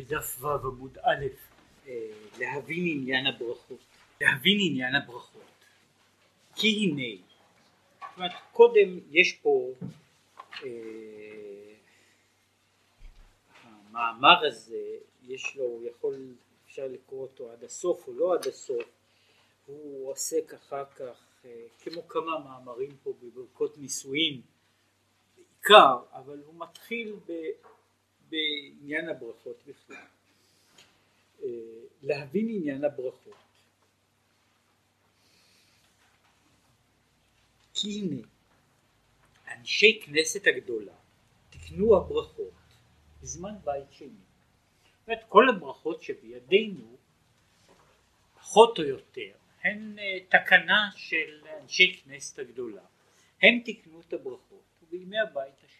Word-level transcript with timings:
דף 0.00 0.36
ו' 0.40 0.46
עמוד 0.46 0.98
א', 0.98 1.26
אה, 1.86 2.10
להבין 2.38 2.84
עניין 2.86 3.26
הברכות. 3.26 3.78
להבין 4.20 4.58
עניין 4.60 4.94
הברכות. 4.94 5.42
כי 6.56 6.68
הנה, 6.68 7.22
זאת 8.00 8.16
אומרת, 8.16 8.32
קודם 8.52 8.98
יש 9.10 9.32
פה, 9.32 9.72
אה, 10.62 11.74
המאמר 13.62 14.46
הזה, 14.46 14.96
יש 15.22 15.56
לו, 15.56 15.64
הוא 15.64 15.84
יכול, 15.86 16.34
אפשר 16.66 16.86
לקרוא 16.86 17.22
אותו 17.22 17.52
עד 17.52 17.64
הסוף 17.64 18.08
או 18.08 18.12
לא 18.12 18.34
עד 18.34 18.46
הסוף, 18.46 18.84
הוא 19.66 20.10
עוסק 20.10 20.54
אחר 20.54 20.84
כך, 20.84 21.26
אה, 21.44 21.66
כמו 21.82 22.08
כמה 22.08 22.38
מאמרים 22.38 22.96
פה 23.02 23.12
בברכות 23.22 23.78
נישואין, 23.78 24.40
בעיקר, 25.36 25.98
אבל 26.12 26.42
הוא 26.46 26.54
מתחיל 26.58 27.16
ב... 27.26 27.32
בעניין 28.30 29.08
הברכות 29.08 29.62
בכלל. 29.66 30.06
אה, 31.42 31.48
להבין 32.02 32.48
עניין 32.50 32.84
הברכות. 32.84 33.34
כי 37.74 38.00
הנה, 38.00 38.26
אנשי 39.48 40.00
כנסת 40.04 40.46
הגדולה 40.46 40.94
תקנו 41.50 41.96
הברכות 41.96 42.52
בזמן 43.22 43.54
בית 43.64 43.92
שני. 43.92 44.08
זאת 44.08 45.08
אומרת, 45.08 45.24
כל 45.28 45.48
הברכות 45.48 46.02
שבידינו, 46.02 46.96
פחות 48.34 48.78
או 48.78 48.84
יותר, 48.84 49.32
הן 49.62 49.98
אה, 49.98 50.18
תקנה 50.28 50.90
של 50.96 51.46
אנשי 51.62 52.00
כנסת 52.04 52.38
הגדולה. 52.38 52.82
הם 53.42 53.60
תקנו 53.64 54.00
את 54.00 54.12
הברכות, 54.12 54.62
ובימי 54.82 55.18
הבית 55.18 55.54
השני. 55.64 55.79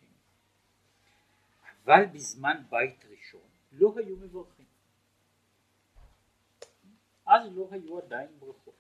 אבל 1.85 2.07
בזמן 2.13 2.63
בית 2.71 3.05
ראשון 3.05 3.49
לא 3.73 3.95
היו 3.97 4.17
מברכים. 4.17 4.67
אז 7.27 7.57
לא 7.57 7.69
היו 7.71 7.99
עדיין 7.99 8.39
ברכות. 8.39 8.75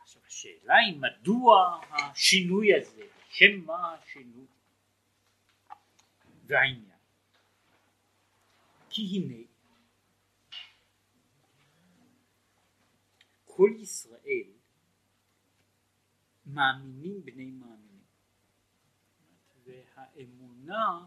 עכשיו 0.00 0.22
השאלה 0.26 0.74
היא 0.76 1.00
מדוע 1.00 1.80
השינוי 1.90 2.74
הזה, 2.74 3.06
שם 3.28 3.64
מה 3.66 3.94
השינוי 3.94 4.46
והעניין. 6.46 6.98
כי 8.90 9.02
הנה 9.02 9.48
כל 13.44 13.70
ישראל 13.78 14.52
מאמינים 16.46 17.24
בני 17.24 17.50
מאמינים 17.50 17.87
והאמונה 19.68 21.06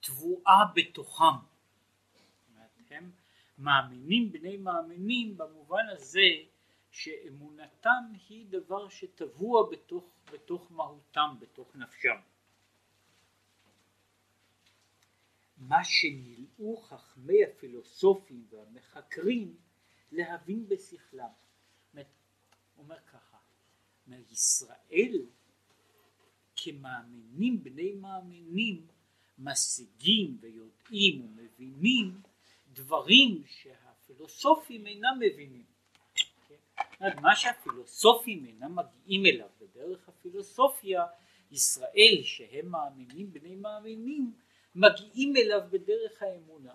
טבועה 0.00 0.72
בתוכם. 0.74 1.52
הם 2.90 3.10
מאמינים 3.58 4.32
בני 4.32 4.56
מאמינים 4.56 5.36
במובן 5.36 5.84
הזה 5.88 6.28
שאמונתם 6.90 8.12
היא 8.28 8.46
דבר 8.48 8.88
שטבוע 8.88 9.70
בתוך, 9.70 10.04
בתוך 10.32 10.72
מהותם, 10.72 11.36
בתוך 11.40 11.76
נפשם. 11.76 12.16
מה 15.56 15.84
שנלאו 15.84 16.76
חכמי 16.76 17.44
הפילוסופים 17.44 18.46
והמחקרים 18.50 19.56
להבין 20.12 20.68
בשכלם. 20.68 21.30
אומר 22.78 22.98
ככה, 23.00 23.36
ישראל 24.30 25.26
כמאמינים 26.64 27.64
בני 27.64 27.92
מאמינים 27.92 28.86
משיגים 29.38 30.38
ויודעים 30.40 31.26
ומבינים 31.26 32.20
דברים 32.72 33.42
שהפילוסופים 33.46 34.86
אינם 34.86 35.18
מבינים. 35.20 35.64
כן? 36.48 37.20
מה 37.20 37.36
שהפילוסופים 37.36 38.44
אינם 38.46 38.76
מגיעים 38.76 39.26
אליו 39.26 39.48
בדרך 39.60 40.08
הפילוסופיה, 40.08 41.06
ישראל 41.50 42.20
שהם 42.22 42.68
מאמינים 42.68 43.32
בני 43.32 43.56
מאמינים 43.56 44.32
מגיעים 44.74 45.36
אליו 45.36 45.60
בדרך 45.70 46.22
האמונה. 46.22 46.74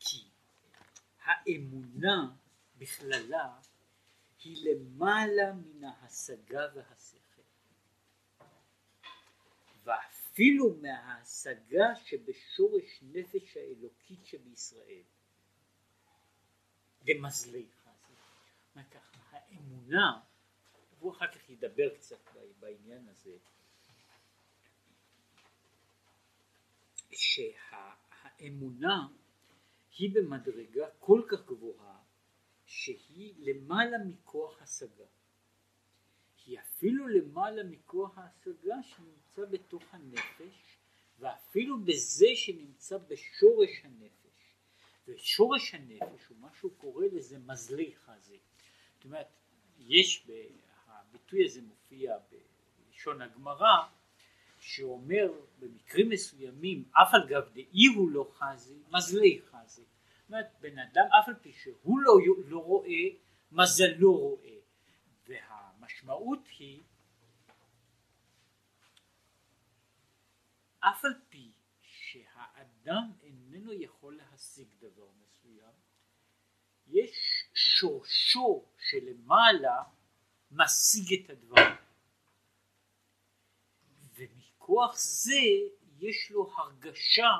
כי 0.00 0.24
האמונה 1.24 2.30
בכללה 2.78 3.54
היא 4.46 4.56
למעלה 4.70 5.52
מן 5.52 5.84
ההשגה 5.84 6.66
והשכל. 6.74 7.42
ואפילו 9.84 10.76
מההשגה 10.82 11.96
שבשורש 12.04 13.02
נפש 13.02 13.56
האלוקית 13.56 14.26
שבישראל. 14.26 15.02
למזלי. 17.06 17.66
מה 18.74 18.84
ככה 18.84 19.18
האמונה 19.30 20.20
והוא 20.98 21.12
אחר 21.12 21.32
כך 21.32 21.50
ידבר 21.50 21.94
קצת 21.94 22.30
בעניין 22.60 23.08
הזה. 23.08 23.36
שהאמונה 27.12 29.06
היא 29.98 30.14
במדרגה 30.14 30.90
כל 30.98 31.22
כך 31.30 31.46
גבוהה 31.46 31.95
שהיא 32.66 33.34
למעלה 33.38 33.98
מכוח 33.98 34.62
השגה. 34.62 35.04
היא 36.46 36.58
אפילו 36.60 37.08
למעלה 37.08 37.64
מכוח 37.64 38.18
ההשגה 38.18 38.82
שנמצא 38.82 39.44
בתוך 39.50 39.82
הנפש 39.90 40.78
ואפילו 41.18 41.80
בזה 41.80 42.26
שנמצא 42.34 42.98
בשורש 42.98 43.70
הנפש. 43.84 44.26
ושורש 45.08 45.74
הנפש 45.74 46.26
הוא 46.28 46.38
מה 46.40 46.48
שהוא 46.58 46.72
קורא 46.76 47.06
לזה 47.12 47.38
מזליך 47.38 48.08
הזה. 48.08 48.36
זאת 48.94 49.04
אומרת 49.04 49.26
יש 49.78 50.26
הביטוי 50.86 51.44
הזה 51.44 51.62
מופיע 51.62 52.16
בלשון 52.88 53.22
הגמרא 53.22 53.88
שאומר 54.60 55.32
במקרים 55.58 56.08
מסוימים 56.08 56.84
אף 56.92 57.14
על 57.14 57.28
גב 57.28 57.48
דאי 57.52 57.86
הוא 57.86 58.10
לא 58.10 58.30
חזי 58.32 58.78
מזליך 58.90 59.44
חזי 59.50 59.84
זאת 60.26 60.30
אומרת, 60.30 60.46
בן 60.60 60.78
אדם 60.78 61.06
אף 61.20 61.28
על 61.28 61.34
פי 61.34 61.52
שהוא 61.52 62.00
לא, 62.00 62.12
לא 62.46 62.58
רואה, 62.58 63.08
מזלו 63.52 64.16
רואה. 64.16 64.56
והמשמעות 65.26 66.48
היא, 66.58 66.82
אף 70.80 71.04
על 71.04 71.14
פי 71.28 71.52
שהאדם 71.80 73.12
איננו 73.22 73.72
יכול 73.72 74.16
להשיג 74.16 74.68
דבר 74.78 75.08
מסוים, 75.20 75.74
יש 76.86 77.44
שורשו 77.54 78.64
שלמעלה 78.78 79.82
משיג 80.50 81.22
את 81.24 81.30
הדבר. 81.30 81.76
ומכוח 84.14 84.96
זה 84.96 85.40
יש 85.98 86.30
לו 86.30 86.52
הרגשה 86.56 87.32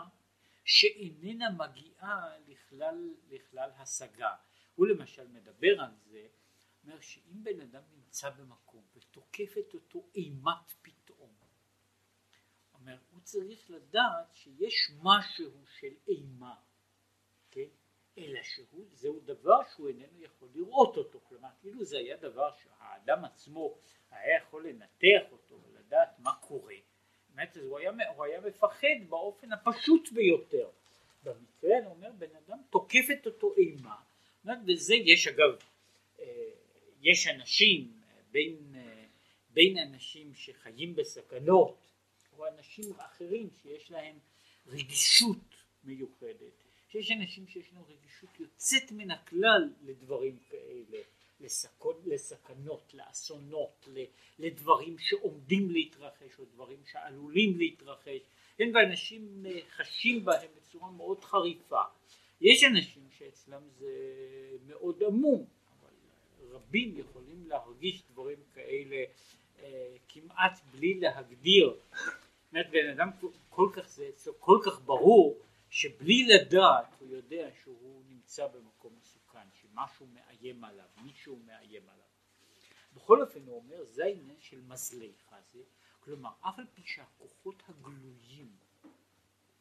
שאיננה 0.67 1.51
מגיעה 1.51 2.39
לכלל, 2.47 3.15
לכלל 3.29 3.71
השגה. 3.77 4.35
הוא 4.75 4.87
למשל 4.87 5.29
מדבר 5.29 5.81
על 5.81 5.91
זה, 6.05 6.27
אומר 6.85 7.01
שאם 7.01 7.45
בן 7.45 7.61
אדם 7.61 7.83
נמצא 7.93 8.31
במקום 8.31 8.85
ותוקפת 8.95 9.75
אותו 9.75 10.09
אימת 10.15 10.73
פתאום, 10.83 11.35
אומר 12.75 12.99
הוא 13.11 13.21
צריך 13.21 13.71
לדעת 13.71 14.35
שיש 14.35 14.91
משהו 15.03 15.51
של 15.79 15.95
אימה, 16.09 16.55
כן? 17.51 17.69
אלא 18.19 18.43
שהוא, 18.43 18.87
זהו 18.93 19.21
דבר 19.21 19.61
שהוא 19.75 19.89
איננו 19.89 20.23
יכול 20.23 20.49
לראות 20.55 20.97
אותו, 20.97 21.21
כלומר 21.21 21.49
כאילו 21.61 21.85
זה 21.85 21.99
היה 21.99 22.17
דבר 22.17 22.51
שהאדם 22.57 23.25
עצמו 23.25 23.79
היה 24.11 24.37
יכול 24.37 24.69
לנתח 24.69 25.33
אותו 25.33 25.63
ולדעת 25.63 26.19
מה 26.19 26.35
קורה, 26.41 26.75
באמת 27.37 27.57
הוא 27.57 27.79
היה, 27.79 27.93
הוא 28.17 28.25
היה 28.25 28.41
מפחד 28.41 29.09
באופן 29.09 29.53
הפשוט 29.53 30.13
ביותר. 30.13 30.69
במקרה 31.23 31.79
אני 31.79 31.87
אומר 31.87 32.11
בן 32.19 32.37
אדם 32.47 32.59
תוקפת 32.71 33.27
אותו 33.27 33.55
אימה, 33.57 33.97
וזה 34.67 34.95
יש 34.95 35.27
אגב, 35.27 35.59
אה, 36.21 36.51
יש 37.01 37.27
אנשים 37.27 37.93
בין, 38.31 38.75
אה, 38.77 39.05
בין 39.51 39.79
אנשים 39.79 40.35
שחיים 40.35 40.95
בסכנות 40.95 41.77
או 42.39 42.47
אנשים 42.47 42.95
אחרים 42.99 43.49
שיש 43.63 43.91
להם 43.91 44.19
רגישות 44.67 45.55
מיוחדת, 45.85 46.63
שיש 46.89 47.11
אנשים 47.11 47.47
שיש 47.47 47.73
להם 47.73 47.83
רגישות 47.89 48.41
יוצאת 48.41 48.93
מן 48.93 49.11
הכלל 49.11 49.73
לדברים 49.83 50.39
כאלה 50.51 50.99
לסכות, 51.41 52.01
לסכנות, 52.07 52.95
לאסונות, 52.95 53.89
לדברים 54.39 54.99
שעומדים 54.99 55.71
להתרחש 55.71 56.39
או 56.39 56.45
דברים 56.45 56.79
שעלולים 56.93 57.59
להתרחש, 57.59 58.21
כן, 58.57 58.71
ואנשים 58.75 59.45
חשים 59.71 60.25
בהם 60.25 60.49
בצורה 60.57 60.91
מאוד 60.91 61.25
חריפה. 61.25 61.83
יש 62.41 62.65
אנשים 62.65 63.03
שאצלם 63.19 63.63
זה 63.79 63.91
מאוד 64.67 65.03
עמום, 65.03 65.47
אבל 65.81 65.93
רבים 66.51 66.99
יכולים 66.99 67.45
להרגיש 67.49 68.03
דברים 68.11 68.39
כאלה 68.55 69.05
אה, 69.59 69.95
כמעט 70.09 70.61
בלי 70.71 70.95
להגדיר. 70.95 71.77
אומרת 72.53 72.71
בן 72.71 72.89
אדם 72.89 73.11
כל 73.51 73.69
כך 73.73 73.89
זה 73.89 74.31
כל 74.39 74.59
כך 74.65 74.81
ברור 74.81 75.39
שבלי 75.71 76.27
לדעת 76.27 76.97
הוא 77.01 77.09
יודע 77.09 77.49
שהוא 77.63 78.03
נמצא 78.09 78.47
במקום 78.47 78.93
מסוכן, 79.01 79.06
שמשהו 79.77 80.07
מאיים 80.07 80.65
עליו, 80.65 80.89
מישהו 81.03 81.37
מאיים 81.37 81.89
עליו. 81.89 82.07
בכל 82.93 83.23
אופן 83.23 83.47
הוא 83.47 83.57
אומר 83.57 83.85
זה 83.85 84.05
העניין 84.05 84.41
של 84.41 84.61
מזלי 84.61 85.13
חזה, 85.29 85.63
כלומר 86.01 86.31
אף 86.41 86.59
על 86.59 86.67
פי 86.75 86.83
שהכוחות 86.85 87.63
הגלויים 87.69 88.57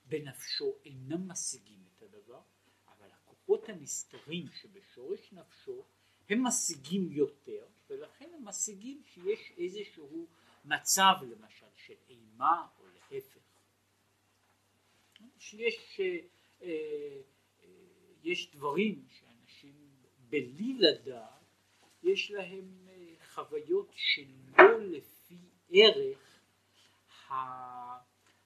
בנפשו 0.05 0.73
אינם 0.85 1.31
משיגים 1.31 1.83
את 1.87 2.01
הדבר, 2.01 2.41
אבל 2.87 3.07
הכוחות 3.11 3.69
הנסתרים 3.69 4.47
שבשורש 4.61 5.33
נפשו 5.33 5.85
הם 6.29 6.47
משיגים 6.47 7.11
יותר, 7.11 7.67
ולכן 7.89 8.29
הם 8.33 8.47
משיגים 8.47 9.03
שיש 9.05 9.51
איזשהו 9.57 10.27
מצב 10.65 11.13
למשל 11.21 11.65
של 11.75 11.95
אימה 12.09 12.67
או 12.79 12.85
להפך. 12.87 13.39
שיש 15.39 15.99
אה, 15.99 16.19
אה, 16.61 17.21
יש 18.23 18.51
דברים 18.51 19.05
שאנשים 19.09 19.24
בלי 20.41 20.73
לדעת 20.79 21.35
יש 22.03 22.31
להם 22.31 22.87
אה, 22.89 23.13
חוויות 23.33 23.91
שלא 23.95 24.81
לפי 24.81 25.49
ערך 25.69 26.39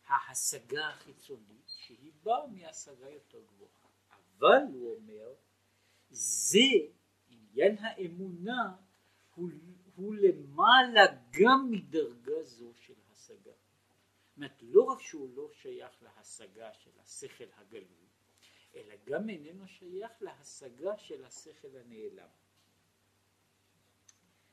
ההשגה 0.07 0.89
החיצונית 0.89 1.67
שהיא 1.67 2.11
באה 2.23 2.47
מהשגה 2.47 3.09
יותר 3.09 3.41
גבוהה. 3.41 3.71
אבל 4.37 4.63
הוא 4.73 4.95
אומר 4.95 5.33
זה 6.09 6.59
עניין 7.29 7.77
האמונה 7.79 8.75
הוא, 9.35 9.49
הוא 9.95 10.15
למעלה 10.15 11.01
גם 11.31 11.71
מדרגה 11.71 12.43
זו 12.43 12.73
של 12.75 12.93
השגה. 13.11 13.51
זאת 13.51 14.37
אומרת 14.37 14.61
לא 14.61 14.83
רק 14.83 15.01
שהוא 15.01 15.29
לא 15.35 15.49
שייך 15.53 16.03
להשגה 16.03 16.73
של 16.73 16.99
השכל 16.99 17.43
הגלוי 17.57 18.08
אלא 18.75 18.95
גם 19.05 19.29
איננו 19.29 19.67
שייך 19.67 20.11
להשגה 20.21 20.97
של 20.97 21.25
השכל 21.25 21.77
הנעלם. 21.77 22.29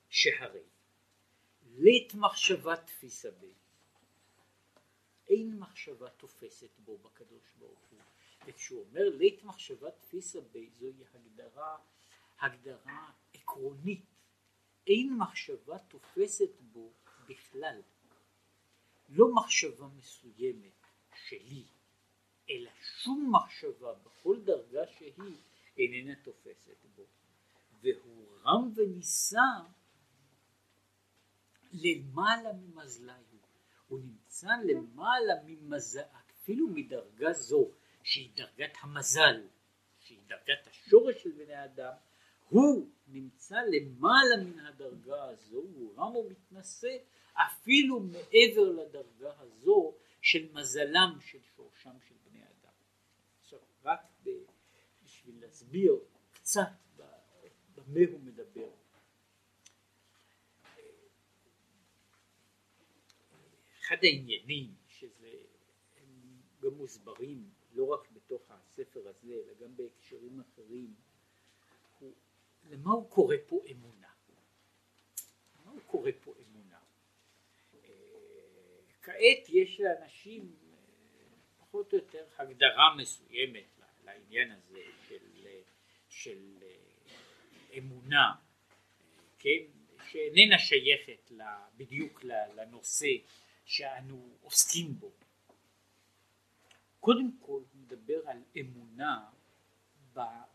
שהרי 0.08 0.62
לית 1.66 2.14
מחשבה 2.14 2.76
תפיסה 2.76 3.30
בי 3.30 3.52
אין 5.28 5.58
מחשבה 5.58 6.10
תופסת 6.10 6.70
בו 6.78 6.98
בקדוש 6.98 7.52
ברוך 7.58 7.80
הוא. 7.90 8.00
וכשהוא 8.46 8.84
אומר 8.84 9.08
לית 9.08 9.42
מחשבה 9.42 9.90
תפיסה 9.90 10.40
בי 10.40 10.70
זוהי 10.70 11.04
הגדרה 11.14 11.78
הגדרה 12.40 13.12
עקרונית. 13.34 14.04
אין 14.86 15.16
מחשבה 15.19 15.78
תופסת 15.78 16.60
בו 16.60 16.92
בכלל. 17.28 17.82
לא 19.08 19.34
מחשבה 19.34 19.86
מסוימת 19.86 20.86
שלי 21.26 21.64
אלא 22.50 22.70
שום 23.02 23.32
מחשבה 23.34 23.94
בכל 23.94 24.40
דרגה 24.40 24.87
שהיא 24.87 25.37
איננה 25.78 26.14
תופסת 26.22 26.84
בו 26.96 27.06
והוא 27.82 28.26
רם 28.44 28.72
ונישא 28.76 29.38
למעלה 31.72 32.52
ממזלי 32.52 33.12
הוא 33.88 34.00
נמצא 34.00 34.48
למעלה 34.64 35.34
ממזל 35.46 36.00
אפילו 36.31 36.69
מדרגה 36.69 37.32
זו 37.32 37.70
שהיא 38.02 38.31
דרגת 38.37 38.72
המזל 38.81 39.46
שהיא 40.00 40.19
דרגת 40.26 40.66
השורש 40.66 41.22
של 41.22 41.31
בני 41.31 41.64
אדם 41.64 41.93
הוא 42.48 42.90
נמצא 43.08 43.56
למעלה 43.56 44.44
מן 44.44 44.66
הדרגה 44.66 45.25
הזו 45.25 45.56
הוא 45.56 45.94
רם 45.96 46.16
ומתנשא 46.16 46.96
אפילו 47.34 48.00
מעבר 48.00 48.72
לדרגה 48.72 49.32
הזו 49.38 49.94
של 50.22 50.52
מזלם 50.52 51.19
של 51.20 51.38
שורשם 51.56 51.96
של. 52.08 52.15
רק 53.86 54.00
בשביל 55.04 55.40
להסביר 55.40 55.98
קצת 56.32 56.68
במה 57.74 58.00
הוא 58.10 58.20
מדבר. 58.20 58.70
אחד 63.80 63.96
העניינים 64.02 64.74
שזה 64.88 65.32
גם 66.60 66.74
מוסברים 66.74 67.50
לא 67.72 67.84
רק 67.84 68.10
בתוך 68.10 68.50
הספר 68.50 69.08
הזה 69.08 69.34
אלא 69.34 69.54
גם 69.60 69.76
בהקשרים 69.76 70.40
אחרים 70.40 70.94
הוא 71.98 72.12
למה 72.70 72.90
הוא 72.90 73.10
קורא 73.10 73.36
פה 73.46 73.60
אמונה? 73.70 74.12
למה 75.60 75.72
הוא 75.72 75.80
קורא 75.86 76.10
פה 76.24 76.34
אמונה? 76.38 76.80
כעת 79.02 79.48
יש 79.48 79.80
לאנשים 79.80 80.56
פחות 81.58 81.92
או 81.92 81.98
יותר 81.98 82.26
הגדרה 82.38 82.96
מסוימת 82.96 83.75
לעניין 84.06 84.50
הזה 84.50 84.82
של, 85.08 85.47
של 86.08 86.58
אמונה, 87.79 88.35
כן, 89.38 89.64
שאיננה 90.11 90.58
שייכת 90.58 91.31
בדיוק 91.76 92.25
לנושא 92.25 93.08
שאנו 93.64 94.38
עוסקים 94.43 94.94
בו. 94.99 95.12
קודם 97.00 97.38
כל 97.41 97.62
הוא 97.73 97.81
מדבר 97.82 98.29
על 98.29 98.43
אמונה 98.61 99.31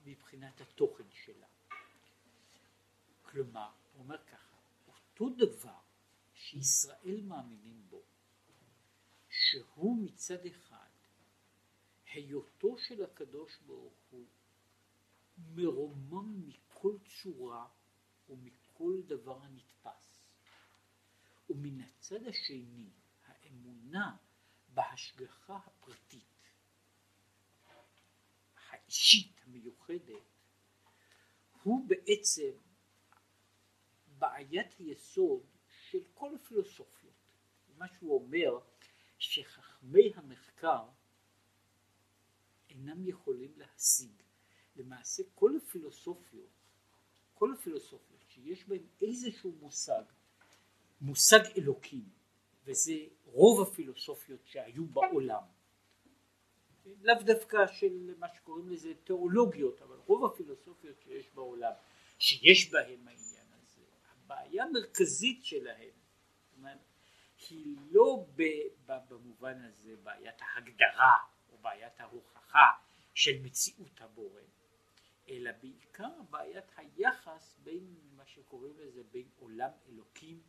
מבחינת 0.06 0.62
התוכן 0.62 1.04
שלה. 1.12 1.48
כלומר, 3.22 3.70
הוא 3.94 4.04
אומר 4.04 4.18
ככה, 4.18 4.58
אותו 4.88 5.30
דבר 5.30 5.80
שישראל 6.34 7.22
מאמינים 7.24 7.82
בו, 7.90 8.04
שהוא 9.30 10.06
מצד 10.06 10.46
אחד 10.46 10.71
היותו 12.14 12.78
של 12.78 13.04
הקדוש 13.04 13.58
ברוך 13.66 13.94
הוא 14.10 14.28
מרומם 15.38 16.48
מכל 16.48 16.98
צורה 17.06 17.68
ומכל 18.30 19.02
דבר 19.06 19.44
הנתפס, 19.44 20.22
ומן 21.50 21.82
הצד 21.82 22.28
השני 22.28 22.90
האמונה 23.26 24.18
בהשגחה 24.74 25.56
הפרטית 25.56 26.32
האישית 28.70 29.42
המיוחדת 29.46 30.24
הוא 31.64 31.88
בעצם 31.88 32.52
בעיית 34.08 34.74
היסוד 34.80 35.46
של 35.90 36.04
כל 36.14 36.36
הפילוסופיות. 36.36 37.14
מה 37.78 37.88
שהוא 37.88 38.16
אומר 38.16 38.60
שחכמי 39.18 40.12
המחקר 40.16 40.88
אינם 42.72 43.08
יכולים 43.08 43.54
להשיג. 43.58 44.22
למעשה 44.76 45.24
כל 45.36 45.58
הפילוסופיות, 45.58 46.50
כל 47.34 47.54
הפילוסופיות 47.54 48.22
שיש 48.28 48.68
בהן 48.68 48.84
איזשהו 49.02 49.52
מושג, 49.52 50.04
מושג 51.02 51.40
אלוקים, 51.58 52.10
וזה 52.64 52.94
רוב 53.26 53.62
הפילוסופיות 53.62 54.46
שהיו 54.46 54.86
בעולם. 54.86 55.44
לאו 57.02 57.16
דווקא 57.26 57.68
של 57.68 58.16
מה 58.20 58.28
שקוראים 58.36 58.70
לזה 58.70 58.94
תיאולוגיות, 59.04 59.82
אבל 59.82 59.98
רוב 60.06 60.26
הפילוסופיות 60.26 61.02
שיש 61.02 61.30
בעולם, 61.34 61.74
שיש 62.20 62.72
בהן 62.72 63.08
העניין 63.08 63.48
הזה, 63.54 63.82
הבעיה 64.12 64.64
המרכזית 64.64 65.46
שלהן, 65.46 65.92
היא 67.50 67.78
לא 67.92 68.26
במובן 68.88 69.62
הזה 69.64 69.96
בעיית 70.04 70.36
ההגדרה 70.42 71.18
בעיית 71.62 72.00
ההוכחה 72.00 72.68
של 73.14 73.32
מציאות 73.44 74.02
הבורא, 74.02 74.42
אלא 75.30 75.52
בעיקר 75.62 76.10
בעיית 76.30 76.66
היחס 76.78 77.56
בין 77.64 77.96
מה 78.16 78.24
שקוראים 78.26 78.74
לזה 78.80 79.02
בין 79.12 79.28
עולם 79.40 79.70
אלוקים 79.90 80.42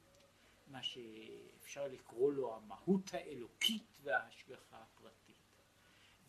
מה 0.67 0.83
שאפשר 0.83 1.89
לקרוא 1.89 2.33
לו 2.33 2.57
המהות 2.57 3.15
האלוקית 3.15 3.99
וההשגחה 4.03 4.83
הפרטית. 4.83 5.37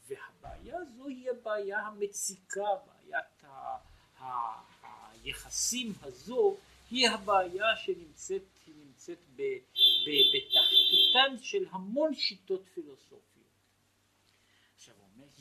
והבעיה 0.07 0.77
הזו 0.77 1.07
היא 1.07 1.29
הבעיה 1.29 1.79
המציקה, 1.79 2.67
בעיית 2.85 3.43
ה- 3.43 3.77
ה- 4.19 4.63
היחסים 5.11 5.93
הזו 6.01 6.57
היא 6.91 7.09
הבעיה 7.09 7.75
שנמצאת 7.75 8.43
נמצאת 8.67 9.19
בתחתיתן 9.29 11.37
של 11.43 11.65
המון 11.71 12.15
שיטות 12.15 12.61
פילוסופיות. 12.73 13.32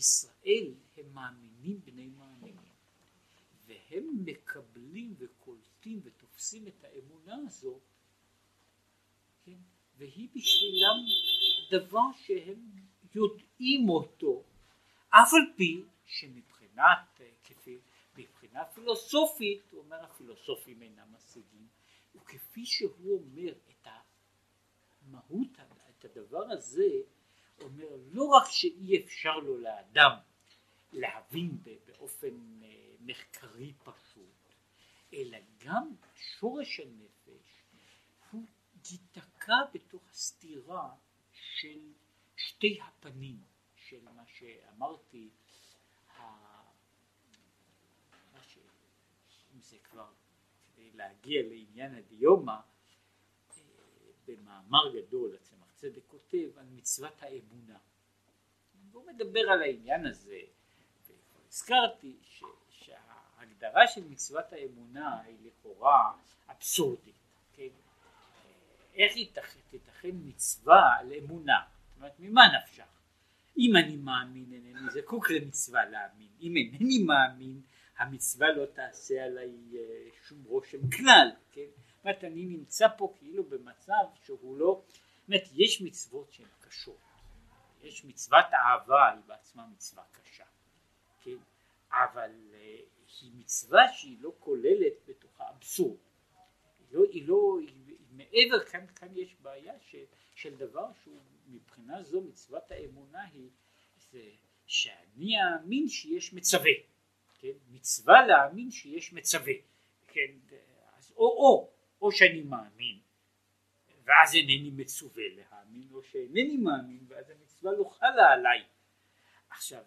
ישראל 0.02 0.74
הם 0.96 1.14
מאמינים 1.14 1.80
בני 1.84 2.08
מאמינים, 2.08 2.56
והם 3.66 4.08
מקבלים 4.24 5.14
וקולטים 5.18 6.00
ותופסים 6.04 6.68
את 6.68 6.84
האמונה 6.84 7.36
הזו 7.46 7.80
כן? 9.44 9.58
והיא 9.96 10.28
בשבילם 10.34 10.96
דבר 11.70 12.12
שהם 12.16 12.70
יודעים 13.14 13.88
אותו, 13.88 14.44
אף 15.08 15.34
על 15.34 15.56
פי 15.56 15.82
שמבחינת, 16.06 17.20
כפי, 17.44 17.78
מבחינה 18.16 18.64
פילוסופית, 18.64 19.62
הוא 19.70 19.80
אומר 19.80 20.04
הפילוסופים 20.04 20.82
אינם 20.82 21.14
משיגים, 21.14 21.68
וכפי 22.14 22.66
שהוא 22.66 23.18
אומר 23.18 23.52
את 23.52 23.86
המהות, 25.02 25.48
את 25.98 26.04
הדבר 26.04 26.50
הזה 26.50 26.88
אומר 27.60 27.96
לא 28.12 28.24
רק 28.24 28.48
שאי 28.50 29.04
אפשר 29.04 29.36
לו 29.36 29.58
לאדם 29.58 30.16
להבין 30.92 31.58
באופן 31.86 32.62
אה, 32.62 32.94
מחקרי 33.00 33.72
פשוט, 33.84 34.54
אלא 35.12 35.38
גם 35.64 35.94
שורש 36.16 36.80
הנפש 36.80 37.62
הוא 38.30 38.46
ייתקע 38.90 39.58
בתוך 39.74 40.02
הסתירה 40.10 40.94
של 41.32 41.92
שתי 42.36 42.78
הפנים 42.82 43.40
של 43.76 44.08
מה 44.08 44.26
שאמרתי, 44.26 45.30
אם 49.54 49.60
זה 49.60 49.78
כבר 49.78 50.12
להגיע 50.94 51.42
לעניין 51.42 51.94
הדיומא, 51.94 52.52
אה, 52.52 52.60
במאמר 54.26 54.96
גדול 54.96 55.36
הצמח 55.82 55.92
צדק 55.92 56.02
כותב 56.06 56.58
על 56.58 56.66
מצוות 56.70 57.22
האמונה. 57.22 57.78
והוא 58.90 59.06
מדבר 59.06 59.40
על 59.40 59.62
העניין 59.62 60.06
הזה, 60.06 60.40
והזכרתי 61.44 62.16
ש, 62.22 62.44
שההגדרה 62.70 63.86
של 63.86 64.08
מצוות 64.08 64.52
האמונה 64.52 65.20
היא 65.20 65.36
לכאורה 65.42 66.12
אבסורדית, 66.50 67.14
כן? 67.52 67.68
איך 68.94 69.12
תיתכן 69.70 70.10
מצווה 70.24 70.96
על 70.98 71.12
אמונה? 71.12 71.60
זאת 71.88 71.96
אומרת, 71.96 72.12
ממה 72.18 72.42
נפשך? 72.58 72.84
אם 73.58 73.76
אני 73.76 73.96
מאמין 73.96 74.52
אינני 74.52 74.90
זקוק 74.90 75.30
למצווה 75.30 75.84
להאמין, 75.84 76.28
אם 76.40 76.56
אינני 76.56 76.98
מאמין 76.98 77.60
המצווה 77.98 78.52
לא 78.52 78.66
תעשה 78.66 79.24
עליי 79.24 79.54
אה, 79.74 80.08
שום 80.28 80.44
רושם 80.44 80.90
כלל, 80.90 81.30
כן? 81.52 81.66
זאת 81.76 82.04
אומרת 82.04 82.24
אני 82.24 82.46
נמצא 82.46 82.86
פה 82.98 83.14
כאילו 83.18 83.44
במצב 83.44 84.04
שהוא 84.24 84.56
לא, 84.56 84.82
אומרת 85.28 85.48
יש 85.52 85.82
מצוות 85.82 86.32
שהן 86.32 86.48
קשות, 86.60 87.00
יש 87.82 88.04
מצוות 88.04 88.44
אהבה 88.52 89.10
היא 89.12 89.22
בעצמה 89.26 89.66
מצווה 89.66 90.04
קשה, 90.12 90.44
כן? 91.20 91.36
אבל 91.90 92.30
אה, 92.54 92.78
היא 93.20 93.30
מצווה 93.34 93.92
שהיא 93.92 94.16
לא 94.20 94.32
כוללת 94.38 94.92
בתוכה 95.06 95.50
אבסורד, 95.50 95.98
היא 96.78 96.86
לא, 96.92 97.04
היא 97.12 97.28
לא, 97.28 97.58
היא, 97.60 97.96
מעבר 98.10 98.64
כאן, 98.64 98.86
כאן 98.94 99.16
יש 99.16 99.36
בעיה 99.42 99.74
של, 99.80 100.04
של 100.34 100.56
דבר 100.56 100.86
שהוא 101.02 101.20
מבחינה 101.46 102.02
זו 102.02 102.20
מצוות 102.20 102.70
האמונה 102.70 103.24
היא 103.24 103.50
זה 104.10 104.30
שאני 104.66 105.34
אאמין 105.42 105.88
שיש 105.88 106.32
מצווה, 106.32 106.72
כן? 107.38 107.52
מצווה 107.70 108.26
להאמין 108.26 108.70
שיש 108.70 109.12
מצווה, 109.12 109.52
כן? 110.08 110.56
אז 110.96 111.12
או 111.16 111.26
או, 111.26 111.70
או 112.02 112.12
שאני 112.12 112.42
מאמין 112.42 112.98
ואז 114.04 114.34
אינני 114.34 114.70
מצווה 114.70 115.24
להאמין, 115.36 115.88
או 115.92 116.02
שאינני 116.02 116.56
מאמין 116.56 117.04
ואז 117.08 117.30
המצווה 117.30 117.72
לא 117.72 117.84
חלה 117.84 118.32
עליי. 118.32 118.64
עכשיו, 119.50 119.84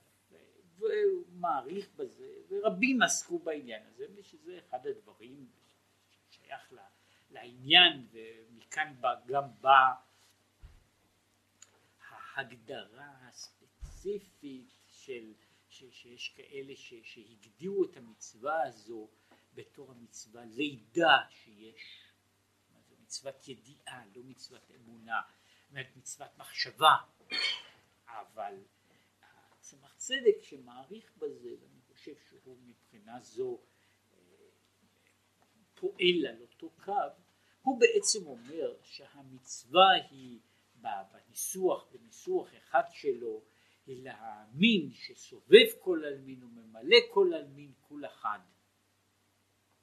והוא 0.78 1.26
מעריך 1.30 1.90
בזה, 1.96 2.28
ורבים 2.50 3.02
עסקו 3.02 3.40
בעניין 3.40 3.84
הזה, 3.86 4.06
ושזה 4.16 4.60
אחד 4.60 4.88
הדברים 4.88 5.48
ששייך 6.30 6.74
לעניין, 7.30 8.08
ומכאן 8.12 8.94
גם 9.28 9.44
בא 9.62 9.94
ההגדרה 12.10 13.28
הספציפית 13.28 14.74
של, 14.88 15.34
ש, 15.70 15.84
שיש 15.92 16.34
כאלה 16.36 16.76
ש, 16.76 16.94
שהגדירו 17.04 17.86
את 17.86 17.98
המצווה 17.98 18.64
הזו 18.64 19.10
בתור 19.54 19.92
המצווה 19.92 20.46
לידה 20.46 21.18
שיש, 21.30 22.05
מצוות 23.16 23.48
ידיעה, 23.48 24.06
לא 24.16 24.24
מצוות 24.24 24.72
אמונה, 24.76 25.22
זאת 25.62 25.70
אומרת 25.70 25.96
מצוות 25.96 26.38
מחשבה, 26.38 26.96
אבל 28.08 28.64
צמח 29.60 29.96
צדק 29.96 30.42
שמעריך 30.42 31.12
בזה, 31.18 31.50
ואני 31.62 31.82
חושב 31.82 32.14
שהוא 32.30 32.58
מבחינה 32.66 33.20
זו 33.22 33.60
אה, 34.14 34.18
פועל 35.76 36.26
על 36.30 36.42
אותו 36.42 36.70
קו, 36.70 36.94
הוא 37.62 37.80
בעצם 37.80 38.28
אומר 38.28 38.76
שהמצווה 38.84 39.94
היא 40.10 40.40
בניסוח, 40.82 41.88
בניסוח 41.92 42.48
אחד 42.58 42.84
שלו, 42.92 43.42
היא 43.86 44.04
להאמין 44.04 44.92
שסובב 44.92 45.68
כל 45.80 46.06
עלמין 46.06 46.44
וממלא 46.44 46.98
כל 47.14 47.34
עלמין 47.34 47.74
כול 47.82 48.06
אחד. 48.06 48.40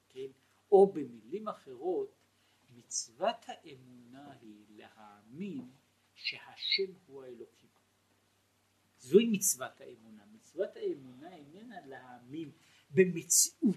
כן? 0.08 0.28
או 0.72 0.92
במילים 0.92 1.48
אחרות, 1.48 2.22
מצוות 2.75 3.45
האמונה 3.49 4.33
היא 4.41 4.64
להאמין 4.69 5.71
שהשם 6.14 6.93
הוא 7.07 7.25
האלוקים. 7.25 7.71
זוהי 8.99 9.26
מצוות 9.33 9.81
האמונה. 9.81 10.25
מצוות 10.26 10.76
האמונה 10.76 11.37
איננה 11.37 11.87
להאמין 11.87 12.50
במציאות 12.91 13.76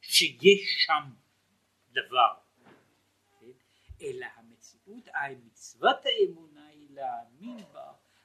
שיש 0.00 0.86
שם 0.86 1.10
דבר, 1.92 2.34
כן? 3.40 3.46
אלא 4.00 4.26
המציאות, 4.34 5.08
מצוות 5.44 5.96
האמונה 6.04 6.66
היא 6.66 6.90
להאמין 6.90 7.64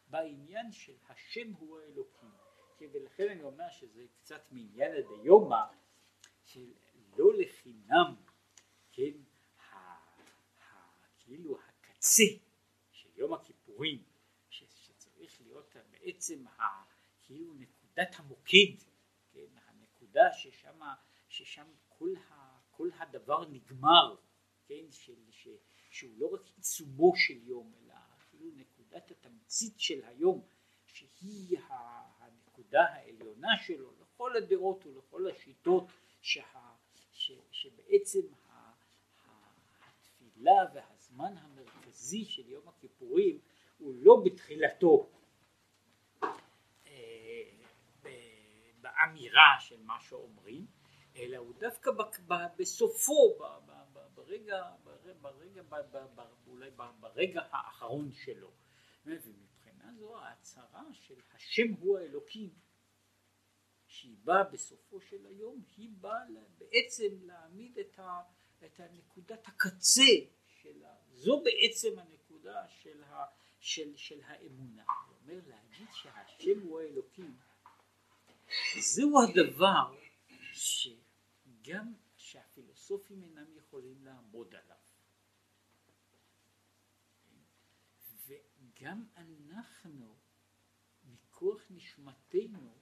בעניין 0.07 0.71
של 0.71 0.95
השם 1.09 1.53
הוא 1.53 1.79
האלוקים. 1.79 2.29
כן? 2.77 2.85
ולכן 2.93 3.29
אני 3.29 3.43
אומר 3.43 3.69
שזה 3.69 4.05
קצת 4.13 4.51
מעניין 4.51 4.91
הדיומא 4.95 5.65
של 6.45 6.73
לא 7.17 7.37
לחינם, 7.37 8.15
כן, 8.91 9.11
כאילו 11.27 11.59
הקצה 11.59 12.23
של 12.91 13.09
יום 13.15 13.33
הכיפורים 13.33 14.03
בעצם 16.07 16.47
ה, 16.47 16.63
כאילו 17.21 17.53
נקודת 17.53 18.15
המוקד, 18.15 18.83
כן, 19.31 19.47
הנקודה 19.65 20.33
ששם, 20.33 20.79
ששם 21.27 21.67
כל, 21.89 22.13
ה, 22.29 22.59
כל 22.71 22.89
הדבר 22.99 23.45
נגמר, 23.49 24.15
כן, 24.65 24.91
של, 24.91 25.31
ש, 25.31 25.47
שהוא 25.89 26.19
לא 26.19 26.27
רק 26.33 26.41
עיצומו 26.55 27.13
של 27.15 27.47
יום, 27.47 27.73
אלא 27.81 27.95
כאילו 28.29 28.51
נקודת 28.55 29.11
התמצית 29.11 29.79
של 29.79 30.03
היום, 30.03 30.47
שהיא 30.85 31.57
הנקודה 32.19 32.83
העליונה 32.83 33.57
שלו 33.65 33.93
לכל 34.01 34.37
הדעות 34.37 34.85
ולכל 34.85 35.29
השיטות, 35.31 35.91
שה, 36.21 36.73
ש, 37.11 37.31
שבעצם 37.51 38.33
ה, 38.49 38.71
התפילה 39.87 40.65
והזמן 41.17 41.37
המרכזי 41.37 42.25
של 42.25 42.49
יום 42.49 42.67
הכיפורים 42.67 43.39
הוא 43.77 43.93
לא 43.95 44.21
בתחילתו 44.25 45.09
באמירה 48.81 49.55
של 49.59 49.83
מה 49.83 49.99
שאומרים, 49.99 50.67
אלא 51.15 51.37
הוא 51.37 51.53
דווקא 51.59 51.91
בסופו, 52.57 53.37
ברגע, 54.15 54.71
ברגע, 55.21 55.61
אולי 56.47 56.69
ברגע 56.99 57.41
האחרון 57.51 58.11
שלו. 58.11 58.51
ומבחינה 59.05 59.93
זו 59.93 60.17
ההצהרה 60.17 60.93
של 60.93 61.21
השם 61.33 61.73
הוא 61.79 61.97
האלוקים, 61.97 62.49
שהיא 63.87 64.17
באה 64.23 64.43
בסופו 64.43 65.01
של 65.01 65.25
היום, 65.25 65.61
היא 65.77 65.89
באה 65.99 66.19
בעצם 66.57 67.07
להעמיד 67.21 67.79
את, 67.79 67.99
ה, 67.99 68.21
את 68.65 68.79
הנקודת 68.79 69.47
הקצה 69.47 70.11
של 70.67 70.85
ה, 70.85 70.95
זו 71.13 71.43
בעצם 71.43 71.99
הנקודה 71.99 72.67
של, 72.67 73.03
ה, 73.03 73.25
של, 73.59 73.97
של 73.97 74.21
האמונה. 74.23 74.83
הוא 75.07 75.15
אומר 75.21 75.41
להגיד 75.47 75.87
שהשם 75.93 76.61
הוא 76.61 76.79
האלוקים 76.79 77.37
זהו 78.79 79.11
הדבר 79.23 79.97
שגם 80.53 81.93
שהפילוסופים 82.15 83.23
אינם 83.23 83.53
יכולים 83.57 84.03
לעמוד 84.03 84.55
עליו. 84.55 84.77
וגם 88.27 89.05
אנחנו, 89.17 90.15
מכוח 91.03 91.61
נשמתנו, 91.69 92.77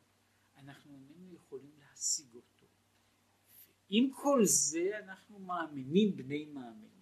אנחנו 0.58 0.96
איננו 0.96 1.34
יכולים 1.34 1.72
להשיג 1.80 2.36
אותו. 2.36 2.66
ועם 3.90 4.12
כל 4.14 4.42
זה 4.44 5.00
אנחנו 5.00 5.40
מאמינים 5.40 6.18
בני 6.18 6.46
מאמינים, 6.46 6.95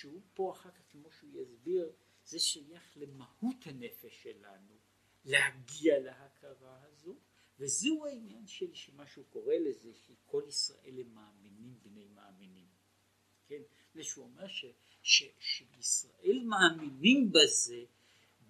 שהוא 0.00 0.22
פה 0.34 0.52
אחר 0.52 0.70
כך, 0.70 0.82
כמו 0.92 1.10
שהוא 1.10 1.30
יסביר, 1.40 1.92
זה 2.24 2.38
שייך 2.38 2.96
למהות 2.96 3.66
הנפש 3.66 4.22
שלנו, 4.22 4.78
להגיע 5.24 5.98
להכרה 5.98 6.82
הזו, 6.82 7.16
וזהו 7.58 8.06
העניין 8.06 8.46
של 8.46 8.74
שמה 8.74 9.06
שהוא 9.06 9.24
קורא 9.30 9.54
לזה 9.54 9.94
שכל 9.94 10.42
ישראל 10.48 11.00
הם 11.00 11.14
מאמינים 11.14 11.78
בני 11.82 12.08
מאמינים. 12.08 12.66
כן? 13.46 13.62
שהוא 14.02 14.24
אומר 14.24 14.48
ש, 14.48 14.64
ש, 15.02 15.24
שישראל 15.40 16.44
מאמינים 16.44 17.32
בזה 17.32 17.84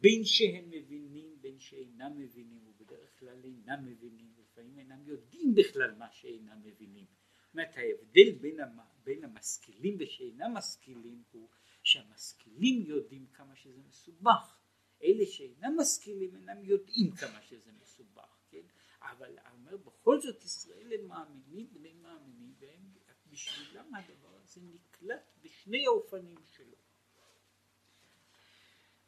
בין 0.01 0.25
שהם 0.25 0.71
מבינים 0.71 1.39
בין 1.41 1.59
שאינם 1.59 2.13
מבינים 2.19 2.67
ובדרך 2.67 3.19
כלל 3.19 3.45
אינם 3.45 3.85
מבינים 3.85 4.33
ולפעמים 4.37 4.79
אינם 4.79 5.07
יודעים 5.07 5.55
בכלל 5.55 5.95
מה 5.95 6.11
שאינם 6.11 6.63
מבינים. 6.65 7.05
זאת 7.05 7.53
אומרת 7.53 7.77
ההבדל 7.77 8.33
בין, 8.33 8.61
המ, 8.61 8.79
בין 9.07 9.25
המשכילים 9.25 9.97
ושאינם 10.01 10.55
משכילים 10.55 11.23
הוא 11.31 11.49
שהמשכילים 11.83 12.83
יודעים 12.83 13.27
כמה 13.27 13.57
שזה 13.57 13.83
מסובך, 13.89 14.57
אלה 15.03 15.27
שאינם 15.27 15.77
משכילים 15.81 16.37
אינם 16.37 16.65
יודעים 16.65 17.11
כמה 17.11 17.43
שזה 17.43 17.73
מסובך, 17.73 18.37
כן? 18.51 18.63
אבל 19.01 19.39
אומר 19.53 19.77
בכל 19.77 20.21
זאת 20.21 20.45
ישראל 20.45 20.93
הם 20.93 21.09
מאמינים, 21.09 21.69
בני 21.73 21.93
מאמינים, 21.93 22.55
והם 22.59 22.93
בשבילם 23.27 23.95
הדבר 23.95 24.37
הזה 24.37 24.61
נקלט 24.61 25.33
בשני 25.43 25.87
האופנים 25.87 26.39
שלו. 26.53 26.77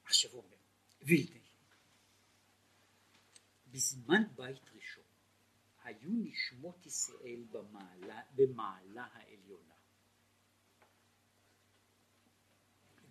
עכשיו 0.04 0.30
אומר, 0.32 0.56
והנה, 1.00 1.40
בזמן 3.66 4.22
בית 4.36 4.70
ראשון 4.74 5.04
היו 5.82 6.10
נשמות 6.10 6.86
ישראל 6.86 7.44
במעלה, 7.50 8.22
במעלה 8.34 9.08
העליונה. 9.12 9.67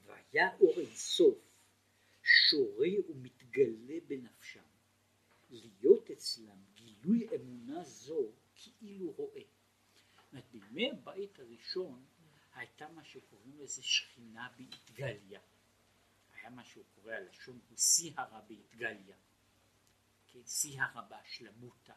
והיה 0.08 0.56
אור 0.60 0.74
אינסוף 0.80 1.38
שורה 2.24 2.88
ומתגלה 3.10 4.00
בנפשם, 4.08 4.64
להיות 5.50 6.12
אצלם 6.12 6.64
גילוי 6.74 7.28
אמונה 7.36 7.84
זו 7.84 8.32
כאילו 8.56 9.12
רואה. 9.12 9.42
בימי 10.52 10.92
הבית 10.92 11.40
הראשון 11.40 12.06
הייתה 12.54 12.88
מה 12.90 13.04
שקוראים 13.04 13.60
לזה 13.60 13.84
שכינה 13.84 14.50
באתגליה. 14.58 15.42
היה 16.34 16.50
מה 16.50 16.66
שהוא 16.66 16.84
קורא 16.96 17.14
הלשון 17.14 17.60
הוא 17.70 17.78
סיהרה 17.78 18.42
באתגליה. 18.48 19.18
כן, 20.28 20.44
סיהרה 20.46 21.02
בהשלמותה, 21.02 21.94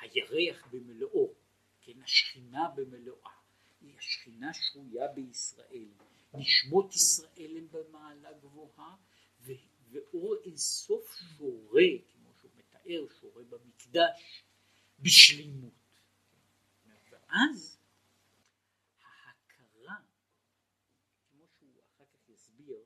הירח 0.00 0.66
במלואו, 0.66 1.34
כן, 1.80 2.02
השכינה 2.02 2.68
במלואה. 2.76 3.32
היא 3.80 3.98
השכינה 3.98 4.54
שרויה 4.54 5.08
בישראל. 5.08 5.88
נשמות 6.34 6.94
ישראל 6.94 7.56
הם 7.56 7.68
במעלה 7.70 8.32
גבוהה 8.32 8.96
ואור 9.90 10.34
אינסוף 10.44 11.14
שורה, 11.14 11.82
כמו 12.12 12.34
שהוא 12.34 12.50
מתאר, 12.56 13.06
שורה 13.20 13.44
במקדש, 13.44 14.44
בשלימות. 14.98 15.72
ואז 17.10 17.78
ההכרה, 19.02 19.96
כמו 21.30 21.46
שהוא 21.58 21.82
אחר 21.82 22.04
כך 22.04 22.28
יסביר, 22.28 22.84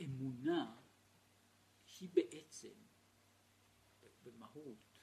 אמונה 0.00 0.76
היא 2.00 2.08
בעצם, 2.12 2.74
במהות, 4.22 4.98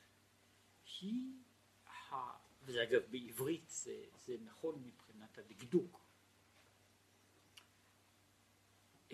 היא. 1.01 1.39
וזה 2.69 2.83
אגב 2.83 3.01
בעברית 3.11 3.69
זה, 3.69 4.05
זה 4.29 4.37
נכון 4.43 4.83
מבחינת 4.83 5.37
הדקדוק, 5.37 6.01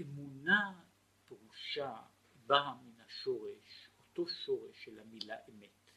אמונה 0.02 0.82
פירושה 1.26 2.02
באה 2.48 2.74
מן 2.82 3.02
השורש, 3.02 3.90
אותו 4.00 4.28
שורש 4.28 4.86
של 4.86 5.00
המילה 5.00 5.36
אמת. 5.50 5.92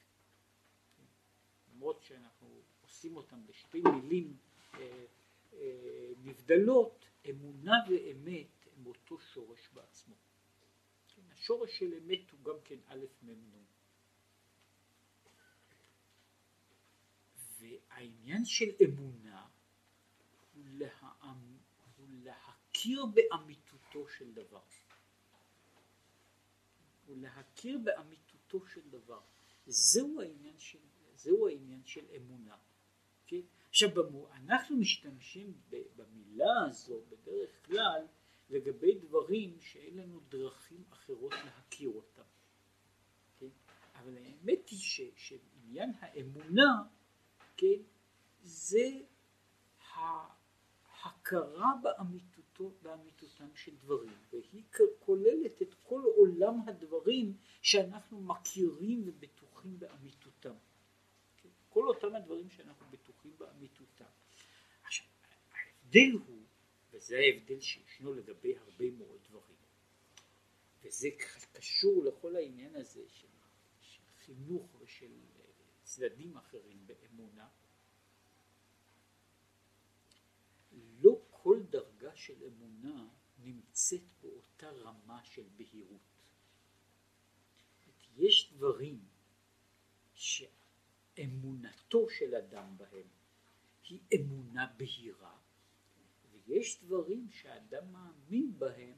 למרות 1.73 2.03
שאנחנו 2.03 2.63
עושים 2.81 3.17
אותם 3.17 3.47
בשתי 3.47 3.83
מילים 3.95 4.37
אה, 4.75 5.05
אה, 5.53 6.13
נבדלות, 6.25 7.05
אמונה 7.31 7.73
ואמת 7.91 8.67
הם 8.77 8.87
אותו 8.87 9.19
שורש 9.19 9.69
בעצמו. 9.73 10.15
כן, 11.09 11.23
השורש 11.33 11.79
של 11.79 11.95
אמת 11.95 12.31
הוא 12.31 12.45
גם 12.45 12.61
כן 12.65 12.79
א' 12.89 13.05
מ' 13.23 13.31
נ'. 13.31 13.68
והעניין 17.59 18.45
של 18.45 18.71
אמונה 18.85 19.47
הוא, 20.55 20.65
לה, 20.67 21.09
הוא 21.97 22.07
להכיר 22.11 23.07
באמיתותו 23.07 24.09
של 24.09 24.35
דבר. 24.35 24.63
הוא 27.07 27.17
להכיר 27.17 27.79
באמיתותו 27.79 28.67
של 28.67 28.91
דבר. 28.91 29.21
זהו 29.67 30.21
העניין 30.21 30.59
של 30.59 30.79
זהו 31.15 31.49
העניין 31.49 31.85
של 31.85 32.05
אמונה. 32.17 32.57
כן? 33.27 33.41
עכשיו 33.69 33.89
אנחנו 34.33 34.77
משתמשים 34.77 35.61
במילה 35.97 36.65
הזו 36.69 37.03
בדרך 37.09 37.67
כלל 37.67 38.07
לגבי 38.51 38.95
דברים 38.95 39.61
שאין 39.61 39.97
לנו 39.97 40.21
דרכים 40.21 40.85
אחרות 40.91 41.33
להכיר 41.45 41.89
אותם. 41.89 42.23
כן? 43.39 43.49
אבל 43.95 44.17
האמת 44.17 44.69
היא 44.69 44.79
ש, 44.79 45.01
שעניין 45.17 45.93
האמונה 45.99 46.83
כן, 47.59 47.83
זה 48.43 48.89
ההכרה 49.95 51.73
באמיתותו, 51.83 52.73
באמיתותם 52.83 53.55
של 53.55 53.77
דברים 53.77 54.13
והיא 54.31 54.65
כוללת 54.99 55.63
את 55.63 55.75
כל 55.83 56.03
עולם 56.17 56.69
הדברים 56.69 57.37
שאנחנו 57.63 58.21
מכירים 58.21 59.03
ובטוחים 59.07 59.79
באמיתותם. 59.79 60.55
כל 61.69 61.89
אותם 61.89 62.15
הדברים 62.15 62.51
שאנחנו 62.51 62.87
בטוחים 62.91 63.33
באמיתותם. 63.39 64.05
עכשיו, 64.83 65.07
ההבדל 65.53 66.13
הוא, 66.27 66.43
וזה 66.91 67.17
ההבדל 67.17 67.61
שישנו 67.61 68.15
לגבי 68.15 68.57
הרבה 68.57 68.91
מאוד 68.91 69.21
דברים, 69.29 69.57
וזה 70.83 71.09
קשור 71.53 72.05
לכל 72.05 72.37
העניין 72.37 72.77
הזה 72.77 73.03
של, 73.09 73.29
של 73.81 74.03
חינוך 74.19 74.81
ושל 74.81 75.13
צדדים 75.83 76.37
אחרים 76.37 76.87
באמונה, 76.87 77.49
לא 80.73 81.21
כל 81.31 81.63
דרגה 81.71 82.17
של 82.17 82.45
אמונה 82.45 83.09
נמצאת 83.39 84.25
באותה 84.69 84.89
רמה 84.89 85.25
של 85.25 85.49
בהירות. 85.57 86.01
יש 88.17 88.53
דברים 88.53 89.05
ש... 90.15 90.43
אמונתו 91.25 92.09
של 92.09 92.35
אדם 92.35 92.77
בהם 92.77 93.07
היא 93.89 94.01
אמונה 94.15 94.67
בהירה, 94.77 95.39
ויש 96.33 96.83
דברים 96.85 97.31
שאדם 97.31 97.93
מאמין 97.93 98.59
בהם 98.59 98.97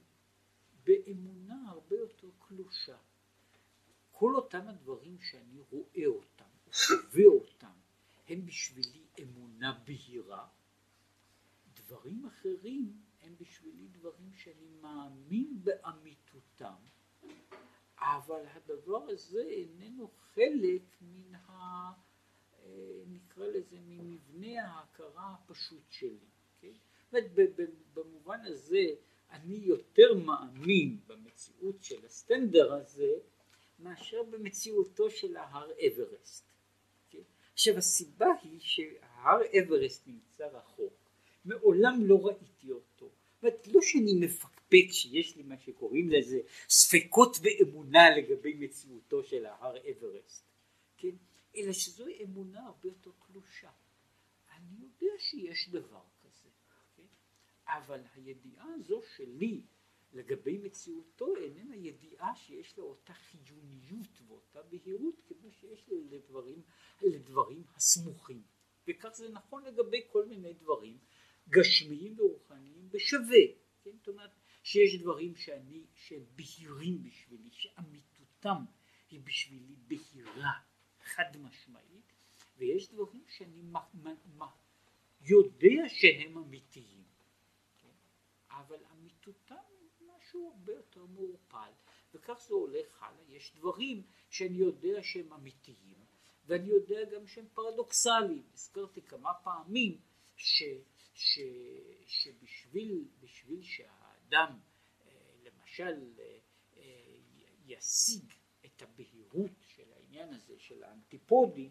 באמונה 0.85 1.71
הרבה 1.71 1.97
יותר 1.97 2.31
קלושה. 2.39 2.99
כל 4.13 4.37
אותם 4.37 4.69
הדברים 4.69 5.19
שאני 5.21 5.61
רואה 5.71 6.07
אותם, 6.07 6.51
חווה 6.73 7.27
אותם, 7.27 7.73
הם 8.29 8.47
בשבילי 8.47 9.05
אמונה 9.23 9.79
בהירה. 9.85 10.49
דברים 11.75 12.27
אחרים 12.27 13.03
הם 13.23 13.35
בשבילי 13.41 13.89
דברים 13.89 14.33
שאני 14.35 14.69
מאמין 14.81 15.61
באמיתותם, 15.63 16.75
אבל 17.99 18.47
הדבר 18.47 19.03
הזה 19.09 19.43
איננו 19.43 20.09
חלק 20.09 20.83
מן 21.01 21.35
ה... 21.35 21.91
נקרא 23.07 23.47
לזה 23.47 23.77
ממבנה 23.81 24.67
ההכרה 24.67 25.35
הפשוט 25.35 25.91
שלי. 25.91 26.29
כן? 26.61 26.73
במובן 27.95 28.41
הזה 28.45 28.85
אני 29.31 29.55
יותר 29.55 30.15
מאמין 30.15 31.01
במציאות 31.07 31.83
של 31.83 32.05
הסטנדר 32.07 32.73
הזה 32.73 33.13
מאשר 33.79 34.23
במציאותו 34.23 35.11
של 35.11 35.37
ההר 35.37 35.71
אברסט. 35.87 36.51
כן? 37.11 37.23
עכשיו 37.53 37.77
הסיבה 37.77 38.27
היא 38.43 38.61
שההר 38.61 39.41
אברסט 39.63 40.07
נמצא 40.07 40.47
רחוק, 40.47 41.00
מעולם 41.45 42.07
לא 42.07 42.27
ראיתי 42.27 42.71
אותו. 42.71 43.11
זאת 43.35 43.43
אומרת, 43.43 43.67
לא 43.67 43.81
שאני 43.83 44.15
מפקפק 44.27 44.87
שיש 44.91 45.37
לי 45.37 45.43
מה 45.43 45.59
שקוראים 45.59 46.11
לזה 46.11 46.41
ספקות 46.69 47.37
באמונה 47.43 48.11
לגבי 48.17 48.55
מציאותו 48.55 49.25
של 49.25 49.47
ההר 49.47 49.77
אברסט, 49.91 50.45
כן? 50.97 51.17
אלא 51.57 51.73
שזו 51.73 52.05
אמונה 52.23 52.67
הרבה 52.67 52.89
יותר 52.89 53.11
קלושה. 53.27 53.71
אני 54.57 54.75
יודע 54.81 55.13
שיש 55.19 55.69
דבר 55.69 56.03
כזה, 56.23 56.49
כן? 56.97 57.07
אבל 57.67 58.01
הידיעה 58.15 58.67
הזו 58.75 59.03
שלי 59.17 59.61
לגבי 60.13 60.59
מציאותו 60.59 61.37
איננה 61.37 61.77
ידיעה 61.77 62.37
שיש 62.37 62.79
לה 62.79 62.85
אותה 62.85 63.13
חיוניות 63.13 64.21
ואותה 64.29 64.63
בהירות 64.63 65.21
כמו 65.29 65.53
שיש 65.53 65.89
לה 65.89 65.97
לדברים, 66.11 66.63
לדברים 67.03 67.65
הסמוכים. 67.77 68.43
וכך 68.89 69.09
זה 69.15 69.29
נכון 69.29 69.65
לגבי 69.65 70.01
כל 70.13 70.27
מיני 70.27 70.53
דברים 70.53 70.99
גשמיים 71.51 72.21
ורוחניים 72.21 72.89
בשווה. 72.91 73.45
כן? 73.83 73.91
זאת 73.99 74.09
אומרת 74.09 74.31
שיש 74.63 75.01
דברים 75.01 75.37
שאני, 75.37 75.87
שהם 75.95 76.25
בהירים 76.35 77.03
בשבילי, 77.03 77.51
שאמיתותם 77.53 78.65
היא 79.11 79.21
בשבילי 79.21 79.75
בהירה. 79.87 80.53
חד 81.05 81.37
משמעית, 81.37 82.13
ויש 82.59 82.89
דברים 82.89 83.25
שאני 83.29 83.63
יודע 85.21 85.89
שהם 85.89 86.39
אמיתיים, 86.39 87.05
כן? 87.79 87.89
אבל 88.51 88.79
אמיתותם 88.93 89.55
משהו 90.17 90.53
הרבה 90.55 90.73
יותר 90.73 91.07
מעורפל, 91.07 91.71
וכך 92.15 92.41
זה 92.49 92.55
הולך 92.55 93.03
הלאה. 93.03 93.23
יש 93.29 93.53
דברים 93.55 94.03
שאני 94.31 94.57
יודע 94.57 95.03
שהם 95.03 95.33
אמיתיים, 95.33 96.05
ואני 96.47 96.69
יודע 96.69 97.05
גם 97.05 97.27
שהם 97.27 97.47
פרדוקסליים. 97.55 98.43
הזכרתי 98.55 99.03
כמה 99.03 99.35
פעמים 99.45 100.01
ש, 100.37 100.63
ש, 101.21 101.39
שבשביל 102.07 103.05
בשביל 103.21 103.63
שהאדם 103.63 104.59
אה, 105.07 105.13
למשל 105.43 106.13
אה, 106.19 106.39
אה, 106.77 107.17
ישיג 107.67 108.33
את 108.67 108.83
הבהירות 108.83 109.51
של 109.61 109.93
העניין 109.93 110.35
הזה 110.35 110.55
של 110.59 110.85
האנטיפודים 110.85 111.71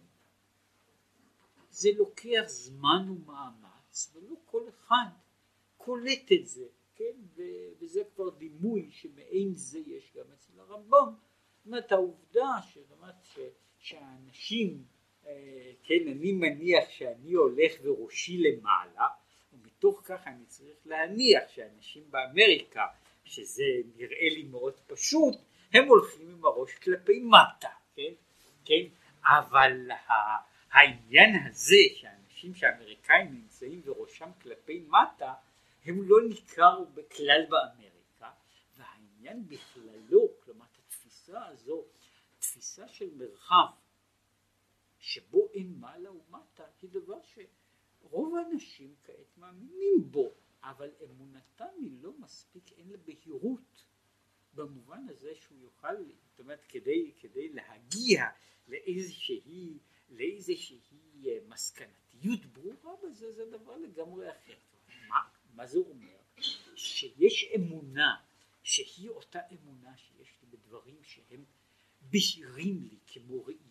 זה 1.70 1.90
לוקח 1.98 2.44
זמן 2.48 3.10
ומאמץ 3.10 4.12
ולא 4.14 4.36
כל 4.46 4.70
אחד 4.70 5.10
קולט 5.78 6.32
את 6.42 6.48
זה, 6.48 6.68
כן, 6.96 7.16
וזה 7.80 8.02
כבר 8.16 8.30
דימוי 8.30 8.92
שמעין 8.92 9.54
זה 9.56 9.80
יש 9.80 10.14
גם 10.16 10.32
אצל 10.34 10.60
הרמב"ם, 10.60 11.14
זאת 11.58 11.66
אומרת 11.66 11.92
העובדה 11.92 12.52
שרמת 12.62 13.16
שהאנשים, 13.78 14.86
כן, 15.84 16.08
אני 16.08 16.32
מניח 16.32 16.90
שאני 16.90 17.34
הולך 17.34 17.74
וראשי 17.84 18.38
למעלה 18.38 19.08
ומתוך 19.84 20.02
כך 20.04 20.28
אני 20.28 20.46
צריך 20.46 20.78
להניח 20.86 21.44
שאנשים 21.48 22.12
באמריקה, 22.12 22.86
שזה 23.24 23.63
נראה 23.96 24.30
לי 24.30 24.44
מאוד 24.44 24.80
פשוט, 24.88 25.36
הם 25.74 25.88
הולכים 25.88 26.30
עם 26.30 26.46
הראש 26.46 26.74
כלפי 26.76 27.20
מטה, 27.20 27.70
כן? 27.96 28.13
כן? 28.65 28.84
אבל 29.24 29.92
העניין 30.72 31.48
הזה 31.48 31.76
שאנשים 31.96 32.56
שאמריקאים 32.56 33.34
נמצאים 33.34 33.82
וראשם 33.86 34.30
כלפי 34.42 34.86
מטה, 34.88 35.34
הם 35.86 36.10
לא 36.10 36.18
ניכר 36.30 36.84
בכלל 36.94 37.46
באמריקה, 37.50 38.32
והעניין 38.78 39.48
בכללו, 39.48 40.28
כלומר 40.39 40.65
התפיסה 40.80 41.46
הזו, 41.46 41.86
תפיסה 42.39 42.88
של 42.88 43.10
מרחב 43.15 43.65
שבו 45.00 45.50
אין 45.54 45.76
מעלה 45.80 46.12
ומטה, 46.12 46.63
היא 46.82 46.89
דבר 46.94 47.22
שרוב 48.10 48.36
האנשים 48.36 48.95
כעת 49.04 49.38
מאמינים 49.38 50.12
בו, 50.12 50.34
אבל 50.63 50.91
אמונתם 51.04 51.65
היא 51.82 51.91
לא 52.02 52.13
מספיק, 52.19 52.72
אין 52.72 52.89
לה 52.89 52.98
בהירות 52.98 53.86
במובן 54.54 55.10
הזה 55.10 55.36
שהוא 55.36 55.60
יוכל, 55.60 55.95
זאת 56.30 56.39
אומרת 56.39 56.65
כדי, 56.69 57.12
כדי 57.19 57.50
להגיע 57.50 58.26
לאיזושהי, 58.67 59.78
לאיזושהי 60.10 60.80
אה, 61.26 61.38
מסקנתיות 61.48 62.45
ברורה 62.45 62.93
בזה 63.04 63.34
זה 63.34 63.45
דבר 63.45 63.78
לגמרי 63.78 64.32
אחר. 64.32 64.58
מה, 65.08 65.19
מה 65.54 65.67
זה 65.67 65.80
אומר? 65.80 66.17
שיש 66.76 67.45
אמונה 67.56 68.15
שהיא 68.63 69.10
אותה 69.10 69.39
אמונה 69.52 69.98
שיש 69.98 70.38
לי 70.41 70.48
בדברים 70.50 71.04
שהם 71.04 71.45
בהירים 72.02 72.84
לי 72.84 73.00
כמו 73.08 73.45
ראייה 73.45 73.69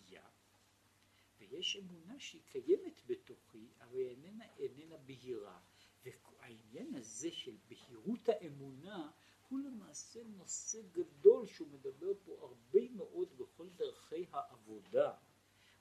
ויש 1.49 1.77
אמונה 1.77 2.21
שהיא 2.21 2.43
קיימת 2.49 3.01
בתוכי 3.07 3.69
אבל 3.81 3.99
איננה, 3.99 4.45
איננה 4.59 4.97
בהירה. 4.97 5.61
והעניין 6.05 6.95
הזה 6.95 7.31
של 7.33 7.57
בהירות 7.69 8.29
האמונה 8.29 9.11
הוא 9.49 9.61
למעשה 9.61 10.25
נושא 10.25 10.79
גדול 10.93 11.47
שהוא 11.47 11.69
מדבר 11.69 12.13
פה 12.25 12.39
הרבה 12.41 12.91
מאוד 12.97 13.39
בכל 13.39 13.69
דרכי 13.69 14.27
העבודה 14.33 15.15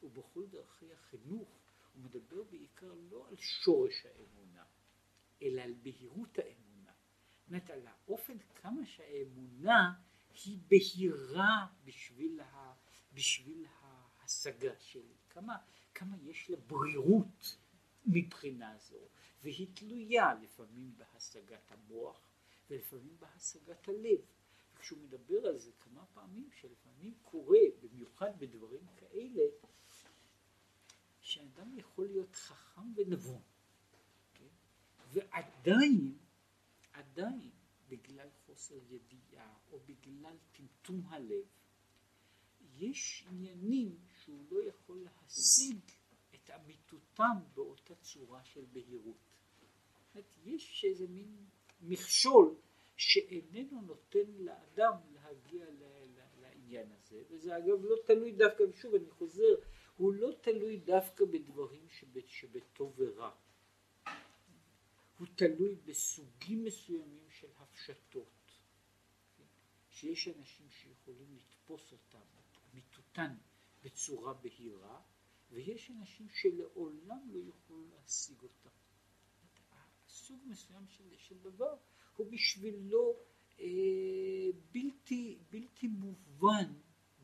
ובכל 0.04 0.46
דרכי 0.46 0.94
החינוך, 0.94 1.50
הוא 1.94 2.04
מדבר 2.04 2.44
בעיקר 2.44 2.94
לא 2.94 3.28
על 3.30 3.36
שורש 3.38 4.06
האמונה, 4.06 4.64
אלא 5.42 5.62
על 5.62 5.74
בהירות 5.74 6.40
האמונה. 6.40 6.92
זאת 7.40 7.48
אומרת 7.48 7.70
על 7.70 7.88
האופן 7.88 8.38
כמה 8.40 8.86
שהאמונה 8.86 9.94
היא 10.46 10.58
בהירה 10.68 11.68
בשביל, 11.84 12.42
ה, 12.42 12.74
בשביל 13.14 13.66
ההשגה 13.80 14.80
שלי, 14.80 15.18
כמה, 15.38 15.58
כמה 15.93 16.17
יש 16.17 16.50
לה 16.50 16.58
ברירות 16.67 17.58
מבחינה 18.06 18.78
זו, 18.78 19.08
והיא 19.41 19.67
תלויה 19.73 20.34
לפעמים 20.34 20.95
בהשגת 20.97 21.71
המוח 21.71 22.30
ולפעמים 22.69 23.17
בהשגת 23.19 23.88
הלב. 23.88 24.19
וכשהוא 24.73 25.00
מדבר 25.00 25.47
על 25.47 25.58
זה 25.58 25.71
כמה 25.80 26.06
פעמים, 26.06 26.50
שלפעמים 26.52 27.13
קורה, 27.23 27.60
במיוחד 27.82 28.39
בדברים 28.39 28.86
כאלה, 28.97 29.43
שאדם 31.21 31.78
יכול 31.78 32.06
להיות 32.06 32.36
חכם 32.36 32.93
ונבון, 32.95 33.41
כן? 34.34 34.47
ועדיין, 35.12 36.17
עדיין, 36.93 37.52
בגלל 37.89 38.30
חוסר 38.45 38.76
ידיעה 38.89 39.54
או 39.71 39.80
בגלל 39.86 40.38
טמטום 40.52 41.02
הלב, 41.08 41.45
יש 42.78 43.23
עניינים 43.28 43.97
שהוא 44.28 44.46
לא 44.50 44.63
יכול 44.63 45.04
להשיג 45.04 45.80
את 46.36 46.50
אמיתותם 46.50 47.38
באותה 47.54 47.96
צורה 47.96 48.44
של 48.44 48.66
בהירות. 48.72 49.18
יש 50.44 50.86
איזה 50.90 51.08
מין 51.08 51.46
מכשול 51.82 52.56
שאיננו 52.98 53.82
נותן 53.82 54.32
לאדם 54.38 54.94
להגיע 55.13 55.66
לעניין 56.42 56.92
הזה, 56.92 57.24
וזה 57.30 57.58
אגב 57.58 57.86
לא 57.86 57.96
תלוי 58.06 58.32
דווקא, 58.32 58.63
ושוב 58.63 58.96
אני 58.96 59.10
חוזר, 59.10 59.56
הוא 59.98 60.13
לא 60.13 60.32
תלוי 60.42 60.78
דווקא 60.78 61.26
בדברים 61.26 61.88
שבטוב 62.28 62.94
ורע, 62.98 63.36
הוא 65.18 65.28
תלוי 65.36 65.76
בסוגים 65.76 66.63
מסוימים 66.63 67.30
של 67.30 67.48
הפשטות, 67.58 68.52
שיש 69.90 70.28
אנשים 70.28 70.70
שיכולים 70.70 71.38
לתפוס 71.38 71.92
אותם, 71.92 72.18
את 72.40 72.58
אמיתותן 72.74 73.36
בצורה 73.88 74.34
בהירה, 74.34 75.02
ויש 75.52 75.91
אנשים 75.91 76.28
שלעולם 76.30 77.32
לא 77.32 77.39
יוכלו 77.39 77.84
להשיג 77.89 78.41
אותם. 78.41 78.69
סוג 80.10 80.39
מסוים 80.45 80.88
של, 80.88 81.04
של 81.17 81.38
דבר 81.38 81.76
הוא 82.15 82.32
בשבילו 82.32 83.15
אה, 83.60 83.65
בלתי, 84.71 85.38
בלתי 85.52 85.88
מובן 85.88 86.73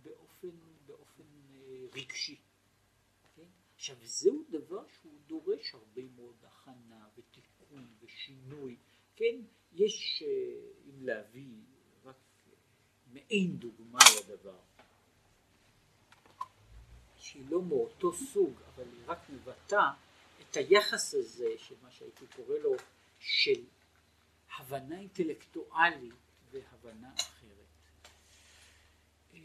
באופן, 0.03 0.49
באופן 0.85 1.23
אה, 1.55 1.85
רגשי. 1.93 2.41
כן? 3.35 3.47
עכשיו 3.75 3.95
זהו 4.03 4.43
דבר 4.49 4.87
שהוא 4.87 5.19
דורש 5.27 5.73
הרבה 5.73 6.01
מאוד 6.15 6.35
הכנה 6.43 7.07
ותיקון 7.17 7.87
ושינוי. 8.01 8.77
כן? 9.15 9.35
יש, 9.73 10.23
אה, 10.25 10.89
אם 10.89 11.05
להביא 11.05 11.57
רק 12.03 12.15
אה, 12.47 12.53
מעין 13.13 13.57
דוגמה 13.57 13.99
לדבר, 14.19 14.59
שהיא 17.33 17.49
לא 17.49 17.61
מאותו 17.61 18.13
סוג, 18.13 18.61
אבל 18.75 18.83
היא 18.83 19.01
רק 19.05 19.29
מבטאה 19.29 19.91
את 20.41 20.57
היחס 20.57 21.13
הזה 21.13 21.49
של 21.57 21.75
מה 21.81 21.91
שהייתי 21.91 22.25
קורא 22.35 22.57
לו 22.57 22.75
של 23.19 23.63
הבנה 24.57 24.99
אינטלקטואלית 24.99 26.13
והבנה 26.51 27.13
אחרת. 27.15 27.65
אה, 29.33 29.39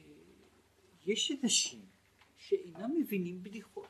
יש 1.07 1.33
אנשים 1.43 1.87
שאינם 2.37 2.91
מבינים 3.01 3.43
בדיחות. 3.43 3.89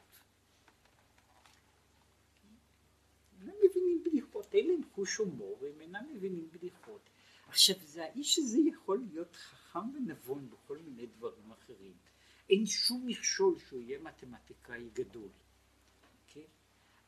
אינם 3.40 3.54
מבינים 3.70 4.04
בדיחות, 4.04 4.54
אין 4.54 4.68
להם 4.68 4.80
חוש 4.94 5.16
הומור 5.16 5.58
והם 5.60 5.80
אינם 5.80 6.04
מבינים 6.14 6.50
בדיחות. 6.50 7.00
עכשיו, 7.48 7.76
זה 7.80 8.04
האיש 8.04 8.38
הזה 8.38 8.58
יכול 8.58 8.98
להיות 9.10 9.36
חכם 9.36 9.94
ונבון 9.94 10.50
בכל 10.50 10.78
מיני 10.78 11.06
דברים 11.06 11.52
אחרים. 11.52 12.07
אין 12.50 12.66
שום 12.66 13.06
מכשול 13.06 13.58
שהוא 13.58 13.80
יהיה 13.80 13.98
מתמטיקאי 13.98 14.88
גדול. 14.92 15.28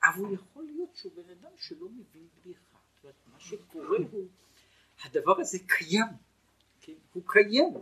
אבל 0.05 0.25
הוא 0.25 0.35
יכול 0.35 0.65
להיות 0.65 0.97
שהוא 0.97 1.13
בן 1.15 1.31
אדם 1.31 1.51
שלא 1.57 1.89
מבין 1.89 2.29
בדיחה. 2.35 2.79
מה 3.27 3.41
שקורה 3.41 3.99
הוא, 4.11 4.29
הדבר 5.05 5.41
הזה 5.41 5.59
קיים, 5.67 6.07
כן? 6.81 6.95
הוא 7.13 7.23
קיים, 7.27 7.75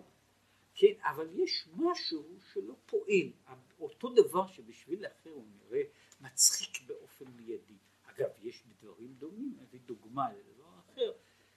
כן? 0.75 0.93
אבל 1.03 1.29
יש 1.35 1.69
משהו 1.77 2.39
שלא 2.53 2.75
פועל. 2.87 3.33
אותו 3.81 4.15
דבר 4.15 4.47
שבשביל 4.47 5.07
אחר 5.07 5.31
הוא 5.31 5.47
נראה 5.51 5.83
מצחיק 6.21 6.87
באופן 6.87 7.25
מיידי. 7.37 7.79
אגב, 8.03 8.29
יש 8.43 8.63
בדברים 8.67 9.15
דומים, 9.15 9.57
נביא 9.61 9.81
דוגמה 9.81 10.33
לדבר 10.33 10.79
אחר, 10.79 11.13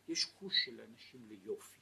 יש 0.08 0.26
חוש 0.26 0.54
של 0.66 0.82
אנשים 0.82 1.28
ליופי. 1.30 1.82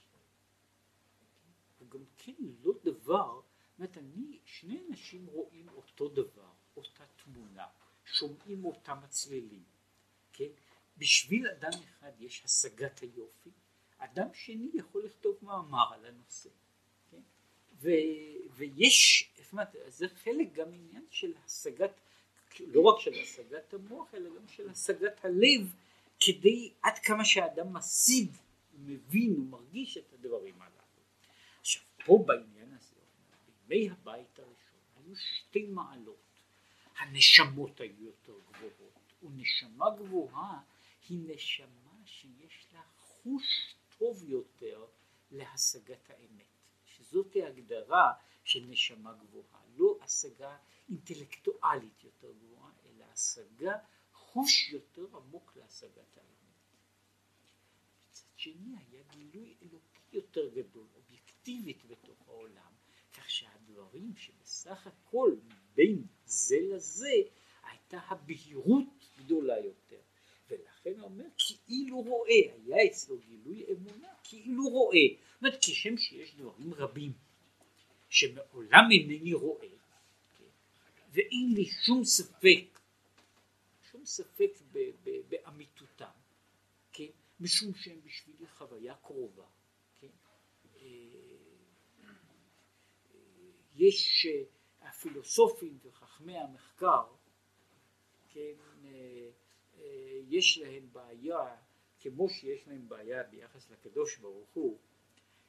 הוא 1.80 1.90
גם 1.90 2.04
כן 2.18 2.36
לא 2.64 2.74
דבר, 2.84 3.42
אומרת, 3.80 3.98
אני, 3.98 4.40
שני 4.46 4.80
אנשים 4.90 5.26
רואים 5.26 5.70
אותו 5.70 6.08
דבר, 6.10 6.52
אותה 6.78 7.04
תמונה. 7.24 7.68
שומעים 8.06 8.66
אותם 8.66 8.98
הצלילים, 9.04 9.64
כן? 10.34 10.50
בשביל 10.98 11.48
אדם 11.48 11.72
אחד 11.90 12.12
יש 12.20 12.42
השגת 12.46 13.00
היופי, 13.00 13.50
אדם 13.98 14.28
שני 14.34 14.70
יכול 14.74 15.06
לכתוב 15.06 15.38
מאמר 15.42 15.94
על 15.94 16.06
הנושא, 16.06 16.50
כן? 17.12 17.22
ו, 17.82 17.90
ויש, 18.52 19.30
זאת 19.44 19.52
אומרת, 19.52 19.76
זה 19.88 20.08
חלק 20.08 20.54
גם 20.54 20.74
עניין 20.74 21.06
של 21.10 21.34
השגת, 21.46 21.92
לא 22.60 22.82
רק 22.82 23.00
של 23.00 23.14
השגת 23.24 23.74
המוח, 23.74 24.14
אלא 24.14 24.30
גם 24.30 24.48
של 24.48 24.70
השגת 24.70 25.26
הלב, 25.26 25.76
כדי 26.20 26.72
עד 26.82 27.00
כמה 27.04 27.26
שהאדם 27.26 27.74
משיג, 27.74 28.32
מבין 28.74 29.40
ומרגיש 29.40 29.98
את 29.98 30.14
הדברים 30.14 30.62
הללו. 30.62 30.80
עכשיו, 31.62 31.84
פה 32.06 32.24
בעניין 32.28 32.59
בימי 33.70 33.90
הבית 33.90 34.40
הראשון, 34.40 34.80
היו 34.96 35.16
שתי 35.16 35.68
מעלות. 35.68 36.40
הנשמות 36.98 37.80
היו 37.80 38.04
יותר 38.04 38.40
גבוהות, 38.52 39.14
ונשמה 39.24 39.86
גבוהה 39.98 40.62
היא 41.10 41.36
נשמה 41.36 42.02
שיש 42.06 42.68
לה 42.74 42.82
חוש 42.98 43.76
טוב 43.98 44.24
יותר 44.24 44.86
להשגת 45.32 46.10
האמת, 46.10 46.46
שזאת 46.86 47.36
ההגדרה 47.36 48.14
של 48.44 48.66
נשמה 48.68 49.14
גבוהה, 49.14 49.62
לא 49.76 49.98
השגה 50.02 50.58
אינטלקטואלית 50.90 52.04
יותר 52.04 52.32
גבוהה, 52.32 52.72
אלא 52.86 53.06
השגה, 53.06 53.78
חוש 54.14 54.70
יותר 54.70 55.18
עמוק 55.18 55.54
להשגת 55.56 56.18
האמת. 56.18 56.30
מצד 58.10 58.26
שני 58.36 58.76
היה 58.78 59.04
גילוי 59.12 59.56
אלוקי 59.62 60.02
יותר 60.12 60.50
גדול, 60.50 60.88
אובייקטיבית 60.96 61.86
בתוך 61.86 62.28
העולם, 62.28 62.74
כך 63.14 63.30
שהדברים 63.30 64.16
שבסך 64.70 64.88
הכל 64.88 65.36
בין 65.76 66.04
זה 66.26 66.58
לזה 66.62 67.14
הייתה 67.64 68.00
הבהירות 68.08 69.10
גדולה 69.18 69.60
יותר. 69.60 70.00
ולכן 70.50 71.00
הוא 71.00 71.04
אומר 71.04 71.26
כאילו 71.38 72.02
רואה, 72.02 72.32
היה 72.66 72.86
אצלו 72.86 73.18
גילוי 73.18 73.66
אמונה, 73.72 74.08
כאילו 74.24 74.64
רואה. 74.70 74.98
זאת 75.34 75.42
אומרת, 75.42 75.60
כשם 75.62 75.98
שיש 75.98 76.36
דברים 76.36 76.74
רבים 76.74 77.12
שמעולם 78.10 78.84
אינני 78.92 79.34
רואה, 79.34 79.68
ואין 81.12 81.54
לי 81.56 81.66
שום 81.66 82.04
ספק, 82.04 82.80
שום 83.92 84.06
ספק 84.06 84.52
באמיתותם, 85.30 86.06
כן, 86.94 87.06
משום 87.40 87.74
שהם 87.76 88.02
בשבילי 88.06 88.48
חוויה 88.48 88.96
קרובה, 88.96 89.46
כן, 90.02 90.08
אה, 90.76 90.82
אה, 93.14 93.20
יש 93.76 94.28
הפילוסופים 95.00 95.78
וחכמי 95.84 96.38
המחקר, 96.38 97.04
כן, 98.30 98.54
אה, 98.86 99.30
יש 100.28 100.58
להם 100.58 100.90
בעיה, 100.92 101.56
כמו 102.00 102.30
שיש 102.30 102.68
להם 102.68 102.90
בעיה 102.90 103.24
ביחס 103.24 103.70
לקדוש 103.70 104.18
ברוך 104.18 104.50
הוא, 104.54 104.80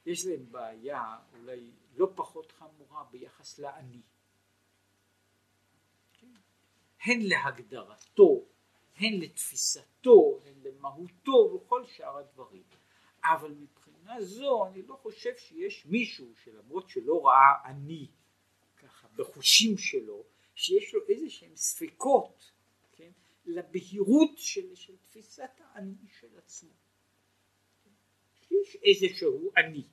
יש 0.05 0.25
להם 0.25 0.51
בעיה 0.51 1.17
אולי 1.33 1.71
לא 1.95 2.11
פחות 2.15 2.51
חמורה 2.51 3.03
ביחס 3.11 3.59
לעני. 3.59 4.01
כן? 6.13 6.33
הן 7.05 7.19
להגדרתו, 7.21 8.45
הן 8.95 9.13
לתפיסתו, 9.13 10.39
הן 10.45 10.53
למהותו 10.63 11.51
וכל 11.55 11.85
שאר 11.85 12.17
הדברים. 12.17 12.63
אבל 13.23 13.51
מבחינה 13.51 14.21
זו 14.21 14.67
אני 14.67 14.81
לא 14.81 14.95
חושב 14.95 15.37
שיש 15.37 15.85
מישהו 15.85 16.35
שלמרות 16.35 16.89
שלא 16.89 17.25
ראה 17.25 17.71
אני 17.71 18.07
בחושים 19.15 19.77
שלו, 19.77 20.25
שיש 20.55 20.93
לו 20.93 20.99
איזה 21.07 21.29
שהם 21.29 21.55
ספקות 21.55 22.51
כן, 22.91 23.11
לבהירות 23.45 24.37
של, 24.37 24.75
של 24.75 24.97
תפיסת 24.97 25.51
האני 25.59 26.07
של 26.19 26.37
עצמו. 26.37 26.69
יש 28.51 28.77
איזשהו 28.83 29.51
אני, 29.57 29.83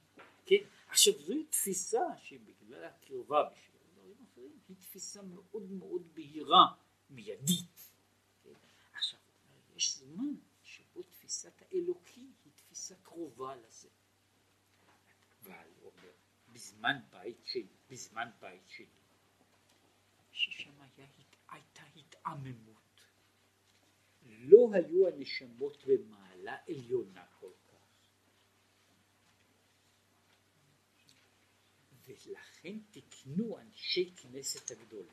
כן? 0.47 0.65
עכשיו 0.89 1.13
זוהי 1.19 1.45
תפיסה 1.45 2.03
שבגלל 2.23 2.85
הקרבה 2.85 3.51
בשביל 3.53 3.81
דברים 3.93 4.17
אחרים 4.33 4.59
היא 4.69 4.77
תפיסה 4.77 5.23
מאוד 5.23 5.71
מאוד 5.71 6.15
בהירה, 6.15 6.67
מיידית. 7.11 7.93
כן? 8.43 8.53
עכשיו 8.93 9.21
יש 9.77 9.97
זמן 9.97 10.35
שבו 10.63 11.03
תפיסת 11.03 11.63
האלוקי 11.63 12.27
היא 12.45 12.53
תפיסה 12.55 12.95
קרובה 13.03 13.57
לזה. 13.57 13.89
אבל 15.43 15.69
אומר, 15.83 16.13
בזמן 16.53 16.97
בית 17.11 17.45
שלי, 17.45 17.67
בזמן 17.91 18.29
בית 18.41 18.69
שלי, 18.69 18.87
ששם 20.33 20.81
היה, 20.81 21.07
התעממות. 22.29 23.01
לא 24.23 24.71
היו 24.73 25.09
הנשמות 25.09 25.85
במעלה 25.87 26.57
עליונה 26.69 27.27
כל 27.41 27.51
ולכן 32.09 32.79
תקנו 32.91 33.59
אנשי 33.59 34.15
כנסת 34.17 34.71
הגדולה 34.71 35.13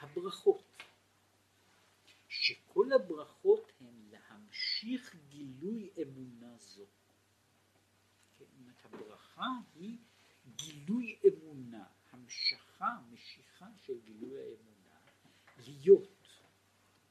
הברכות, 0.00 0.82
שכל 2.28 2.92
הברכות 2.92 3.72
הן 3.80 4.10
להמשיך 4.10 5.16
גילוי 5.28 5.90
אמונה 6.02 6.58
זו. 6.58 6.86
כן, 8.38 8.44
הברכה 8.84 9.46
היא 9.74 9.98
גילוי 10.56 11.18
אמונה, 11.28 11.86
המשכה, 12.10 12.98
משיכה 13.10 13.68
של 13.76 14.00
גילוי 14.04 14.38
האמונה, 14.38 14.98
להיות, 15.58 16.26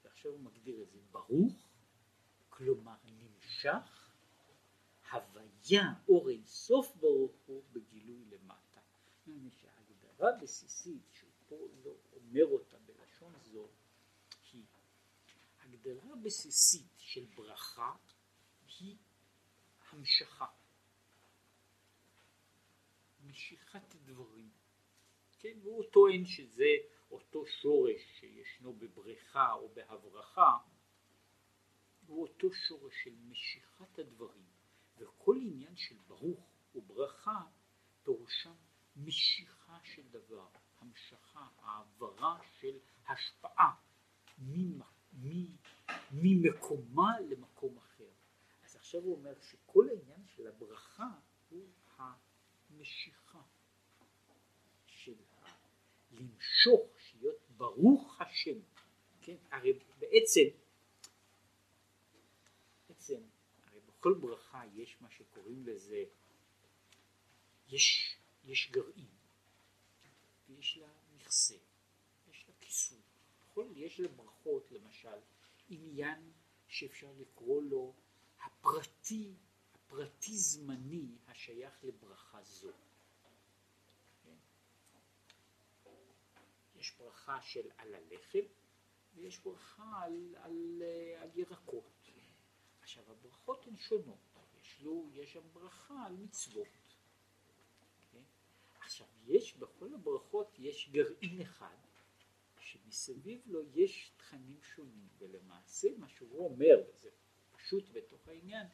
ועכשיו 0.02 0.30
הוא 0.30 0.40
מגדיר 0.40 0.82
את 0.82 0.90
זה, 0.90 0.98
ברוך, 1.10 1.68
כלומר 2.48 2.96
נמשך, 3.64 4.10
הוויה 5.12 5.82
אור 6.08 6.30
אינסוף 6.30 6.96
ברוך 6.96 7.32
הוא 7.46 7.62
בגילוי 7.72 8.24
למטה. 8.24 8.80
שההגדרה 9.50 10.32
בסיסית 10.42 11.02
שהוא 11.12 11.30
פה 11.48 11.56
לא 11.84 11.94
אומר 12.12 12.44
אותה 12.44 12.76
בלשון 12.78 13.32
זו 13.38 13.68
היא 14.52 14.64
הגדרה 15.60 16.16
בסיסית 16.22 16.92
של 16.98 17.24
ברכה 17.24 17.94
היא 18.78 18.96
המשכה. 19.90 20.46
משיכת 23.24 23.94
דברים. 24.04 24.50
כן 25.38 25.58
והוא 25.62 25.84
טוען 25.92 26.24
שזה 26.24 26.70
אותו 27.10 27.46
שורש 27.46 28.00
שישנו 28.20 28.72
בבריכה 28.72 29.52
או 29.52 29.68
בהברכה 29.74 30.58
הוא 32.06 32.22
אותו 32.22 32.52
שורש 32.52 32.94
של 33.04 33.14
משיכת 33.28 33.98
הדברים 33.98 34.46
וכל 34.98 35.36
עניין 35.42 35.76
של 35.76 35.96
ברוך 36.06 36.40
וברכה 36.74 37.40
פירושם 38.02 38.54
משיכה 38.96 39.78
של 39.84 40.08
דבר, 40.08 40.48
המשכה, 40.78 41.46
העברה 41.58 42.38
של 42.60 42.78
השפעה 43.08 43.74
ממקומה 46.12 47.20
למקום 47.20 47.78
אחר. 47.78 48.10
אז 48.64 48.76
עכשיו 48.76 49.00
הוא 49.00 49.16
אומר 49.16 49.40
שכל 49.40 49.88
העניין 49.88 50.26
של 50.26 50.46
הברכה 50.46 51.10
הוא 51.48 51.66
המשיכה 51.96 53.42
של. 54.86 55.14
למשוך, 56.12 56.80
להיות 57.14 57.36
ברוך 57.56 58.20
השם. 58.20 58.58
כן, 59.20 59.36
הרי 59.50 59.78
בעצם 59.98 60.61
בכל 64.02 64.14
ברכה 64.14 64.62
יש 64.74 64.96
מה 65.00 65.10
שקוראים 65.10 65.66
לזה, 65.66 66.04
יש, 67.68 68.16
יש 68.44 68.70
גרעין, 68.70 69.10
ויש 70.48 70.76
לה 70.76 70.88
מכסה, 71.14 71.56
יש 72.30 72.44
לה 72.48 72.54
כיסוי. 72.60 73.00
בכל, 73.40 73.66
יש 73.76 74.00
לברכות 74.00 74.70
למשל 74.70 75.18
עניין 75.68 76.32
שאפשר 76.68 77.12
לקרוא 77.18 77.62
לו 77.62 77.94
הפרטי, 78.40 79.34
הפרטי 79.74 80.36
זמני 80.36 81.18
השייך 81.26 81.84
לברכה 81.84 82.42
זו. 82.42 82.72
כן? 84.24 84.36
יש 86.76 86.96
ברכה 86.98 87.42
של 87.42 87.70
על 87.78 87.94
הלחם 87.94 88.46
ויש 89.14 89.38
ברכה 89.38 90.02
על, 90.02 90.34
על, 90.38 90.82
על 91.18 91.30
ירקות. 91.34 92.01
עכשיו 92.82 93.04
הברכות 93.10 93.66
הן 93.66 93.76
שונות, 93.76 94.18
יש, 94.60 94.80
לו, 94.82 95.08
יש 95.12 95.32
שם 95.32 95.42
ברכה 95.52 96.06
על 96.06 96.12
מצוות. 96.12 96.66
Okay? 96.66 98.12
כן? 98.12 98.22
עכשיו 98.80 99.06
יש 99.26 99.56
בכל 99.56 99.94
הברכות 99.94 100.58
יש 100.58 100.88
גרעין 100.92 101.40
אחד 101.40 101.76
שמסביב 102.60 103.42
לו 103.46 103.62
יש 103.74 104.12
תכנים 104.16 104.62
שונים 104.62 105.08
ולמעשה 105.18 105.88
מה 105.98 106.08
שהוא 106.08 106.44
אומר 106.44 106.84
וזה 106.88 107.10
פשוט 107.52 107.84
בתוך 107.92 108.28
העניין 108.28 108.66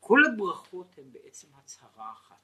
כל 0.00 0.18
הברכות 0.32 0.98
הן 0.98 1.12
בעצם 1.12 1.54
הצהרה 1.54 2.12
אחת. 2.12 2.36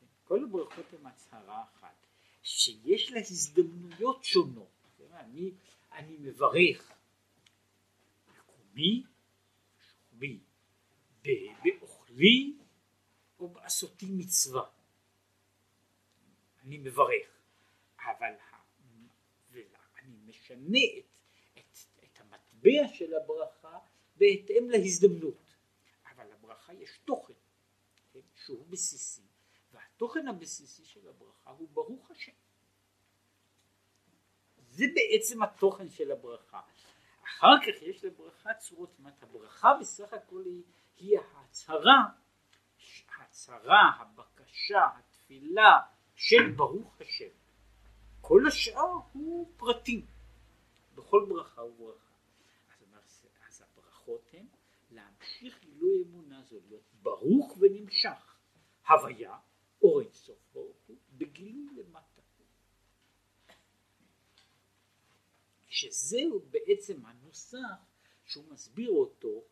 כן? 0.00 0.06
כל 0.24 0.44
הברכות 0.44 0.92
הן 0.92 1.06
הצהרה 1.06 1.62
אחת 1.62 2.06
שיש 2.42 3.12
לה 3.12 3.20
הזדמנויות 3.20 4.24
שונות. 4.24 4.68
אני, 5.12 5.52
אני 5.92 6.16
מברך 6.20 6.92
מקומי 8.28 9.04
בי 10.18 10.40
באוכלי 11.62 12.56
או 13.38 13.48
בעשותי 13.48 14.06
מצווה. 14.10 14.70
אני 16.62 16.78
מברך, 16.78 17.28
אבל 17.98 18.34
אני 19.98 20.16
משנה 20.26 20.78
את, 20.98 21.04
את, 21.58 21.78
את 22.04 22.20
המטבע 22.20 22.88
של 22.94 23.14
הברכה 23.14 23.78
בהתאם 24.16 24.70
להזדמנות. 24.70 25.54
אבל 26.06 26.26
לברכה 26.32 26.72
יש 26.74 26.98
תוכן 27.04 27.34
כן, 28.12 28.20
שהוא 28.34 28.66
בסיסי, 28.66 29.22
והתוכן 29.72 30.28
הבסיסי 30.28 30.84
של 30.84 31.08
הברכה 31.08 31.50
הוא 31.50 31.68
ברוך 31.72 32.10
השם. 32.10 32.32
זה 34.58 34.84
בעצם 34.94 35.42
התוכן 35.42 35.90
של 35.90 36.10
הברכה. 36.10 36.60
אחר 37.28 37.60
כך 37.62 37.82
יש 37.82 38.04
לברכה 38.04 38.54
צורות, 38.54 38.90
זאת 38.90 38.98
אומרת 38.98 39.22
הברכה 39.22 39.74
בסך 39.80 40.12
הכל 40.12 40.42
היא, 40.44 40.62
היא 40.96 41.18
ההצהרה, 41.18 42.04
ההצהרה, 43.16 43.90
הבקשה, 43.98 44.86
התפילה 44.98 45.78
של 46.14 46.52
ברוך 46.56 47.00
השם. 47.00 47.28
כל 48.20 48.42
השאר 48.48 48.94
הוא 49.12 49.52
פרטים. 49.56 50.06
בכל 50.94 51.26
ברכה 51.28 51.62
וברכה. 51.62 52.14
אז, 52.94 53.26
אז 53.48 53.62
הברכות 53.62 54.30
הן 54.32 54.46
להמשיך 54.90 55.60
גילוי 55.60 56.02
אמונה 56.02 56.42
זו, 56.42 56.56
להיות 56.68 56.92
ברוך 57.02 57.56
ונמשך. 57.60 58.36
הוויה, 58.88 59.38
אור 59.82 60.00
אינסוף 60.00 60.38
ברוך 60.52 60.76
הוא, 60.86 60.96
בגילוי 61.12 61.68
למטה. 61.74 62.18
שזהו 65.68 66.40
בעצם 66.50 67.06
הנוסח 67.28 67.84
שהוא 68.24 68.44
מסביר 68.50 68.90
אותו, 68.90 69.44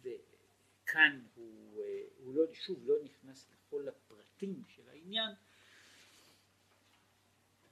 וכאן 0.00 1.26
הוא, 1.34 1.82
אה, 1.82 2.02
הוא 2.16 2.34
לא, 2.34 2.42
שוב 2.54 2.86
לא 2.86 2.94
נכנס 3.04 3.50
לכל 3.50 3.88
הפרטים 3.88 4.62
של 4.68 4.88
העניין, 4.88 5.30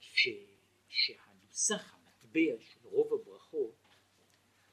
ש, 0.00 0.28
שהנוסח 0.88 1.94
המטבע 1.94 2.61
של 2.61 2.80
רוב 2.88 3.14
הברכות 3.14 3.74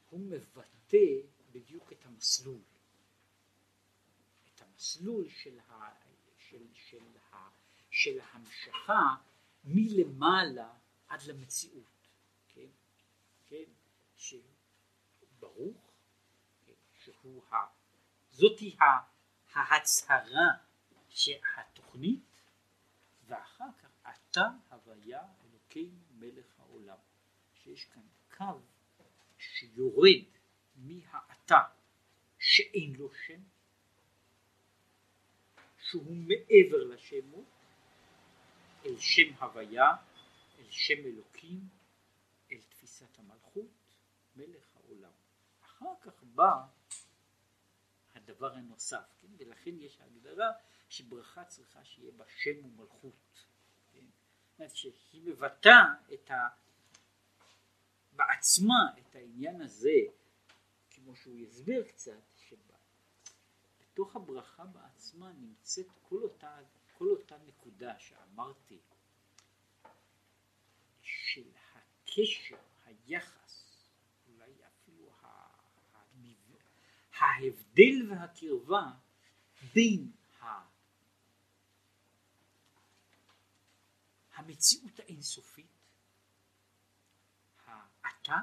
הוא 0.10 0.20
מבטא 0.20 1.08
בדיוק 1.52 1.92
את 1.92 2.06
המסלול, 2.06 2.62
את 4.54 4.62
המסלול 4.62 5.30
של, 5.30 5.60
ה, 5.60 5.90
של, 6.38 6.64
של, 6.74 7.04
ה, 7.32 7.50
של 7.90 8.20
ההמשכה 8.20 9.16
מלמעלה 9.64 10.74
עד 11.08 11.24
למציאות. 11.24 12.08
כן, 12.50 12.70
כן, 13.46 13.66
שהוא 14.16 14.55
ה... 17.52 17.56
זאתי 18.32 18.78
ההצהרה 19.54 20.50
שהתוכנית, 21.10 22.42
ואחר 23.28 23.70
כך 23.84 23.90
אתה 24.02 24.48
הוויה 24.70 25.22
אלוקינו 25.50 26.00
מלך 26.12 26.60
העולם, 26.60 26.98
שיש 27.54 27.86
כאן 27.86 28.02
קו 28.38 28.60
שיורד 29.38 30.26
מהאתה 30.76 31.60
שאין 32.40 32.96
לו 32.96 33.10
שם, 33.14 33.42
שהוא 35.80 36.16
מעבר 36.16 36.84
לשמות, 36.84 37.46
אל 38.86 38.98
שם 39.00 39.34
הוויה, 39.40 39.90
אל 40.60 40.70
שם 40.70 41.06
אלוקים, 41.06 41.68
אל 42.52 42.62
תפיסת 42.70 43.20
המלכות, 43.20 43.72
מלך. 44.36 44.65
אחר 45.76 45.94
כך 46.02 46.24
בא 46.24 46.66
הדבר 48.16 48.54
הנוסף, 48.56 49.14
כן? 49.22 49.28
ולכן 49.38 49.80
יש 49.80 50.02
הגדרה 50.02 50.52
שברכה 50.90 51.46
צריכה 51.46 51.86
שיהיה 51.86 52.12
בה 52.12 52.26
שם 52.28 52.66
ומלכות. 52.66 53.46
כן? 53.94 54.06
זאת 54.68 54.76
שהיא 54.76 55.22
מבטאה 55.24 55.94
את 56.14 56.32
ה... 56.32 56.48
בעצמה 58.12 58.92
את 59.00 59.16
העניין 59.16 59.62
הזה, 59.62 60.00
כמו 60.90 61.16
שהוא 61.16 61.36
יסביר 61.36 61.88
קצת, 61.88 62.22
שבתוך 62.36 64.16
הברכה 64.16 64.66
בעצמה 64.66 65.32
נמצאת 65.34 65.88
כל 66.02 66.24
אותה, 66.24 66.58
כל 66.98 67.08
אותה 67.08 67.38
נקודה 67.38 68.00
שאמרתי, 68.00 68.80
של 71.02 71.50
הקשר, 71.76 72.58
היחס, 72.86 73.90
אולי 74.28 74.52
אפילו 74.68 75.10
ההבדל 77.18 78.12
והקרבה 78.12 78.92
בין 79.74 80.12
המציאות 84.34 85.00
האינסופית, 85.00 85.66
האתה, 87.66 88.38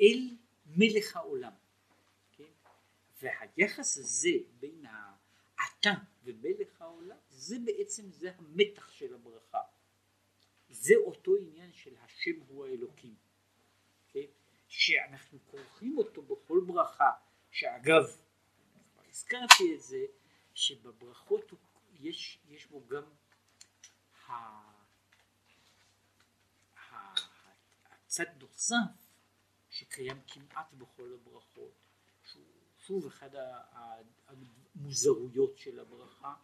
אל 0.00 0.36
מלך 0.66 1.16
העולם. 1.16 1.52
כן? 2.32 2.52
והיחס 3.20 3.98
הזה 3.98 4.30
בין 4.60 4.84
האתה 4.86 5.90
ומלך 6.24 6.82
העולם, 6.82 7.16
זה 7.30 7.56
בעצם, 7.64 8.10
זה 8.10 8.32
המתח 8.38 8.90
של 8.90 9.14
הברכה. 9.14 9.60
זה 10.70 10.94
אותו 10.96 11.36
עניין 11.36 11.72
של 11.72 11.96
השם 11.96 12.40
הוא 12.48 12.66
האלוקים? 12.66 13.14
שאנחנו 14.72 15.38
כורכים 15.50 15.98
אותו 15.98 16.22
בכל 16.22 16.60
ברכה, 16.66 17.10
שאגב, 17.50 18.04
כבר 18.92 19.02
הזכרתי 19.08 19.74
את 19.74 19.82
זה, 19.82 20.04
שבברכות 20.54 21.52
יש, 21.92 22.38
יש 22.48 22.66
בו 22.66 22.86
גם 22.88 23.02
הצד 27.90 28.24
נוסף 28.40 28.76
שקיים 29.70 30.20
כמעט 30.26 30.72
בכל 30.72 31.14
הברכות, 31.14 31.74
שהוא 32.24 32.44
שוב 32.78 33.06
אחד 33.06 33.30
המוזרויות 34.26 35.58
של 35.58 35.80
הברכה, 35.80 36.34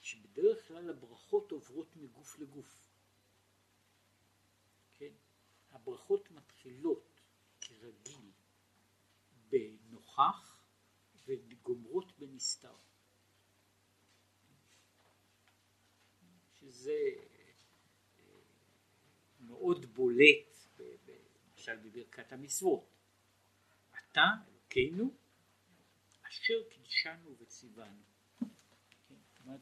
שבדרך 0.00 0.68
כלל 0.68 0.90
הברכות 0.90 1.50
עוברות 1.50 1.96
מגוף 1.96 2.38
לגוף. 2.38 2.88
כן? 4.98 5.12
הברכות 5.70 6.30
מתחילות 6.30 7.15
כרגיל 7.86 8.30
בנוכח 9.48 10.58
וגומרות 11.26 12.18
בנסתר. 12.18 12.74
שזה 16.52 16.90
אה, 16.90 18.32
מאוד 19.40 19.86
בולט, 19.86 20.56
למשל 21.52 21.76
בברכת 21.76 22.32
המצוות. 22.32 22.88
אתה 23.90 24.24
אלוקינו 24.48 25.14
אשר 26.22 26.54
קידשנו 26.70 27.36
וציוונו. 27.38 28.02
כן? 29.08 29.56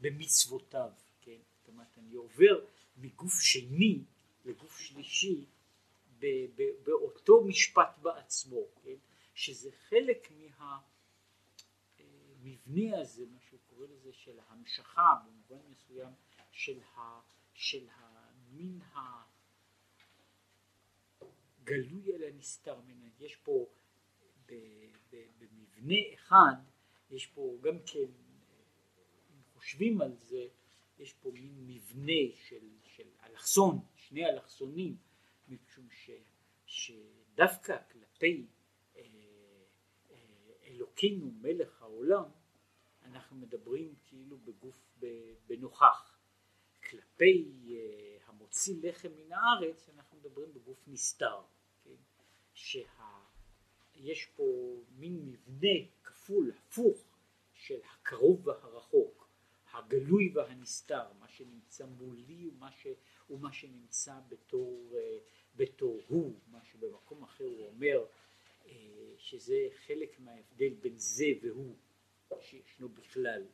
במצוותיו, 0.00 0.92
כן? 1.20 1.40
זאת 1.58 1.68
אומרת 1.68 1.98
אני 1.98 2.14
עובר 2.14 2.66
מגוף 2.96 3.40
שני 3.40 4.04
לגוף 4.44 4.78
שלישי 4.80 5.46
באותו 6.82 7.44
משפט 7.44 7.98
בעצמו, 8.02 8.66
כן? 8.82 8.96
שזה 9.34 9.70
חלק 9.72 10.28
מהמבנה 11.90 12.96
אה, 12.96 13.00
הזה, 13.00 13.26
מה 13.26 13.38
שהוא 13.40 13.60
קורא 13.66 13.86
לזה, 13.86 14.12
של 14.12 14.38
ההמשכה 14.38 15.14
במובן 15.26 15.66
מסוים 15.70 16.12
של, 16.50 16.80
ה, 16.80 17.20
של 17.54 17.88
המין 17.94 18.80
הגלוי 21.62 22.14
על 22.14 22.22
הנסתר 22.22 22.80
ממנו. 22.80 23.10
יש 23.20 23.36
פה 23.36 23.66
במבנה 25.38 25.94
אחד, 26.14 26.54
יש 27.10 27.26
פה 27.26 27.58
גם 27.60 27.78
כן, 27.86 27.98
אם 29.30 29.42
חושבים 29.54 30.00
על 30.00 30.16
זה, 30.16 30.46
יש 30.98 31.12
פה 31.12 31.30
מין 31.30 31.66
מבנה 31.66 32.36
של, 32.48 32.68
של 32.84 33.08
אלכסון, 33.22 33.78
שני 33.96 34.26
אלכסונים, 34.26 34.96
משום 35.50 35.90
ש, 35.90 36.10
שדווקא 36.66 37.76
כלפי 37.92 38.46
אה, 38.96 39.02
אה, 40.10 40.16
אלוקינו 40.64 41.30
מלך 41.30 41.82
העולם, 41.82 42.24
אנחנו 43.02 43.36
מדברים 43.36 43.94
כאילו 44.04 44.38
בגוף 44.38 44.98
בנוכח. 45.46 46.18
כלפי 46.90 47.66
אה, 47.68 48.18
המוציא 48.26 48.74
לחם 48.82 49.08
מן 49.16 49.32
הארץ, 49.32 49.88
אנחנו 49.88 50.18
מדברים 50.18 50.54
בגוף 50.54 50.84
נסתר. 50.86 51.42
כן? 51.84 51.94
שיש 52.54 54.26
פה 54.36 54.44
מין 54.90 55.26
מבנה 55.26 55.86
כפול, 56.04 56.52
הפוך, 56.58 56.98
של 57.52 57.80
הקרוב 57.92 58.46
והרחוק, 58.46 59.28
הגלוי 59.72 60.32
והנסתר, 60.34 61.12
מה 61.20 61.28
שנמצא 61.28 61.86
מולי 61.86 62.48
ומה, 62.48 62.72
ש, 62.72 62.86
ומה 63.30 63.52
שנמצא 63.52 64.14
בתור, 64.28 64.96
בתור 65.56 66.00
הוא, 66.08 66.40
מה 66.46 66.64
שבמקום 66.64 67.22
אחר 67.22 67.44
הוא 67.44 67.66
אומר 67.66 68.06
אה, 68.66 68.72
שזה 69.18 69.68
חלק 69.86 70.18
מההבדל 70.18 70.74
בין 70.74 70.98
זה 70.98 71.26
והוא 71.42 71.76
שישנו 72.40 72.88
בכלל. 72.88 73.46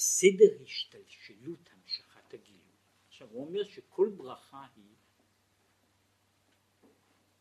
וסדר 0.00 0.62
השתלשלות 0.62 1.68
המשכת 1.72 2.34
הגילוי. 2.34 2.76
עכשיו 3.08 3.28
הוא 3.30 3.46
אומר 3.46 3.64
שכל 3.64 4.08
ברכה 4.16 4.66
היא 4.76 4.94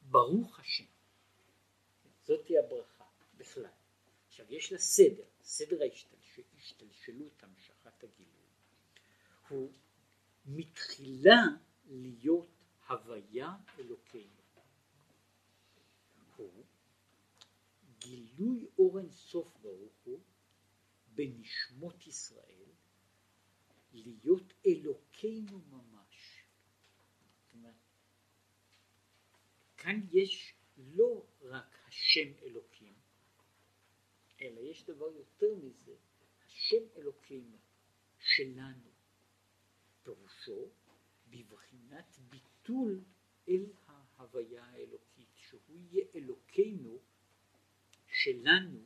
ברוך 0.01 0.59
השם. 0.59 0.85
זאת 2.23 2.47
היא 2.47 2.59
הברכה 2.59 3.05
בכלל. 3.37 3.71
עכשיו 4.27 4.53
יש 4.53 4.71
לה 4.71 4.77
סדר, 4.77 5.23
סדר 5.43 5.77
ההשתלשלות. 5.81 7.38
הוא 9.49 9.73
מתחילה 10.45 11.41
להיות 11.85 12.49
הוויה 12.87 13.55
אלוקינו. 13.79 14.39
הוא 16.35 16.65
גילוי 17.99 18.67
אור 18.77 18.99
אינסוף 18.99 19.57
ברוך 19.61 19.93
הוא 20.03 20.19
בנשמות 21.07 22.07
ישראל 22.07 22.69
להיות 23.93 24.53
אלוקינו 24.65 25.59
ממש. 25.59 26.39
כאן 29.79 29.99
יש 30.11 30.53
לא 30.77 31.25
רק 31.41 31.79
השם 31.87 32.33
אלוקים, 32.41 32.93
אלא 34.41 34.59
יש 34.59 34.83
דבר 34.83 35.11
יותר 35.11 35.55
מזה, 35.63 35.95
השם 36.45 36.83
אלוקינו 36.95 37.57
שלנו, 38.19 38.88
פירושו 40.39 40.69
בבחינת 41.29 42.19
ביטול 42.29 43.03
אל 43.47 43.65
ההוויה 43.87 44.65
האלוקית, 44.65 45.29
שהוא 45.35 45.77
יהיה 45.77 46.05
אלוקינו 46.15 46.99
שלנו, 48.07 48.79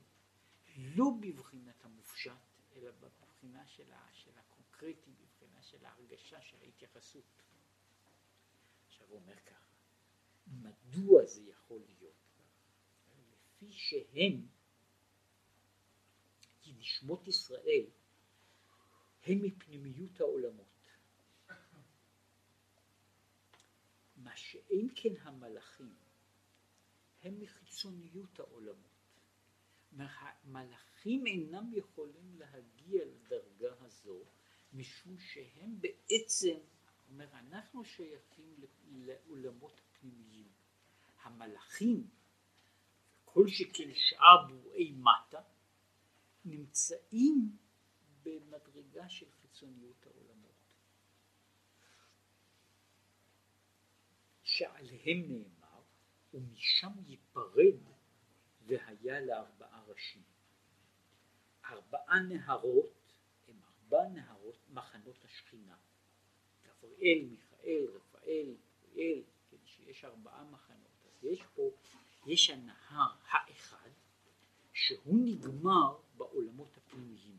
לא 0.77 1.05
בבחינת 1.19 1.85
המופשט, 1.85 2.31
אלא 2.75 2.91
בבחינה 2.91 3.67
של, 3.67 3.91
ה, 3.91 4.07
של 4.13 4.37
הקונקרטי, 4.37 5.11
בבחינה 5.11 5.61
של 5.61 5.85
ההרגשה, 5.85 6.41
של 6.41 6.57
ההתייחסות. 6.61 7.43
עכשיו 8.87 9.07
הוא 9.07 9.15
אומר 9.15 9.35
ככה, 9.45 9.73
מדוע 10.47 11.25
זה 11.25 11.41
יכול 11.43 11.79
להיות 11.79 12.15
לפי 13.31 13.71
שהם, 13.71 14.47
כי 16.61 16.73
נשמות 16.73 17.27
ישראל 17.27 17.85
הם 19.23 19.41
מפנימיות 19.41 20.19
העולמות. 20.19 20.72
מה 24.23 24.35
שאין 24.35 24.89
כן 24.95 25.13
המלאכים 25.21 25.95
הם 27.23 27.39
מחיצוניות 27.39 28.39
העולמות. 28.39 28.93
מלאכים 30.45 31.27
אינם 31.27 31.69
יכולים 31.73 32.35
להגיע 32.39 33.05
לדרגה 33.05 33.75
הזו 33.79 34.23
משום 34.73 35.17
שהם 35.19 35.79
בעצם, 35.81 36.55
אומר 37.09 37.27
אנחנו 37.33 37.83
שייכים 37.83 38.55
לעולמות 38.91 39.81
הפנימיים. 39.81 40.47
המלאכים, 41.21 42.07
כל 43.25 43.47
שכן 43.47 43.89
שאר 43.93 44.47
בוראי 44.47 44.91
מטה, 44.91 45.41
נמצאים 46.45 47.57
במדרגה 48.23 49.09
של 49.09 49.31
חיצוניות 49.31 50.07
העולמות. 50.07 50.33
שעליהם 54.53 55.21
נאמר, 55.27 55.81
ומשם 56.33 56.91
ייפרד 57.07 57.75
והיה 58.65 59.21
לארבעה 59.21 59.83
ראשים. 59.87 60.23
ארבעה 61.65 62.19
נהרות 62.19 63.13
הם 63.47 63.55
ארבע 63.63 64.07
נהרות 64.07 64.57
מחנות 64.69 65.25
השכינה. 65.25 65.77
גבריאל, 66.65 67.25
מיכאל, 67.29 67.85
רפאל, 67.95 68.55
אריאל, 68.83 69.23
כן, 69.51 69.57
שיש 69.65 70.05
ארבעה 70.05 70.43
מחנות. 70.43 71.05
אז 71.05 71.23
יש 71.23 71.43
פה, 71.55 71.69
יש 72.27 72.49
הנהר 72.49 73.11
האחד 73.27 73.89
שהוא 74.73 75.17
נגמר 75.25 75.97
בעולמות 76.17 76.77
הפנימיים. 76.77 77.37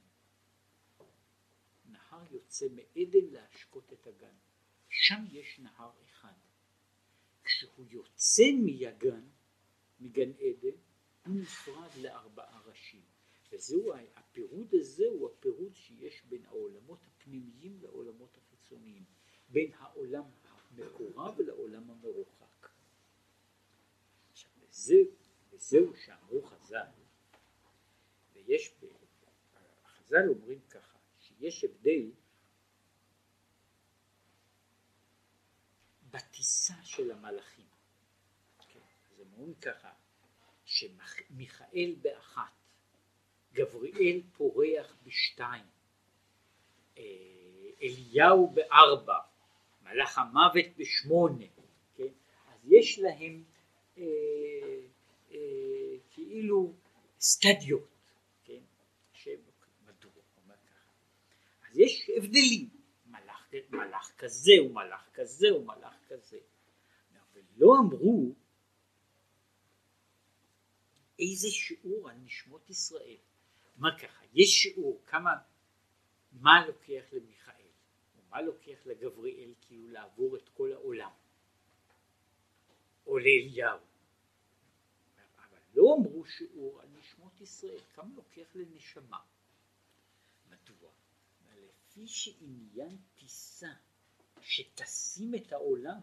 נהר 1.84 2.24
יוצא 2.30 2.66
מעדן 2.68 3.26
להשקות 3.30 3.92
את 3.92 4.06
הגן. 4.06 4.34
שם 4.88 5.24
יש 5.30 5.58
נהר 5.58 5.90
אחד. 6.04 6.32
כשהוא 7.54 7.86
יוצא 7.88 8.42
מיגן, 8.64 9.28
מגן 10.00 10.30
עדן, 10.30 10.76
הוא 11.26 11.34
נפרד 11.34 11.90
לארבעה 12.00 12.60
ראשים. 12.66 13.02
וזהו, 13.52 13.92
הפירוד 14.16 14.74
הזה 14.74 15.04
הוא 15.10 15.30
הפירוד 15.30 15.74
שיש 15.74 16.24
בין 16.24 16.44
העולמות 16.44 16.98
הפנימיים 17.06 17.78
לעולמות 17.82 18.36
החיצוניים, 18.36 19.04
בין 19.48 19.72
העולם 19.74 20.24
המקורב 20.44 21.40
לעולם 21.40 21.90
המרוחק. 21.90 22.68
עכשיו, 24.30 24.50
וזה, 24.60 24.96
וזהו 25.50 25.96
שאמרו 25.96 26.42
חז"ל, 26.42 26.86
ויש, 28.32 28.74
חז"ל 29.86 30.28
אומרים 30.28 30.60
ככה, 30.70 30.98
שיש 31.18 31.64
הבדל 31.64 32.10
בטיסה 36.14 36.74
של 36.84 37.10
המלאכים. 37.10 37.64
כן, 38.68 38.78
אז 39.10 39.20
הם 39.20 39.26
אומרים 39.32 39.54
ככה, 39.54 39.88
שמיכאל 40.64 41.94
באחת, 42.02 42.52
גבריאל 43.52 44.20
פורח 44.36 44.96
בשתיים, 45.02 45.64
אה, 46.98 47.02
אליהו 47.82 48.50
בארבע, 48.50 49.18
מלאך 49.82 50.18
המוות 50.18 50.66
בשמונה, 50.76 51.44
כן? 51.96 52.12
אז 52.48 52.60
יש 52.64 52.98
להם 52.98 53.44
אה, 53.98 54.04
אה, 55.32 55.38
כאילו 56.10 56.72
סטדיות, 57.20 57.88
כן? 58.44 58.60
מדוע? 59.86 60.12
אז 61.70 61.78
יש 61.78 62.10
הבדלים, 62.16 62.68
מלאך, 63.06 63.48
מלאך 63.70 64.12
כזה 64.18 64.52
ומלאך 64.66 65.08
כזה 65.14 65.54
ומלאך 65.56 65.93
כזה, 66.14 66.38
ולא 67.32 67.74
אמרו 67.80 68.34
איזה 71.18 71.50
שיעור 71.50 72.10
על 72.10 72.16
נשמות 72.16 72.70
ישראל. 72.70 73.16
מה 73.76 73.98
ככה, 73.98 74.24
יש 74.32 74.48
שיעור 74.48 75.02
כמה, 75.06 75.30
מה 76.32 76.66
לוקח 76.66 77.04
למיכאל, 77.12 77.68
ומה 78.16 78.42
לוקח 78.42 78.86
לגבריאל 78.86 79.54
כאילו 79.60 79.88
לעבור 79.88 80.36
את 80.36 80.48
כל 80.48 80.72
העולם, 80.72 81.10
או 83.06 83.18
לאליהו. 83.18 83.78
אבל 85.38 85.58
לא 85.74 85.94
אמרו 85.98 86.24
שיעור 86.24 86.80
על 86.80 86.88
נשמות 86.88 87.40
ישראל, 87.40 87.80
כמה 87.94 88.14
לוקח 88.16 88.46
לנשמה. 88.54 89.20
מדוע? 90.48 90.92
לפי 91.56 92.06
שעניין 92.06 92.98
טיסה 93.14 93.72
שתשים 94.44 95.34
את 95.34 95.52
העולם 95.52 96.00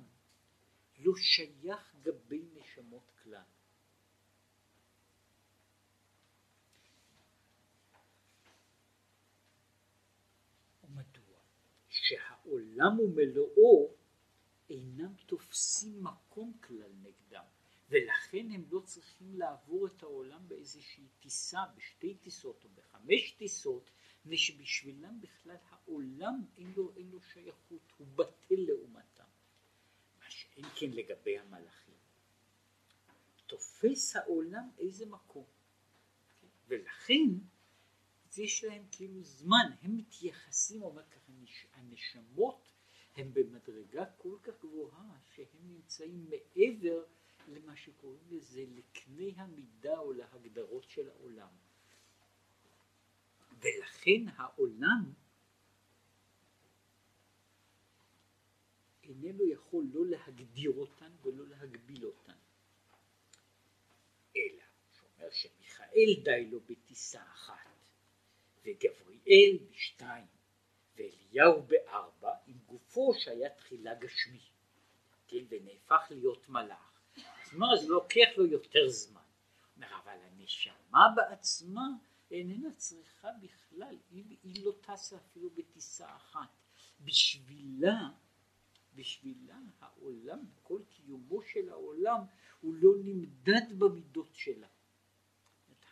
לא 0.99 1.11
שייך 1.15 1.95
גבי 2.01 2.45
נשמות 2.53 3.11
כלל. 3.23 3.43
שהעולם 12.11 12.99
ומלואו 12.99 13.95
אינם 14.69 15.13
תופסים 15.25 16.03
מקום 16.03 16.57
כלל 16.63 16.91
נגדם 17.01 17.43
ולכן 17.89 18.51
הם 18.51 18.63
לא 18.69 18.79
צריכים 18.79 19.35
לעבור 19.35 19.87
את 19.87 20.03
העולם 20.03 20.47
באיזושהי 20.47 21.07
טיסה, 21.19 21.59
בשתי 21.75 22.15
טיסות 22.15 22.63
או 22.63 22.69
בחמש 22.69 23.31
טיסות, 23.31 23.91
מפני 24.21 24.37
שבשבילם 24.37 25.21
בכלל 25.21 25.55
העולם 25.69 26.45
אין 26.57 26.73
לו, 26.75 26.93
אין 26.95 27.11
לו 27.11 27.21
שייכות, 27.21 27.91
הוא 27.97 28.07
בטל 28.07 28.55
לעומתם. 28.57 29.23
מה 30.19 30.29
שאין 30.29 30.65
כן 30.75 30.89
לגבי 30.91 31.39
המלאכים. 31.39 31.95
תופס 33.47 34.15
העולם 34.15 34.69
איזה 34.77 35.05
מקום. 35.05 35.45
ולכן 36.67 37.27
יש 38.37 38.63
להם 38.63 38.85
כאילו 38.91 39.23
זמן, 39.23 39.71
הם 39.81 39.97
מתייחסים, 39.97 40.81
אומר 40.81 41.03
ככה, 41.09 41.31
הנשמות 41.73 42.71
הם 43.15 43.33
במדרגה 43.33 44.05
כל 44.17 44.37
כך 44.43 44.53
גבוהה 44.61 45.19
שהם 45.35 45.45
נמצאים 45.63 46.29
מעבר 46.29 47.03
למה 47.47 47.75
שקוראים 47.75 48.23
לזה 48.29 48.65
לקנה 48.67 49.43
המידה 49.43 49.97
או 49.97 50.13
להגדרות 50.13 50.89
של 50.89 51.09
העולם. 51.09 51.49
ולכן 53.61 54.27
העולם 54.35 55.13
איננו 59.03 59.47
יכול 59.47 59.85
לא 59.93 60.05
להגדיר 60.05 60.71
אותן 60.77 61.11
ולא 61.23 61.47
להגביל 61.47 62.05
אותן. 62.05 62.37
אלא, 64.35 64.63
שאומר 64.91 65.31
שמיכאל 65.31 66.23
די 66.23 66.45
לו 66.51 66.59
בטיסה 66.59 67.21
אחת 67.23 67.55
וגבריאל 68.65 69.57
בשתיים 69.71 70.25
ואליהו 70.95 71.61
בארבע 71.61 72.33
עם 72.47 72.57
גופו 72.65 73.13
שהיה 73.19 73.49
תחילה 73.49 73.95
גשמי, 73.95 74.49
כן, 75.27 75.45
ונהפך 75.49 76.07
להיות 76.09 76.49
מלאך. 76.49 76.91
אז 77.15 77.53
מה, 77.53 77.67
זה 77.81 77.87
לוקח 77.87 78.29
לו 78.37 78.45
יותר 78.45 78.89
זמן. 78.89 79.21
אומר, 79.75 79.87
אבל 80.03 80.17
הנשמה 80.21 81.07
בעצמה 81.15 81.87
איננה 82.31 82.73
צריכה 82.73 83.29
בכלל, 83.41 83.97
היא, 84.09 84.37
היא 84.43 84.65
לא 84.65 84.71
טסה 84.81 85.17
אפילו 85.17 85.49
בטיסה 85.49 86.15
אחת. 86.15 86.49
בשבילה, 86.99 88.09
בשבילה 88.95 89.59
העולם, 89.79 90.45
כל 90.63 90.81
קיומו 90.89 91.41
של 91.41 91.69
העולם 91.69 92.19
הוא 92.61 92.73
לא 92.73 92.91
נמדד 93.03 93.79
במידות 93.79 94.35
שלה. 94.35 94.67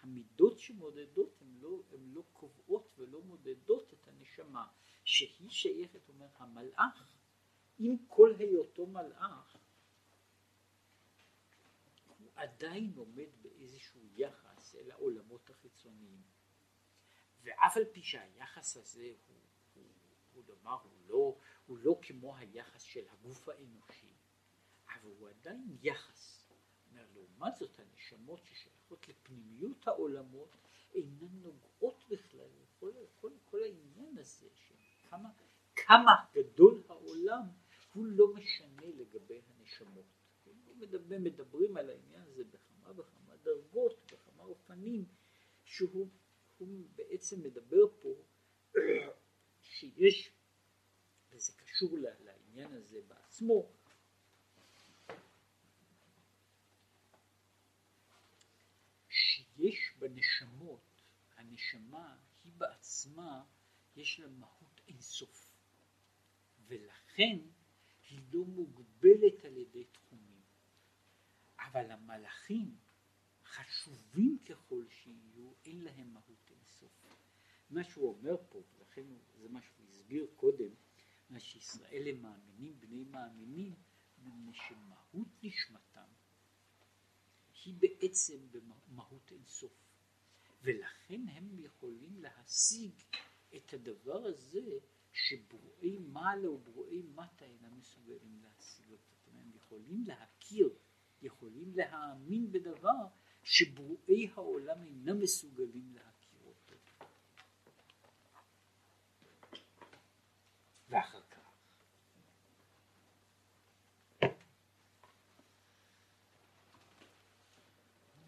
המידות 0.01 0.59
שמודדות 0.59 1.41
הן 1.41 1.57
לא, 1.59 1.83
לא 1.91 2.23
קובעות 2.33 2.93
ולא 2.97 3.21
מודדות 3.21 3.93
את 3.93 4.07
הנשמה, 4.07 4.67
שהיא 5.03 5.49
שייכת, 5.49 6.09
אומר 6.09 6.27
המלאך, 6.37 7.17
עם 7.79 7.95
כל 8.07 8.35
היותו 8.39 8.87
מלאך, 8.87 9.57
הוא 12.07 12.31
עדיין 12.35 12.93
עומד 12.95 13.29
באיזשהו 13.41 14.01
יחס 14.15 14.75
אל 14.75 14.91
העולמות 14.91 15.49
החיצוניים. 15.49 16.21
ואף 17.43 17.77
על 17.77 17.85
פי 17.91 18.01
שהיחס 18.01 18.77
הזה 18.77 19.13
הוא, 19.27 19.37
הוא, 19.73 19.83
הוא 20.33 20.43
דבר, 20.43 20.77
הוא 20.83 20.91
לא, 21.07 21.35
הוא 21.65 21.77
לא 21.77 21.99
כמו 22.01 22.35
היחס 22.37 22.81
של 22.81 23.03
הגוף 23.09 23.49
האנושי, 23.49 24.13
אבל 24.87 25.11
הוא 25.19 25.29
עדיין 25.29 25.77
יחס. 25.81 26.39
לעומת 27.39 27.55
זאת 27.55 27.79
הנשמות 27.79 28.45
ששייכות 28.45 29.07
לפנימיות 29.07 29.87
העולמות 29.87 30.49
אינן 30.93 31.41
נוגעות 31.41 32.05
בכלל 32.09 32.47
לכל 32.61 32.91
כל, 33.21 33.31
כל 33.45 33.63
העניין 33.63 34.17
הזה 34.17 34.47
של 34.53 34.75
כמה, 35.75 36.13
גדול 36.33 36.83
העולם 36.89 37.41
הוא 37.93 38.05
לא 38.05 38.33
משנה 38.33 38.85
לגבי 38.85 39.41
הנשמות. 39.47 40.05
מדבר, 40.75 41.15
מדברים 41.19 41.77
על 41.77 41.89
העניין 41.89 42.21
הזה 42.21 42.43
בכמה 42.43 42.91
וכמה 42.99 43.35
דרגות, 43.43 44.11
בכמה 44.13 44.43
אופנים, 44.43 45.05
שהוא 45.63 46.07
בעצם 46.95 47.43
מדבר 47.43 47.87
פה 48.01 48.15
שיש, 49.61 50.31
וזה 51.29 51.53
קשור 51.53 51.97
לעניין 51.97 52.73
הזה 52.73 53.01
בעצמו, 53.07 53.71
שיש 59.09 59.93
בנשמות, 59.99 61.01
הנשמה 61.35 62.17
היא 62.43 62.53
בעצמה, 62.57 63.43
יש 63.95 64.19
לה 64.19 64.27
מהות 64.27 64.81
אינסוף, 64.87 65.51
ולכן 66.67 67.37
היא 68.09 68.19
לא 68.31 68.45
מוגבלת 68.45 69.45
על 69.45 69.57
ידי 69.57 69.85
תחומים. 69.85 70.41
אבל 71.59 71.91
המלאכים, 71.91 72.77
חשובים 73.43 74.37
ככל 74.45 74.85
שיהיו, 74.89 75.53
אין 75.65 75.81
להם 75.81 76.13
מהות. 76.13 76.28
מה 77.69 77.83
שהוא 77.83 78.09
אומר 78.09 78.35
פה, 78.49 78.63
ולכן 78.77 79.05
זה 79.41 79.49
מה 79.49 79.61
שהוא 79.61 79.85
הסביר 79.89 80.27
קודם, 80.35 80.69
מה 81.29 81.39
שישראל 81.39 82.07
הם 82.07 82.21
מאמינים, 82.21 82.79
בני 82.79 83.03
מאמינים, 83.03 83.73
מפני 84.23 84.53
שמהות 84.53 85.27
נשמתם 85.43 86.07
היא 87.65 87.73
בעצם 87.79 88.37
במהות 88.51 89.31
אינסוף. 89.31 89.73
ולכן 90.61 91.21
הם 91.27 91.59
יכולים 91.59 92.19
להשיג 92.19 92.91
את 93.55 93.73
הדבר 93.73 94.25
הזה 94.25 94.79
שברואי 95.13 95.97
מעלה 95.97 96.51
וברואי 96.51 97.01
מטה 97.01 97.45
אינם 97.45 97.77
מסוגלים 97.77 98.39
להשיג 98.41 98.91
אותו. 98.91 99.15
זאת 99.25 99.33
הם 99.33 99.51
יכולים 99.55 100.03
להכיר, 100.05 100.73
יכולים 101.21 101.73
להאמין 101.75 102.51
בדבר 102.51 103.07
שברואי 103.43 104.27
העולם 104.33 104.83
אינם 104.83 105.19
מסוגלים 105.19 105.93
להכיר 105.93 106.39
אותו. 106.45 106.75
ואחר 110.89 111.21
כך. 111.21 111.39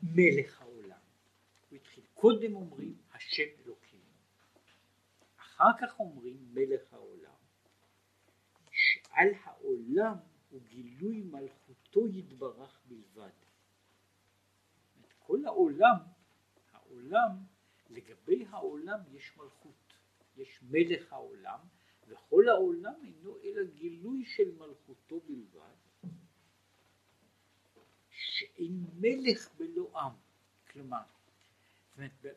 מלך 0.03 0.61
העולם. 0.61 0.99
הוא 1.69 1.75
התחיל, 1.75 2.03
קודם 2.13 2.55
אומרים 2.55 2.97
השם 3.13 3.43
אלוקים, 3.65 4.01
אחר 5.37 5.71
כך 5.81 5.99
אומרים 5.99 6.53
מלך 6.53 6.93
העולם, 6.93 7.35
שעל 8.71 9.27
העולם 9.43 10.15
הוא 10.49 10.61
גילוי 10.61 11.21
מלכותו 11.21 12.07
יתברך 12.07 12.81
בלבד. 12.85 13.29
כל 15.19 15.45
העולם, 15.45 15.97
העולם, 16.71 17.37
לגבי 17.89 18.45
העולם 18.49 18.99
יש 19.11 19.37
מלכות, 19.37 19.93
יש 20.35 20.59
מלך 20.63 21.13
העולם, 21.13 21.59
וכל 22.11 22.49
העולם 22.49 22.93
אינו 23.03 23.37
אלא 23.43 23.63
גילוי 23.63 24.25
של 24.25 24.51
מלכותו 24.57 25.19
בלבד, 25.19 25.75
שאין 28.09 28.85
מלך 28.93 29.49
בלא 29.57 29.99
עם. 29.99 30.13
כלומר, 30.71 31.03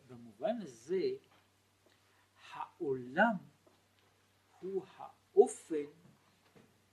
במובן 0.09 0.57
הזה, 0.61 1.03
העולם 2.53 3.37
הוא 4.61 4.85
האופן 4.97 5.87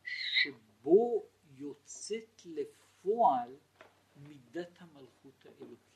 שבו 0.03 1.25
יוצאת 1.55 2.41
לפועל 2.45 3.55
מידת 4.15 4.81
המלכות 4.81 5.45
האלוקית. 5.45 5.91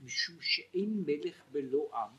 משום 0.00 0.36
שאין 0.40 1.04
מלך 1.06 1.44
בלא 1.50 1.90
עם, 1.94 2.16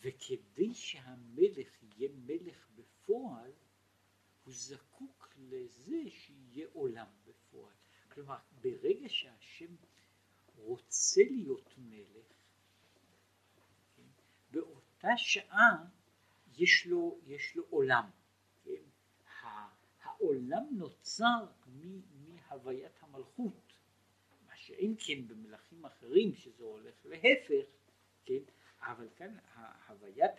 וכדי 0.00 0.74
שהמלך 0.74 1.73
יהיה 2.04 2.16
מלך 2.16 2.68
בפועל, 2.74 3.52
הוא 4.44 4.54
זקוק 4.54 5.28
לזה 5.36 6.10
שיהיה 6.10 6.66
עולם 6.72 7.06
בפועל. 7.26 7.74
כלומר, 8.08 8.36
ברגע 8.60 9.08
שהשם 9.08 9.74
רוצה 10.56 11.22
להיות 11.30 11.74
מלך, 11.78 12.26
כן, 13.96 14.02
באותה 14.50 15.16
שעה 15.16 15.84
יש 16.56 16.86
לו, 16.86 17.18
יש 17.26 17.56
לו 17.56 17.64
עולם. 17.70 18.10
כן? 18.64 18.82
העולם 20.02 20.64
נוצר 20.70 21.46
מהוויית 21.66 22.92
המלכות. 23.00 23.64
שאין 24.66 24.94
כן 24.98 25.28
במלכים 25.28 25.84
אחרים 25.84 26.34
שזה 26.34 26.64
הולך 26.64 26.94
להפך, 27.04 27.66
כן, 28.24 28.42
אבל 28.80 29.08
כאן 29.16 29.36
הוויית, 29.88 30.30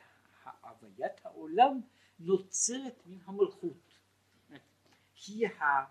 הוויית 0.62 1.26
העולם 1.26 1.82
נוצרת 2.20 3.02
מן 3.06 3.18
המלכות. 3.26 3.96
היא, 5.28 5.48
ה, 5.48 5.86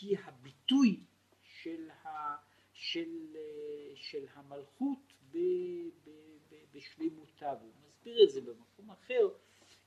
היא 0.00 0.18
הביטוי 0.24 1.00
של, 1.42 1.90
ה, 1.90 2.36
של, 2.72 3.36
של 3.94 4.26
המלכות 4.32 5.12
ב, 5.30 5.38
ב, 6.04 6.10
ב, 6.50 6.54
בשלמותה, 6.72 7.54
והוא 7.60 7.72
מסביר 7.88 8.24
את 8.24 8.30
זה 8.30 8.40
במקום 8.40 8.90
אחר, 8.90 9.28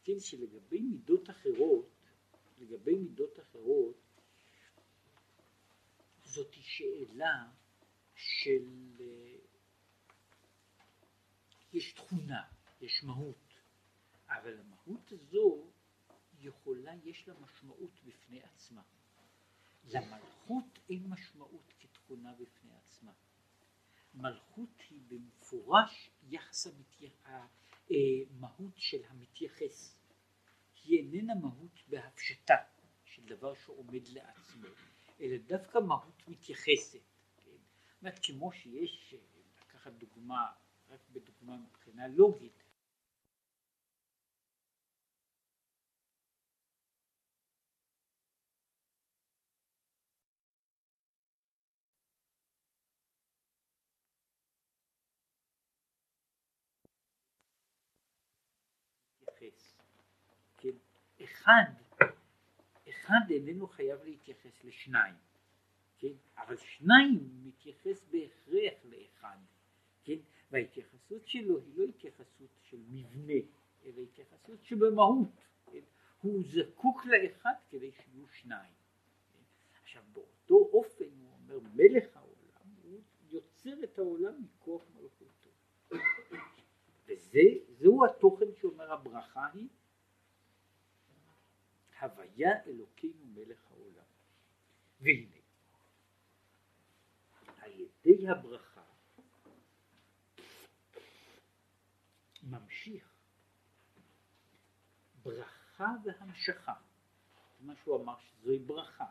כן, 0.03 0.19
שלגבי 0.19 0.81
מידות 0.81 1.29
אחרות, 1.29 1.89
לגבי 2.59 2.95
מידות 2.95 3.39
אחרות, 3.39 3.95
זאת 6.23 6.53
שאלה 6.53 7.47
של 8.15 8.91
יש 11.73 11.93
תכונה, 11.93 12.43
יש 12.81 13.03
מהות, 13.03 13.50
אבל 14.31 14.59
המהות 14.59 15.11
הזו 15.11 15.71
יכולה, 16.39 16.91
יש 17.03 17.27
לה 17.27 17.33
משמעות 17.33 17.99
בפני 18.05 18.41
עצמה. 18.43 18.81
למלכות 19.83 20.79
אין 20.89 21.07
משמעות 21.07 21.73
כתכונה 21.79 22.33
בפני 22.33 22.71
עצמה. 22.75 23.11
מלכות 24.13 24.81
היא 24.89 25.01
במפורש 25.07 26.09
יחס. 26.23 26.67
המהות 27.25 28.75
אה, 28.75 28.81
של 28.81 29.01
המתייחס. 29.09 29.97
היא 30.83 30.99
איננה 30.99 31.35
מהות 31.35 31.81
בהפשטה 31.87 32.55
של 33.05 33.25
דבר 33.25 33.53
שעומד 33.53 34.07
לעצמו, 34.07 34.67
אלא 35.21 35.37
דווקא 35.37 35.77
מהות 35.77 36.27
מתייחסת. 36.27 36.99
אומרת, 38.01 38.19
כמו 38.23 38.51
שיש, 38.51 39.15
לקחת 39.61 39.91
דוגמה, 39.91 40.51
רק 40.89 40.99
בדוגמה 41.09 41.57
מבחינה 41.57 42.07
לוגית, 42.07 42.63
כן, 60.61 60.77
אחד, 61.23 61.63
אחד 62.89 63.29
איננו 63.29 63.67
חייב 63.67 64.03
להתייחס 64.03 64.63
לשניים. 64.63 65.15
כן? 65.97 66.13
אבל 66.37 66.57
שניים 66.57 67.29
מתייחס 67.43 68.05
בהכרח 68.11 68.73
לאחד, 68.83 69.37
כן? 70.03 70.17
וההתייחסות 70.51 71.27
שלו 71.27 71.59
היא 71.59 71.73
לא 71.75 71.83
התייחסות 71.83 72.49
של 72.61 72.77
מבנה, 72.89 73.33
אלא 73.85 74.01
התייחסות 74.01 74.63
שבמהות, 74.63 75.41
כן? 75.71 75.79
הוא 76.21 76.43
זקוק 76.43 77.05
לאחד 77.05 77.53
כדי 77.69 77.91
שיהיו 77.91 78.27
שניים. 78.27 78.73
עכשיו 79.81 80.03
באותו 80.13 80.55
אופן 80.55 81.05
הוא 81.19 81.33
אומר 81.33 81.59
מלך 81.73 82.17
העולם 82.17 82.75
הוא 82.83 83.01
יוצר 83.29 83.83
את 83.83 83.99
העולם 83.99 84.33
מכוח 84.43 84.83
מלכותו. 84.95 85.49
וזהו 87.07 88.05
התוכן 88.05 88.45
שאומר 88.55 88.93
הברכה 88.93 89.47
היא 89.53 89.67
הוויה 92.01 92.63
אלוקינו 92.65 93.25
מלך 93.25 93.71
העולם. 93.71 94.05
והנה 94.99 95.35
על 97.57 97.71
ידי 97.71 98.29
הברכה 98.29 98.83
ממשיך 102.43 103.11
ברכה 105.23 105.87
והמשכה. 106.03 106.73
מה 107.59 107.75
שהוא 107.75 108.01
אמר 108.01 108.15
שזוהי 108.19 108.59
ברכה. 108.59 109.05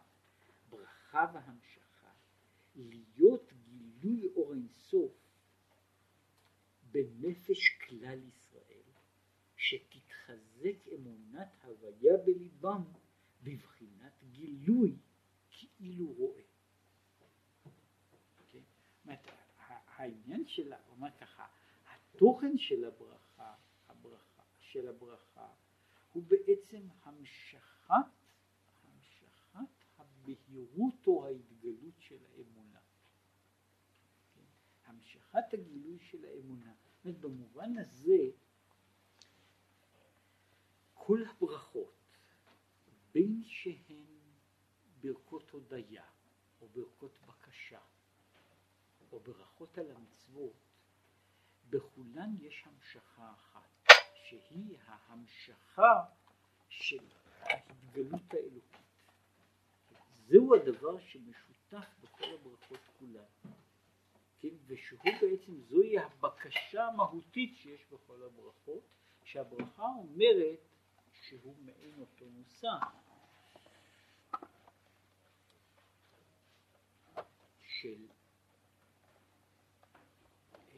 ברכה 0.71 1.27
והמשכה, 1.35 2.11
להיות 2.75 3.53
גילוי 3.53 4.33
אור 4.37 4.53
אינסוף 4.55 5.13
בנפש 6.83 7.79
כלל 7.89 8.19
ישראל, 8.29 8.40
שתתחזק 10.61 10.89
אמונת 10.95 11.49
הוויה 11.65 12.17
בליבם 12.17 12.83
בבחינת 13.43 14.13
גילוי 14.31 14.97
כאילו 15.51 16.13
רואה. 16.13 16.43
אומרת, 19.05 19.27
העניין 19.87 20.47
של, 20.47 20.73
אומר 20.91 21.09
ככה, 21.21 21.47
התוכן 21.87 22.59
של 22.59 22.85
הברכה, 22.85 23.55
הברכה, 23.89 24.43
של 24.59 24.89
הברכה, 24.89 25.49
הוא 26.13 26.23
בעצם 26.23 26.89
המשכת, 27.03 27.95
המשכת 28.85 29.59
הבהירות 29.99 31.07
או 31.07 31.27
ההתגלות 31.27 31.95
של 31.99 32.19
האמונה. 32.25 32.81
כן? 34.35 34.45
המשכת 34.85 35.53
הגילוי 35.53 35.99
של 35.99 36.25
האמונה. 36.25 36.75
זאת 36.75 37.05
אומרת, 37.05 37.21
במובן 37.21 37.79
הזה, 37.79 38.31
כל 41.11 41.23
הברכות, 41.31 42.17
בין 43.13 43.43
שהן 43.45 44.07
ברכות 45.01 45.51
הודיה, 45.51 46.05
או 46.61 46.69
ברכות 46.69 47.19
בקשה, 47.27 47.81
או 49.13 49.21
ברכות 49.21 49.79
על 49.79 49.91
המצוות, 49.91 50.57
בכולן 51.71 52.35
יש 52.41 52.65
המשכה 52.67 53.33
אחת, 53.33 53.93
שהיא 54.15 54.79
ההמשכה 54.87 56.05
של 56.69 57.09
ההתגלות 57.41 58.35
האלוקית. 58.35 59.13
זהו 60.29 60.55
הדבר 60.55 61.01
שמשותף 61.01 61.87
בכל 62.01 62.35
הברכות 62.35 62.81
כולן. 62.99 63.53
כן? 64.39 64.55
ושהוא 64.67 65.13
בעצם, 65.21 65.61
זוהי 65.61 65.99
הבקשה 65.99 66.87
המהותית 66.87 67.57
שיש 67.57 67.87
בכל 67.93 68.23
הברכות, 68.23 68.83
שהברכה 69.25 69.83
אומרת 69.83 70.59
שהוא 71.21 71.57
מעין 71.59 72.01
אותו 72.01 72.31
מושא. 72.31 72.69
של 77.81 78.07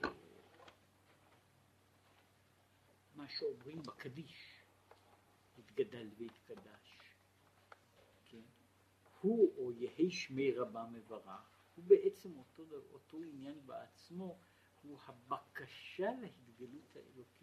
אה, 0.04 0.10
מה 3.14 3.28
שאומרים 3.28 3.82
בקדיש, 3.82 4.64
התגדל 5.58 6.10
והתקדש, 6.18 6.98
כן? 8.24 8.42
הוא 9.20 9.54
או 9.56 9.72
יהי 9.72 10.10
שמי 10.10 10.52
רבה 10.52 10.86
מברך, 10.92 11.62
הוא 11.74 11.84
בעצם 11.84 12.38
אותו, 12.38 12.64
אותו 12.92 13.18
עניין 13.22 13.66
בעצמו, 13.66 14.38
הוא 14.82 14.98
הבקשה 15.06 16.10
להתגלות 16.20 16.96
האלוקית? 16.96 17.41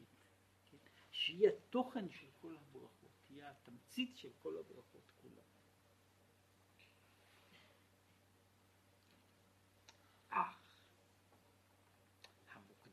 שהיא 1.30 1.50
התוכן 1.50 2.10
של 2.10 2.28
כל 2.42 2.56
הברכות, 2.58 3.12
היא 3.30 3.44
התמצית 3.44 4.18
של 4.18 4.30
כל 4.42 4.58
הברכות 4.58 5.12
כולן. 5.22 5.50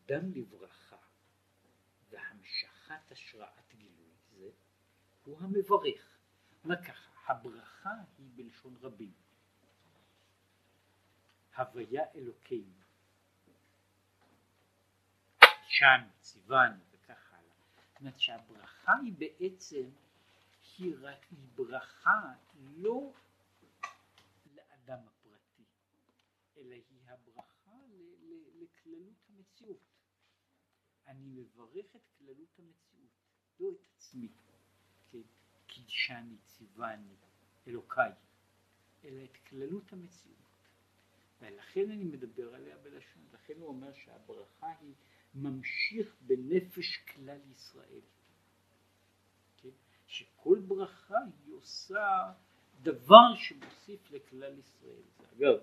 קדם 0.06 0.32
לברכה 0.32 0.96
והמשכת 2.10 3.12
השראת 3.12 3.74
גילוי 3.74 4.14
זה 4.30 4.50
הוא 5.24 5.40
המברך. 5.40 6.18
אומר 6.64 6.84
ככה, 6.84 7.32
הברכה 7.32 7.94
היא 8.18 8.30
בלשון 8.34 8.76
רבים. 8.80 9.12
הוויה 11.56 12.04
אלוקינו. 12.14 12.82
שם, 15.68 16.00
ציוון. 16.20 16.95
זאת 17.96 18.00
אומרת 18.00 18.18
שהברכה 18.20 18.92
היא 19.04 19.12
בעצם, 19.18 19.90
היא 20.78 20.94
רק 21.00 21.26
היא 21.30 21.48
ברכה 21.54 22.32
לא 22.56 23.12
לאדם 24.54 24.98
הפרטי, 25.06 25.64
אלא 26.56 26.74
היא 26.74 27.00
הברכה 27.06 27.78
לכללות 28.54 29.24
המציאות. 29.28 29.80
אני 31.06 31.26
מברך 31.26 31.96
את 31.96 32.08
כללות 32.18 32.58
המציאות, 32.58 33.10
לא 33.60 33.70
את 33.70 33.86
עצמי, 33.96 34.28
כן, 35.10 35.22
קידשני, 35.66 36.36
ציווני, 36.44 37.16
אלוקיי, 37.66 38.12
אלא 39.04 39.24
את 39.24 39.36
כללות 39.36 39.92
המציאות. 39.92 40.36
ולכן 41.40 41.90
אני 41.90 42.04
מדבר 42.04 42.54
עליה 42.54 42.76
בלשון, 42.78 43.22
לכן 43.32 43.54
הוא 43.60 43.68
אומר 43.68 43.92
שהברכה 43.92 44.68
היא 44.80 44.94
ממשיך 45.36 46.16
בנפש 46.20 46.96
כלל 46.96 47.40
ישראל. 47.52 48.00
כן? 49.56 49.68
שכל 50.06 50.58
ברכה 50.66 51.18
היא 51.44 51.54
עושה 51.54 52.32
דבר 52.82 53.34
שמוסיף 53.34 54.10
לכלל 54.10 54.58
ישראל. 54.58 55.02
אגב, 55.32 55.54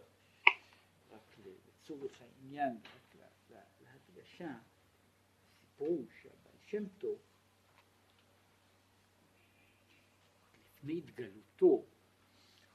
רק 1.12 1.38
לצורך 1.68 2.22
העניין, 2.22 2.78
רק 2.96 3.16
להדגשה, 3.82 4.58
סיפרו 5.60 6.06
שהבעל 6.22 6.58
שם 6.66 6.88
טוב 6.98 7.20
לפני 10.84 10.98
התגלותו 10.98 11.86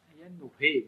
היה 0.08 0.28
נוהג 0.28 0.84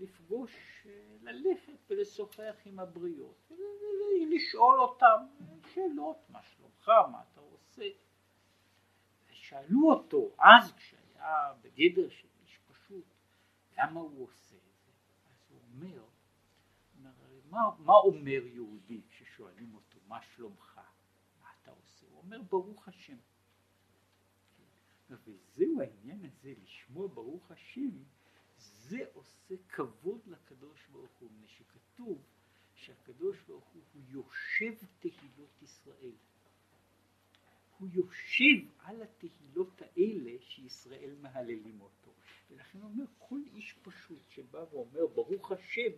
לפגוש, 0.00 0.86
ללכת 1.24 1.90
ולשוחח 1.90 2.56
עם 2.64 2.78
הבריות, 2.78 3.50
ולשאול 3.50 4.80
אותם 4.80 5.26
שאלות, 5.74 6.16
מה 6.28 6.42
שלומך, 6.42 6.88
מה 6.88 7.22
אתה 7.32 7.40
עושה. 7.40 7.88
ושאלו 9.30 9.90
אותו 9.92 10.30
אז 10.38 10.72
כשהיה 10.72 11.52
בגדר 11.62 12.08
של 12.08 12.28
איש 12.42 12.58
פשוט, 12.66 13.04
למה 13.78 14.00
הוא 14.00 14.24
עושה 14.24 14.56
את 14.56 14.78
זה? 14.84 14.92
אז 15.30 15.50
הוא 15.50 15.60
אומר, 15.60 16.04
מה, 17.50 17.70
מה 17.78 17.94
אומר 17.94 18.46
יהודי 18.46 19.02
כששואלים 19.08 19.74
אותו 19.74 19.98
מה 20.06 20.22
שלומך, 20.22 20.80
מה 21.40 21.48
אתה 21.62 21.70
עושה? 21.70 22.06
הוא 22.10 22.18
אומר 22.18 22.42
ברוך 22.42 22.88
השם. 22.88 23.16
וזהו 25.10 25.80
העניין 25.80 26.24
הזה, 26.24 26.52
לשמוע 26.62 27.06
ברוך 27.06 27.50
השם, 27.50 27.90
זה 28.64 29.04
עושה 29.12 29.54
כבוד 29.68 30.20
לקדוש 30.26 30.86
ברוך 30.92 31.12
הוא, 31.18 31.30
מפני 31.30 31.48
שכתוב 31.48 32.22
שהקדוש 32.74 33.40
ברוך 33.40 33.64
הוא, 33.64 33.82
הוא 33.92 34.02
יושב 34.08 34.86
תהילות 34.98 35.62
ישראל. 35.62 36.12
הוא 37.78 37.88
יושב 37.92 38.68
על 38.78 39.02
התהילות 39.02 39.82
האלה 39.82 40.32
שישראל 40.40 41.16
מהללים 41.20 41.80
אותו. 41.80 42.14
ולכן 42.50 42.78
הוא 42.78 42.90
אומר, 42.90 43.04
כל 43.18 43.40
איש 43.54 43.78
פשוט 43.82 44.28
שבא 44.28 44.64
ואומר 44.70 45.06
ברוך 45.06 45.52
השם, 45.52 45.90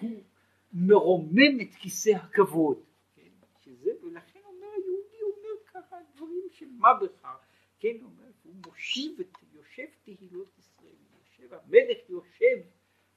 הוא 0.00 0.22
מרומם 0.72 1.60
את 1.62 1.74
כיסא 1.74 2.10
הכבוד. 2.10 2.84
כן? 3.14 3.30
שזה, 3.60 3.90
ולכן 4.02 4.40
אומר 4.44 4.66
היהודי 4.66 5.22
אומר 5.22 5.64
ככה 5.66 5.96
דברים 6.14 6.44
של 6.50 6.68
מה 6.70 6.88
בכך, 7.02 7.46
כן, 7.78 7.96
הוא 8.00 8.10
אומר, 8.10 8.30
הוא 8.42 8.54
מושיב 8.66 9.20
את, 9.20 9.38
יושב 9.52 9.86
תהילות 10.02 10.58
המלך 11.52 11.98
יושב, 12.08 12.56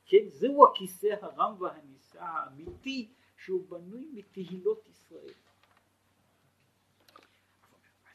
כן, 0.05 0.29
זהו 0.29 0.65
הכיסא 0.67 1.07
הרם 1.21 1.61
והנישא 1.61 2.21
האמיתי 2.21 3.13
שהוא 3.37 3.69
בנוי 3.69 4.05
מתהילות 4.13 4.87
ישראל. 4.87 5.33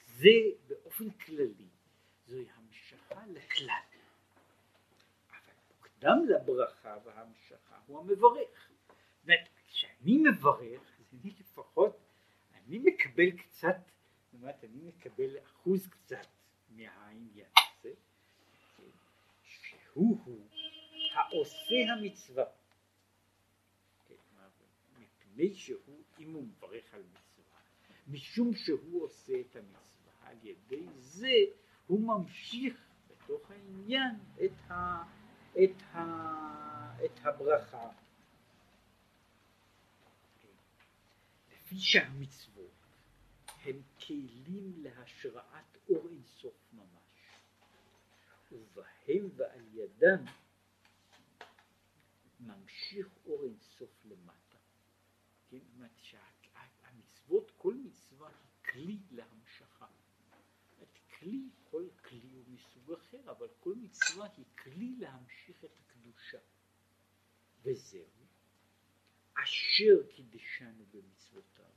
זה 0.06 0.28
באופן 0.68 1.10
כללי, 1.10 1.68
זוהי 2.26 2.46
המשכה 2.54 3.26
לכלל. 3.26 3.74
אבל 5.28 5.52
מוקדם 5.68 6.18
לברכה 6.28 6.96
והמשכה 7.04 7.78
הוא 7.86 8.00
המברך. 8.00 8.68
זאת 8.68 9.24
אומרת, 9.24 9.48
כשאני 9.66 10.18
מברך, 10.18 10.80
אז 11.00 11.14
אני 11.14 11.30
לפחות, 11.40 11.96
אני 12.54 12.78
מקבל 12.78 13.30
קצת, 13.30 13.76
זאת 14.24 14.34
אומרת, 14.34 14.64
אני 14.64 14.82
מקבל 14.82 15.38
אחוז 15.44 15.88
קצת 15.88 16.26
מהעניין. 16.70 17.09
והוא 19.97 20.18
הוא 20.24 20.47
העושה 21.12 21.93
המצווה. 21.93 22.45
מפני 24.99 25.55
שהוא, 25.55 26.03
אם 26.18 26.32
הוא 26.32 26.43
מברך 26.43 26.95
על 26.95 27.03
מצווה, 27.03 27.61
משום 28.09 28.55
שהוא 28.55 29.05
עושה 29.05 29.32
את 29.41 29.57
המצווה, 29.57 30.28
על 30.28 30.36
ידי 30.43 30.86
זה 30.99 31.34
הוא 31.86 32.01
ממשיך 32.01 32.91
בתוך 33.09 33.51
העניין 33.51 34.14
את, 34.45 34.70
ה, 34.70 35.03
את, 35.53 35.82
ה, 35.93 37.05
את 37.05 37.26
הברכה. 37.26 37.91
לפי 41.53 41.78
שהמצוות 41.78 42.70
הם 43.64 43.82
כלים 44.07 44.72
להשראת 44.76 45.76
אור 45.88 46.09
אינסוף 46.11 46.55
ממש, 46.72 46.99
ובהם 48.53 49.30
ועל 49.36 49.64
ידם 49.72 50.24
ממשיך 52.40 53.09
אור 53.26 53.44
אינסוף 53.44 54.05
למטה. 54.05 54.59
כן, 55.48 55.59
זאת 55.59 55.74
אומרת 55.74 55.98
שהמצוות, 55.98 57.51
כל 57.57 57.74
מצווה 57.74 58.28
היא 58.28 58.72
כלי 58.72 58.98
להמשכה. 59.11 59.86
כלי, 61.18 61.51
כל 61.70 61.88
כלי 62.05 62.30
הוא 62.32 62.44
מסוג 62.48 62.92
אחר, 62.92 63.30
אבל 63.30 63.48
כל 63.61 63.74
מצווה 63.74 64.28
היא 64.36 64.44
כלי 64.62 64.94
להמשיך 64.98 65.64
את 65.64 65.70
הקדושה. 65.80 66.38
וזהו 67.62 68.26
אשר 69.34 70.07
קידשנו 70.16 70.84
במצוותיו, 70.90 71.74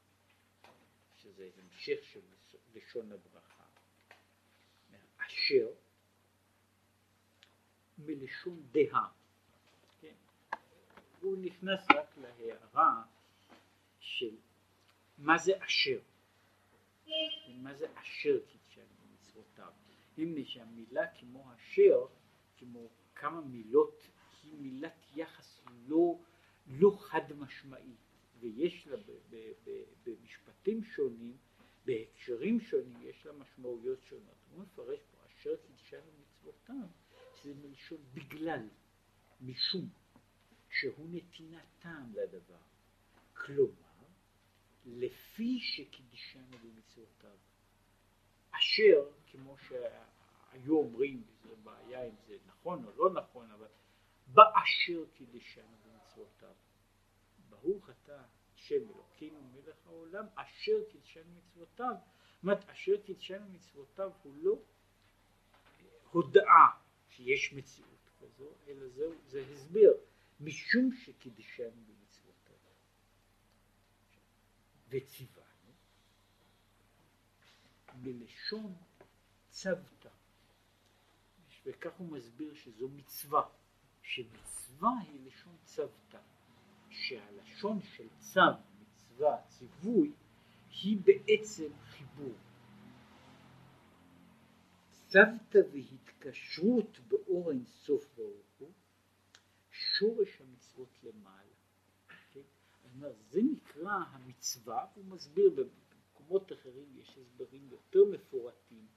שזה 1.15 1.49
המשך 1.57 2.03
של 2.03 2.21
לשון 2.73 3.11
הברכה. 3.11 3.65
אשר 5.17 5.73
מלשון 7.97 8.63
דהה. 8.71 9.07
כן? 10.01 10.13
הוא 11.21 11.37
נכנס 11.37 11.87
רק 11.95 12.17
להערה 12.17 13.03
של 13.99 14.35
מה 15.17 15.37
זה 15.37 15.51
אשר. 15.65 15.99
מה 17.47 17.73
זה 17.73 17.87
אשר 17.95 18.39
קידשנו 18.47 18.83
במצוותיו. 19.01 19.71
הנה 20.17 20.45
שהמילה 20.45 21.07
כמו 21.19 21.45
אשר, 21.55 22.05
כמו 22.57 22.89
כמה 23.15 23.41
מילות, 23.41 24.07
היא 24.43 24.53
מילת 24.59 25.05
יחס 25.15 25.61
לא 25.87 26.19
לא 26.67 26.97
חד 26.99 27.33
משמעי, 27.37 27.95
ויש 28.39 28.87
לה 28.87 28.97
במשפטים 30.05 30.83
שונים, 30.83 31.37
בהקשרים 31.85 32.59
שונים, 32.59 33.01
יש 33.01 33.25
לה 33.25 33.33
משמעויות 33.33 33.99
שונות. 34.03 34.35
הוא 34.51 34.63
מפרש 34.63 34.99
פה 35.11 35.17
אשר 35.27 35.55
קידשנו 35.55 36.11
מצוותיו, 36.21 36.87
שזה 37.43 37.53
מלשון 37.53 37.97
בגלל, 38.13 38.69
משום, 39.41 39.89
שהוא 40.69 41.07
נתינת 41.11 41.65
טעם 41.79 42.13
לדבר. 42.13 42.57
כלומר, 43.33 44.07
לפי 44.85 45.59
שקידשנו 45.59 46.57
במצוותיו. 46.63 47.37
אשר, 48.51 49.09
כמו 49.31 49.57
שהיו 49.57 50.77
אומרים, 50.77 51.23
זו 51.43 51.55
בעיה 51.63 52.03
אם 52.07 52.15
זה 52.27 52.37
נכון 52.47 52.85
או 52.85 52.91
לא 52.95 53.13
נכון, 53.13 53.51
אבל 53.51 53.67
באשר 54.27 55.05
קידשנו 55.13 55.77
מצוותיו. 55.95 56.53
ברוך 57.49 57.89
אתה 57.89 58.23
שם 58.55 58.89
אלוקינו 58.95 59.41
מלך 59.41 59.87
העולם 59.87 60.25
אשר 60.35 60.83
קידשנו 60.91 61.31
מצוותיו. 61.37 61.95
זאת 61.95 62.43
אומרת 62.43 62.69
אשר 62.69 63.01
קידשנו 63.05 63.49
מצוותיו 63.49 64.11
הוא 64.23 64.33
לא 64.35 64.55
הודעה 66.11 66.82
שיש 67.15 67.53
מציאות 67.53 68.09
כזו, 68.21 68.49
אלא 68.67 68.87
זה, 68.87 69.03
זה 69.27 69.43
הסבר, 69.53 69.91
משום 70.39 70.91
שקידשנו 70.93 71.83
במצוותיו. 71.87 72.55
וציוונו 74.89 75.71
מלשון 77.95 78.75
צוותא, 79.49 80.09
וכך 81.65 81.93
הוא 81.97 82.11
מסביר 82.11 82.53
שזו 82.53 82.89
מצווה. 82.89 83.49
שמצווה 84.03 84.89
היא 85.07 85.19
לשון 85.25 85.55
צוותא, 85.63 86.19
שהלשון 86.89 87.79
של 87.81 88.07
צו, 88.19 88.39
מצווה, 88.81 89.37
ציווי, 89.47 90.11
היא 90.69 90.97
בעצם 91.03 91.69
חיבור. 91.85 92.33
צוותא 95.13 95.57
והתקשרות 95.71 96.99
באור 97.07 97.51
אינסוף 97.51 98.13
ברוך 98.15 98.47
הוא, 98.57 98.71
שורש 99.71 100.41
המצוות 100.41 101.03
למעלה. 101.03 101.53
כן? 102.31 102.41
אומר, 102.83 103.13
זה 103.29 103.39
נקרא 103.51 103.93
המצווה, 103.93 104.85
הוא 104.95 105.05
מסביר 105.05 105.49
במקומות 105.49 106.51
אחרים 106.51 106.97
יש 106.97 107.17
הסברים 107.17 107.67
יותר 107.71 107.99
מפורטים 108.11 108.87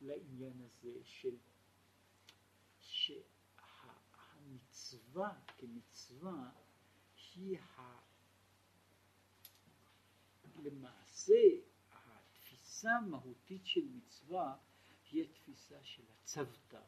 לעניין 0.00 0.60
הזה 0.60 0.98
של, 1.04 1.36
של 2.78 3.20
המצווה 4.36 5.32
כמצווה 5.58 6.50
היא 7.34 7.58
ה... 7.58 7.98
למעשה 10.62 11.34
התפיסה 11.92 12.90
המהותית 12.90 13.66
של 13.66 13.84
מצווה 13.84 14.56
היא 15.16 15.24
התפיסה 15.24 15.84
של 15.84 16.02
הצוותא, 16.12 16.80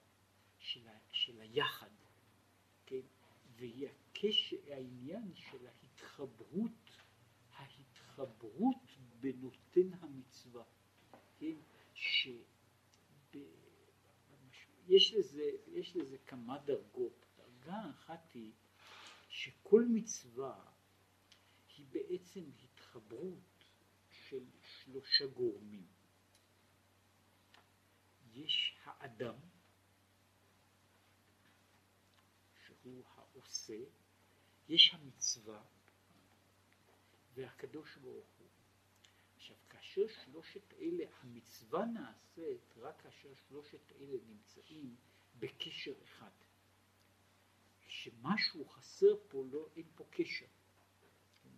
של, 0.58 0.88
ה... 0.88 0.98
של 1.12 1.40
היחד, 1.40 1.90
כן? 2.86 3.00
והיא 3.56 3.88
העניין 4.70 5.34
של 5.34 5.66
ההתחברות, 5.66 6.90
ההתחברות 7.52 8.96
בנותן 9.20 9.94
המצווה, 10.00 10.64
כן? 11.38 11.56
ש... 11.94 12.28
יש 14.88 15.14
לזה, 15.14 15.50
יש 15.66 15.96
לזה 15.96 16.18
כמה 16.18 16.58
דרגות. 16.58 17.26
דרגה 17.36 17.90
אחת 17.90 18.32
היא 18.34 18.52
שכל 19.28 19.84
מצווה 19.88 20.64
היא 21.76 21.86
בעצם 21.90 22.44
התחברות 22.64 23.64
של 24.10 24.44
שלושה 24.62 25.26
גורמים. 25.26 25.97
יש 28.38 28.76
האדם, 28.84 29.34
שהוא 32.66 33.04
העושה, 33.06 33.84
יש 34.68 34.94
המצווה 34.94 35.64
והקדוש 37.34 37.96
ברוך 37.96 38.28
הוא. 38.38 38.48
עכשיו, 39.36 39.56
כאשר 39.68 40.08
שלושת 40.24 40.72
אלה, 40.72 41.04
המצווה 41.20 41.84
נעשית 41.84 42.74
רק 42.76 43.02
כאשר 43.02 43.34
שלושת 43.34 43.92
אלה 43.92 44.16
נמצאים 44.26 44.96
בקשר 45.38 46.02
אחד. 46.02 46.30
שמשהו 47.86 48.68
חסר 48.68 49.16
פה, 49.28 49.44
לא, 49.50 49.68
אין 49.76 49.86
פה 49.94 50.04
קשר. 50.10 50.46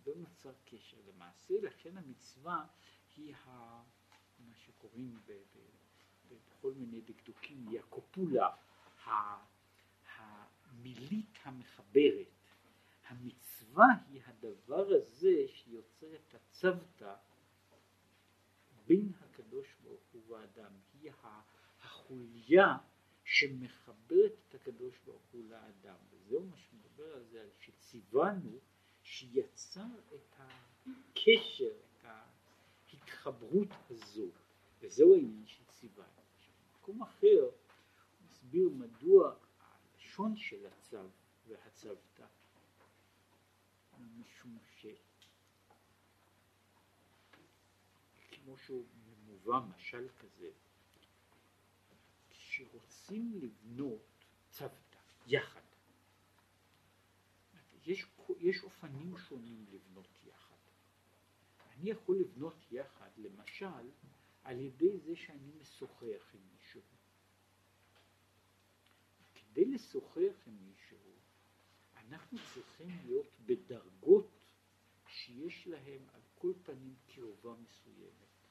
לא 0.05 0.15
נוצר 0.15 0.53
קשר 0.65 0.97
למעשה, 1.07 1.53
לכן 1.61 1.97
המצווה 1.97 2.67
היא 3.15 3.35
ה, 3.35 3.83
מה 4.39 4.55
שקוראים 4.57 5.19
ב, 5.25 5.31
ב, 5.31 5.80
בכל 6.49 6.71
מיני 6.71 7.01
דקדוקים, 7.01 7.67
היא 7.67 7.79
הקופולה, 7.79 8.49
המילית 10.17 11.37
המחברת. 11.43 12.27
המצווה 13.07 13.85
היא 14.09 14.21
הדבר 14.25 14.87
הזה 14.87 15.45
שיוצר 15.47 16.15
את 16.15 16.35
הצוותא 16.35 17.15
בין 18.85 19.11
הקדוש 19.21 19.67
ברוך 19.83 20.01
הוא 20.11 20.21
והאדם, 20.27 20.71
היא 20.93 21.11
החוליה 21.81 22.77
שמחברת 23.23 24.33
את 24.47 24.55
הקדוש 24.55 24.99
ברוך 25.05 25.23
הוא 25.31 25.43
לאדם, 25.49 25.95
וזהו 26.11 26.43
מה 26.43 26.57
שמדבר 26.57 27.15
על 27.15 27.23
זה, 27.23 27.41
על 27.41 27.49
שציוונו 27.59 28.59
שיצר 29.03 29.87
את 30.15 30.35
הקשר, 30.39 31.71
את 31.99 32.05
ההתחברות 32.93 33.69
הזו, 33.89 34.27
וזהו 34.81 35.13
העניין. 35.13 35.40
אחר 37.03 37.49
מסביר 38.25 38.69
מדוע 38.69 39.35
הלשון 39.59 40.35
של 40.35 40.65
הצו 40.65 41.09
והצוותא, 41.47 42.25
משום 43.99 44.57
ש... 44.75 44.85
כמו 48.31 48.57
שהוא 48.57 48.85
מובא 49.25 49.59
משל 49.75 50.07
כזה, 50.19 50.49
שרוצים 52.31 53.33
לבנות 53.41 54.25
צוותא 54.49 54.97
יחד. 55.27 55.61
יש, 57.85 58.05
יש 58.39 58.63
אופנים 58.63 59.17
שונים 59.17 59.65
לבנות 59.71 60.23
יחד. 60.23 60.55
אני 61.71 61.89
יכול 61.89 62.19
לבנות 62.19 62.71
יחד, 62.71 63.09
למשל, 63.17 63.91
על 64.43 64.59
ידי 64.59 64.97
זה 64.97 65.15
שאני 65.15 65.51
משוחח 65.59 66.33
עם 66.33 66.41
מישהו. 66.51 66.60
כדי 69.51 69.65
לשוחח 69.65 70.47
עם 70.47 70.57
מישהו, 70.67 70.97
אנחנו 71.95 72.37
צריכים 72.53 72.89
להיות 73.05 73.27
בדרגות 73.45 74.45
שיש 75.07 75.67
להם 75.67 76.01
על 76.13 76.21
כל 76.35 76.53
פנים 76.63 76.95
קרבה 77.07 77.55
מסוימת, 77.63 78.47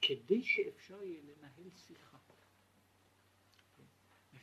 כדי 0.00 0.42
שאפשר 0.42 1.02
יהיה 1.02 1.22
לנהל 1.22 1.70
שיחה. 1.70 2.18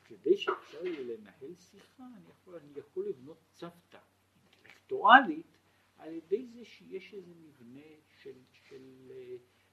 כדי 0.05 0.37
שאפשר 0.37 0.85
יהיה 0.85 1.17
לנהל 1.17 1.55
שיחה, 1.55 2.03
אני 2.17 2.29
יכול, 2.29 2.55
אני 2.55 2.79
יכול 2.79 3.09
לבנות 3.09 3.37
צוותא 3.53 3.99
אינטלקטואלית 4.35 5.57
על 5.97 6.13
ידי 6.13 6.47
זה 6.47 6.65
שיש 6.65 7.13
איזה 7.13 7.33
מבנה 7.35 7.87
של, 8.21 8.37
של, 8.51 9.01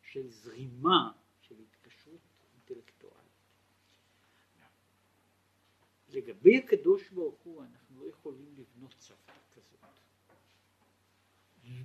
של 0.02 0.30
זרימה, 0.30 1.12
של 1.40 1.54
התקשרות 1.59 2.20
אינטלקטואלית. 2.54 3.25
לגבי 6.16 6.58
הקדוש 6.58 7.10
ברוך 7.10 7.40
הוא 7.40 7.62
אנחנו 7.62 8.00
לא 8.00 8.08
יכולים 8.10 8.54
לבנות 8.58 8.94
צוותא 8.98 9.32
כזאת. 9.54 9.80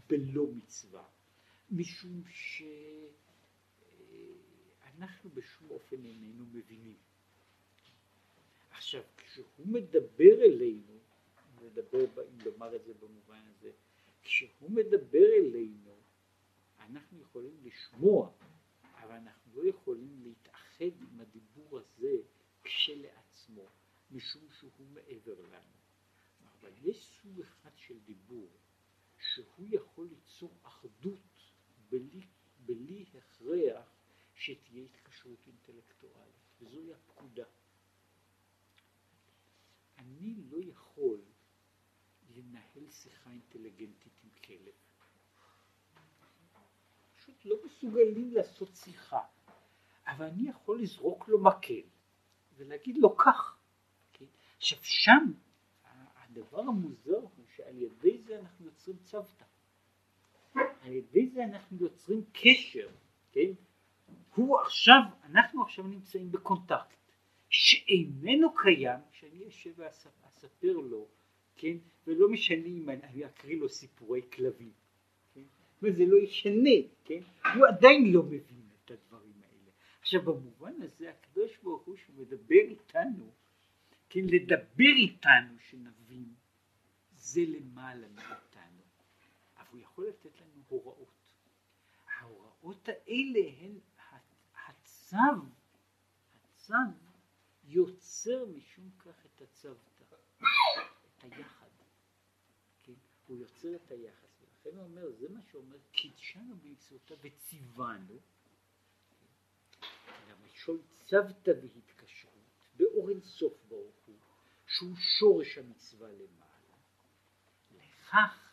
בלא 0.07 0.47
מצווה, 0.47 1.07
משום 1.71 2.23
שאנחנו 4.93 5.29
בשום 5.29 5.69
אופן 5.69 6.05
איננו 6.05 6.45
מבינים. 6.45 6.97
עכשיו, 8.71 9.01
כשהוא 9.17 9.67
מדבר 9.67 10.41
אלינו, 10.41 10.99
לדבר, 11.61 11.99
אם 12.03 12.39
לומר 12.45 12.75
את 12.75 12.83
זה 12.83 12.93
במובן 12.93 13.41
הזה, 13.47 13.71
כשהוא 14.21 14.71
מדבר 14.71 15.27
אלינו, 15.39 15.95
אנחנו 16.79 17.21
יכולים 17.21 17.57
לשמוע, 17.63 18.31
אבל 18.95 19.15
אנחנו 19.15 19.51
לא 19.55 19.69
יכולים 19.69 20.19
להתאחד 20.23 21.01
עם 21.01 21.19
הדיבור 21.19 21.79
הזה 21.79 22.17
כשלעצמו, 22.63 23.69
משום 24.11 24.47
שהוא 24.51 24.87
מעבר 24.87 25.41
לנו. 25.41 25.81
אבל 26.59 26.71
יש 26.81 27.05
סוג 27.21 27.41
אחד 27.41 27.71
של 27.75 27.99
דיבור 27.99 28.49
שהוא 29.19 29.67
יכול 29.71 30.07
ליצור 30.07 30.51
אחדות 30.63 31.51
בלי, 31.89 32.27
בלי 32.65 33.05
הכרח 33.13 33.93
שתהיה 34.35 34.83
התקשרות 34.83 35.47
אינטלקטואלית, 35.47 36.35
וזוהי 36.61 36.93
הפקודה. 36.93 37.45
אני 39.97 40.35
לא 40.49 40.57
יכול 40.61 41.21
לנהל 42.29 42.89
שיחה 42.89 43.31
אינטליגנטית 43.31 44.13
עם 44.23 44.29
כלב. 44.45 44.73
פשוט 47.15 47.45
לא 47.45 47.55
מסוגלים 47.65 48.33
לעשות 48.33 48.75
שיחה, 48.75 49.21
אבל 50.07 50.25
אני 50.25 50.49
יכול 50.49 50.81
לזרוק 50.81 51.27
לו 51.27 51.43
מקל 51.43 51.81
ולהגיד 52.55 52.97
לו 52.97 53.17
כך. 53.17 53.60
עכשיו 54.61 54.79
שם 54.81 55.31
הדבר 56.15 56.59
המוזר 56.59 57.19
הוא 57.19 57.45
שעל 57.55 57.77
ידי 57.77 58.17
זה 58.17 58.39
אנחנו 58.39 58.65
יוצרים 58.65 58.97
צוותא. 59.03 59.45
על 60.55 60.91
ידי 60.91 61.29
זה 61.29 61.43
אנחנו 61.43 61.77
יוצרים 61.81 62.23
קשר, 62.33 62.89
כן? 63.31 63.51
הוא 64.35 64.59
עכשיו, 64.59 65.01
אנחנו 65.23 65.63
עכשיו 65.63 65.87
נמצאים 65.87 66.31
בקונטקט. 66.31 66.97
שאיננו 67.49 68.53
קיים 68.55 68.99
כשאני 69.11 69.47
אשב 69.47 69.71
ואספר 69.77 70.73
לו, 70.73 71.07
כן, 71.55 71.77
ולא 72.07 72.29
משנה 72.29 72.65
אם 72.65 72.89
אני 72.89 73.25
אקריא 73.25 73.57
לו 73.57 73.69
סיפורי 73.69 74.21
כלבים, 74.33 74.71
כן, 75.33 75.43
וזה 75.81 76.05
לא 76.05 76.17
ישנה, 76.17 76.69
כן, 77.05 77.19
הוא 77.55 77.67
עדיין 77.67 78.11
לא 78.11 78.23
מבין 78.23 78.69
את 78.85 78.91
הדברים 78.91 79.33
האלה. 79.43 79.71
עכשיו 80.01 80.21
במובן 80.21 80.81
הזה 80.81 81.09
הקדוש 81.09 81.57
ברוך 81.63 81.83
הוא 81.83 81.95
שהוא 81.95 82.15
מדבר 82.15 82.55
איתנו, 82.69 83.31
כן, 84.13 84.25
לדבר 84.31 84.93
איתנו 84.97 85.59
שנבין, 85.59 86.33
זה 87.15 87.41
למעלה 87.47 88.07
מאיתנו, 88.07 88.81
אבל 89.57 89.67
הוא 89.71 89.79
יכול 89.79 90.07
לתת 90.07 90.41
לנו 90.41 90.63
הוראות. 90.67 91.07
ההוראות 92.19 92.89
האלה 92.89 93.39
הן 93.59 93.79
הצו, 94.67 95.17
הצו 96.45 96.73
יוצר 97.63 98.45
משום 98.45 98.89
כך 98.99 99.25
את 99.25 99.41
הצוותא, 99.41 100.15
את 100.37 101.23
היחד. 101.23 101.67
כן? 102.83 102.93
הוא 103.27 103.37
יוצר 103.37 103.75
את 103.75 103.91
היחס, 103.91 104.41
ולכן 104.41 104.77
הוא 104.77 104.85
אומר, 104.85 105.11
זה 105.11 105.29
מה 105.29 105.39
שאומר, 105.51 105.77
קידשנו 105.91 106.55
במצוותיו 106.55 107.17
וציוונו, 107.21 108.19
למשול 110.29 110.81
צוותא 111.05 111.51
והתקשרות, 111.61 112.31
באור 112.75 113.09
אינסוף 113.09 113.53
ברוך 113.67 114.00
שהוא 114.77 114.95
שורש 115.19 115.57
המצווה 115.57 116.09
למעלה. 116.09 116.77
לכך, 117.71 118.51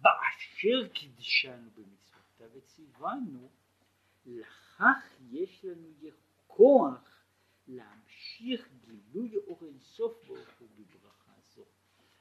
באשר 0.00 0.88
קידשנו 0.94 1.70
במצוותיו 1.70 2.50
וציוונו, 2.52 3.50
לכך 4.26 5.04
יש 5.30 5.64
לנו 5.64 5.88
כוח 6.46 7.24
להמשיך 7.68 8.68
גילוי 8.84 9.36
אור 9.36 9.64
אינסוף 9.66 10.24
ברוך 10.26 10.48
הוא 10.58 10.68
בברכה 10.76 11.32
זו. 11.54 11.64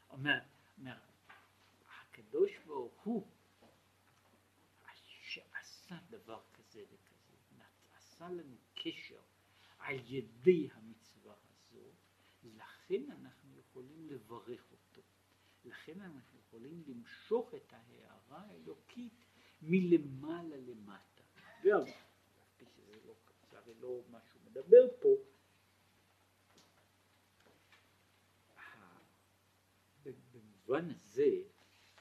אומר, 0.09 0.39
אומר, 0.77 0.97
הקדוש 1.87 2.51
ברוך 2.65 3.01
הוא 3.03 3.27
שעשה 5.21 5.95
דבר 6.09 6.41
כזה 6.53 6.83
וכזה, 6.83 7.63
עשה 7.97 8.29
לנו 8.29 8.55
קשר 8.73 9.21
על 9.79 9.95
ידי 10.05 10.69
המצווה 10.73 11.35
הזו, 11.49 11.91
לכן 12.43 13.11
לברך 14.09 14.71
אותו. 14.71 15.01
לכן 15.65 16.01
אנחנו 16.01 16.39
יכולים 16.39 16.83
למשוך 16.87 17.53
את 17.55 17.73
ההערה 17.73 18.41
האלוקית 18.49 19.25
מלמעלה 19.61 20.57
למטה. 20.57 21.23
ואגב, 21.63 21.85
שזה 22.59 22.99
לא, 23.05 23.15
זה 23.51 23.57
הרי 23.57 23.73
לא 23.79 24.01
מה 24.09 24.19
שהוא 24.21 24.41
מדבר 24.45 24.87
פה, 24.99 25.15
במובן 30.67 30.89
הזה 30.91 31.23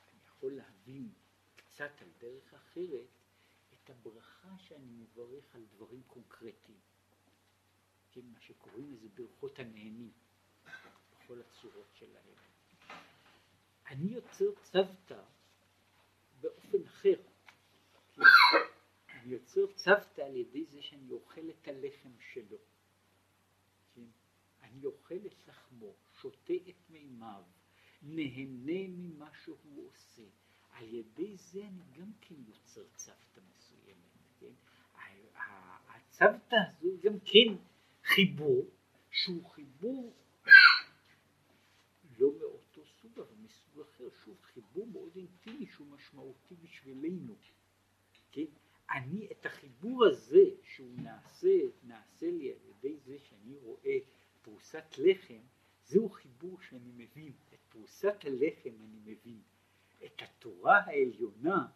אני 0.08 0.20
יכול 0.24 0.52
להבין 0.52 1.12
קצת 1.56 1.90
על 2.00 2.08
דרך 2.18 2.54
אחרת 2.54 3.08
את 3.72 3.90
הברכה 3.90 4.58
שאני 4.58 4.90
מברך 4.90 5.54
על 5.54 5.64
דברים 5.64 6.02
קונקרטיים. 6.06 6.78
כן, 8.10 8.20
מה 8.32 8.40
שקוראים 8.40 8.92
לזה 8.92 9.08
ברכות 9.14 9.58
הנהנים, 9.58 10.12
בכל 11.24 11.40
הצורות 11.40 11.88
שלהם. 11.94 12.34
אני 13.86 14.12
יוצר 14.12 14.44
צוותא 14.62 15.22
באופן 16.40 16.84
אחר. 16.86 17.20
אני 19.08 19.32
יוצר 19.32 19.66
צוותא 19.74 20.20
על 20.20 20.36
ידי 20.36 20.64
זה 20.64 20.82
שאני 20.82 21.10
אוכל 21.10 21.50
את 21.50 21.68
הלחם 21.68 22.10
שלו. 22.32 22.56
כן? 23.94 24.06
אני 24.62 24.84
אוכל 24.84 25.26
את 25.26 25.48
לחמו, 25.48 25.94
שותה 26.20 26.54
את 26.68 26.90
מימיו, 26.90 27.42
נהנה 28.02 28.88
ממה 28.88 29.30
שהוא 29.44 29.88
עושה. 29.88 30.22
על 30.70 30.94
ידי 30.94 31.36
זה 31.36 31.60
אני 31.66 31.82
גם 32.00 32.12
כן 32.20 32.34
יוצר 32.48 32.84
צוותא 32.94 33.40
מסוימת, 33.50 34.38
כן? 34.40 34.52
הצוותא 35.88 36.56
הזו 36.68 36.88
גם 37.02 37.18
כן 37.20 37.54
חיבור, 38.04 38.64
שהוא 39.10 39.50
חיבור 39.50 40.14
לא 42.24 42.32
מאותו 42.38 42.84
סוג, 42.84 43.20
אבל 43.20 43.36
מסוג 43.42 43.80
אחר, 43.80 44.08
שוב, 44.24 44.36
חיבור 44.42 44.86
מאוד 44.86 45.16
אינטימי 45.16 45.66
שהוא 45.66 45.86
משמעותי 45.86 46.54
בשבילנו, 46.62 47.36
כן? 48.32 48.44
אני, 48.90 49.28
את 49.32 49.46
החיבור 49.46 50.06
הזה 50.06 50.44
שהוא 50.62 50.94
נעשה, 50.96 51.58
נעשה 51.82 52.30
לי 52.30 52.52
על 52.52 52.58
ידי 52.68 52.96
זה 52.96 53.18
שאני 53.18 53.56
רואה 53.56 53.98
פרוסת 54.42 54.84
לחם, 54.98 55.40
זהו 55.86 56.08
חיבור 56.08 56.60
שאני 56.60 56.90
מבין, 56.94 57.32
את 57.54 57.58
פרוסת 57.68 58.16
הלחם 58.24 58.80
אני 58.80 58.98
מבין, 59.04 59.42
את 60.04 60.22
התורה 60.22 60.78
העליונה, 60.78 61.66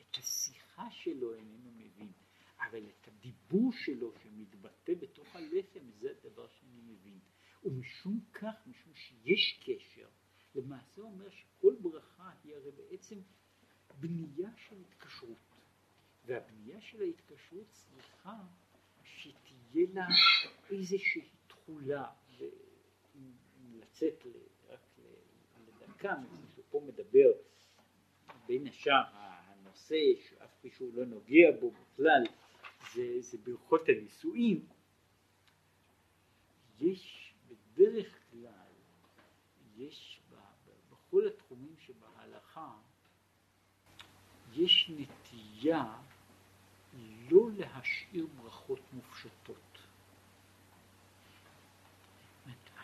את 0.00 0.16
השיחה 0.16 0.90
שלו 0.90 1.34
איננו 1.34 1.70
מבין, 1.76 2.12
אבל 2.60 2.84
את 2.88 3.08
הדיבור 3.08 3.72
שלו 3.72 4.12
שמתבטא 4.22 4.94
בתוך 4.94 5.36
הלחם 5.36 5.90
זה 6.00 6.10
הדבר 6.10 6.48
שאני 6.48 6.80
מבין. 6.80 7.18
ומשום 7.64 8.20
כך, 8.32 8.66
משום 8.66 8.94
שיש 8.94 9.60
קשר, 9.64 10.08
למעשה 10.54 11.00
אומר 11.00 11.30
שכל 11.30 11.74
ברכה 11.80 12.30
היא 12.44 12.54
הרי 12.54 12.70
בעצם 12.70 13.18
בנייה 14.00 14.50
של 14.56 14.76
התקשרות. 14.80 15.38
והבנייה 16.24 16.80
של 16.80 17.00
ההתקשרות 17.00 17.66
צריכה 17.70 18.36
שתהיה 19.04 19.86
לה 19.92 20.06
איזושהי 20.70 21.28
תכולה, 21.46 22.12
לצאת 23.72 24.26
רק 24.68 24.98
לדקה, 25.66 26.14
מישהו 26.42 26.62
פה 26.70 26.80
מדבר 26.86 27.30
בין 28.46 28.66
השאר 28.66 29.02
הנושא 29.12 29.96
שאף 30.28 30.50
פי 30.60 30.70
שהוא 30.70 30.94
לא 30.94 31.04
נוגע 31.04 31.50
בו 31.60 31.70
בכלל 31.70 32.22
זה, 32.94 33.20
זה 33.20 33.38
ברכות 33.38 33.88
הנישואין 33.88 34.66
יש 36.80 37.31
בדרך 37.74 38.18
כלל 38.30 38.72
יש 39.76 40.20
בכל 40.90 41.26
התחומים 41.26 41.74
שבהלכה 41.78 42.72
יש 44.52 44.90
נטייה 44.96 45.94
לא 47.30 47.50
להשאיר 47.56 48.26
ברכות 48.36 48.80
מופשטות. 48.92 49.78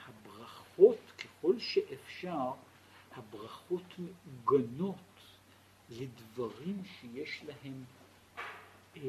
הברכות 0.09 0.99
ככל 1.19 1.59
שאפשר 1.59 2.53
הברכות 3.13 3.83
מעוגנות 3.99 4.97
לדברים 5.91 6.83
שיש 6.85 7.45
להם 7.45 7.85
אה, 8.97 9.03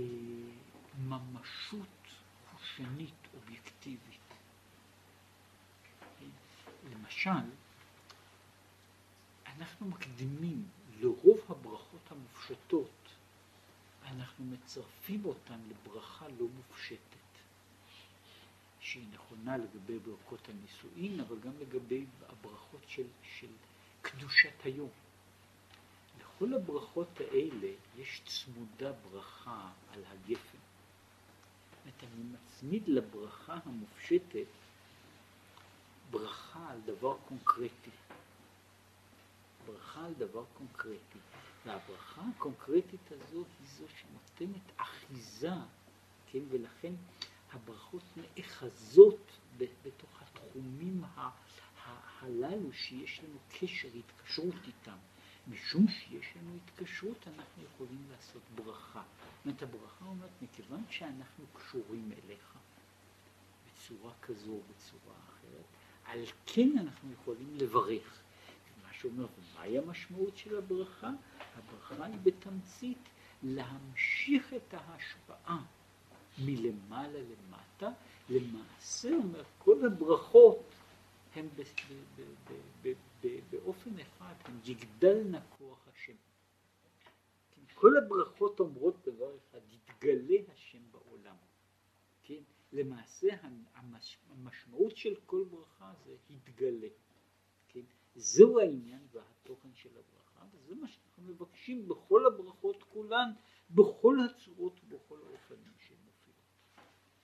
ממשות 1.00 2.08
חושנית 2.52 3.28
אובייקטיבית. 3.34 4.19
למשל, 6.94 7.50
אנחנו 9.48 9.88
מקדימים 9.88 10.68
לרוב 11.00 11.40
הברכות 11.50 12.12
המופשטות, 12.12 13.10
אנחנו 14.06 14.46
מצרפים 14.46 15.26
אותן 15.26 15.60
לברכה 15.70 16.28
לא 16.28 16.46
מופשטת, 16.56 17.00
שהיא 18.80 19.08
נכונה 19.14 19.58
לגבי 19.58 20.00
ברכות 20.00 20.50
הנישואין, 20.50 21.20
אבל 21.20 21.40
גם 21.40 21.52
לגבי 21.60 22.06
הברכות 22.30 22.82
של, 22.88 23.08
של 23.24 23.48
קדושת 24.02 24.64
היום. 24.64 24.90
לכל 26.20 26.54
הברכות 26.54 27.20
האלה 27.20 27.72
יש 27.98 28.22
צמודה 28.26 28.92
ברכה 28.92 29.72
על 29.94 30.04
הגפן. 30.06 30.58
אני 32.04 32.24
מצמיד 32.24 32.84
לברכה 32.88 33.60
המופשטת 33.66 34.46
ברכה 36.12 36.70
על 36.70 36.82
דבר 36.86 37.18
קונקרטי. 37.28 37.92
ברכה 39.66 40.06
על 40.06 40.14
דבר 40.14 40.44
קונקרטי. 40.54 41.20
והברכה 41.66 42.22
הקונקרטית 42.36 43.12
הזו 43.12 43.44
היא 43.60 43.68
זו 43.68 43.86
שנותנת 44.00 44.72
אחיזה, 44.78 45.52
כן, 46.32 46.40
ולכן 46.50 46.94
הברכות 47.52 48.04
נאחזות 48.18 49.32
בתוך 49.58 50.22
התחומים 50.22 51.04
הללו 52.22 52.74
שיש 52.74 53.20
לנו 53.24 53.38
קשר, 53.60 53.88
התקשרות 53.96 54.56
איתם. 54.68 54.98
משום 55.48 55.88
שיש 55.88 56.34
לנו 56.36 56.58
התקשרות 56.64 57.28
אנחנו 57.28 57.64
יכולים 57.64 58.06
לעשות 58.12 58.42
ברכה. 58.56 59.04
זאת 59.04 59.46
אומרת, 59.46 59.62
הברכה 59.62 60.06
אומרת, 60.06 60.30
מכיוון 60.42 60.84
שאנחנו 60.90 61.46
קשורים 61.54 62.12
אליך 62.12 62.54
בצורה 63.66 64.14
כזו 64.22 64.52
או 64.52 64.62
בצורה 64.70 65.16
אחרת, 65.16 65.29
על 66.10 66.26
כן 66.46 66.70
אנחנו 66.78 67.14
יכולים 67.14 67.56
לברך. 67.58 68.22
מה 68.84 68.94
שאומר, 68.94 69.26
מהי 69.56 69.78
המשמעות 69.78 70.38
של 70.38 70.58
הברכה? 70.58 71.12
הברכה 71.56 72.06
היא 72.06 72.20
בתמצית 72.24 72.98
להמשיך 73.44 74.54
את 74.54 74.74
ההשפעה 74.74 75.66
מלמעלה 76.46 77.20
למטה, 77.20 77.90
למעשה 78.30 79.10
אומר 79.10 79.44
כל 79.58 79.86
הברכות 79.86 80.64
הן 81.36 81.48
באופן 83.52 84.00
אחד, 84.00 84.34
הן 84.46 84.54
יגדלנה 84.66 85.40
כוח 85.58 85.88
השם. 85.94 86.14
כן, 87.52 87.62
כל 87.74 87.98
הברכות 87.98 88.60
אומרות 88.60 88.96
דבר 89.06 89.32
אחד, 89.38 89.60
יתגלה 89.74 90.38
השם 90.54 90.82
בעולם. 90.92 91.36
כן? 92.24 92.42
למעשה 92.74 93.28
המשמעות 94.50 94.98
של 94.98 95.16
כל 95.26 95.44
ברכה 95.50 95.94
זה 96.06 96.16
התגלה. 96.30 96.88
כן? 97.68 97.82
זהו 98.16 98.60
העניין 98.60 99.08
והתוכן 99.12 99.70
של 99.74 99.90
הברכה, 99.90 100.46
וזה 100.54 100.76
מה 100.76 100.88
שאנחנו 100.88 101.24
מבקשים 101.24 101.88
בכל 101.88 102.26
הברכות 102.26 102.84
כולן, 102.84 103.32
בכל 103.70 104.18
הצורות. 104.20 104.80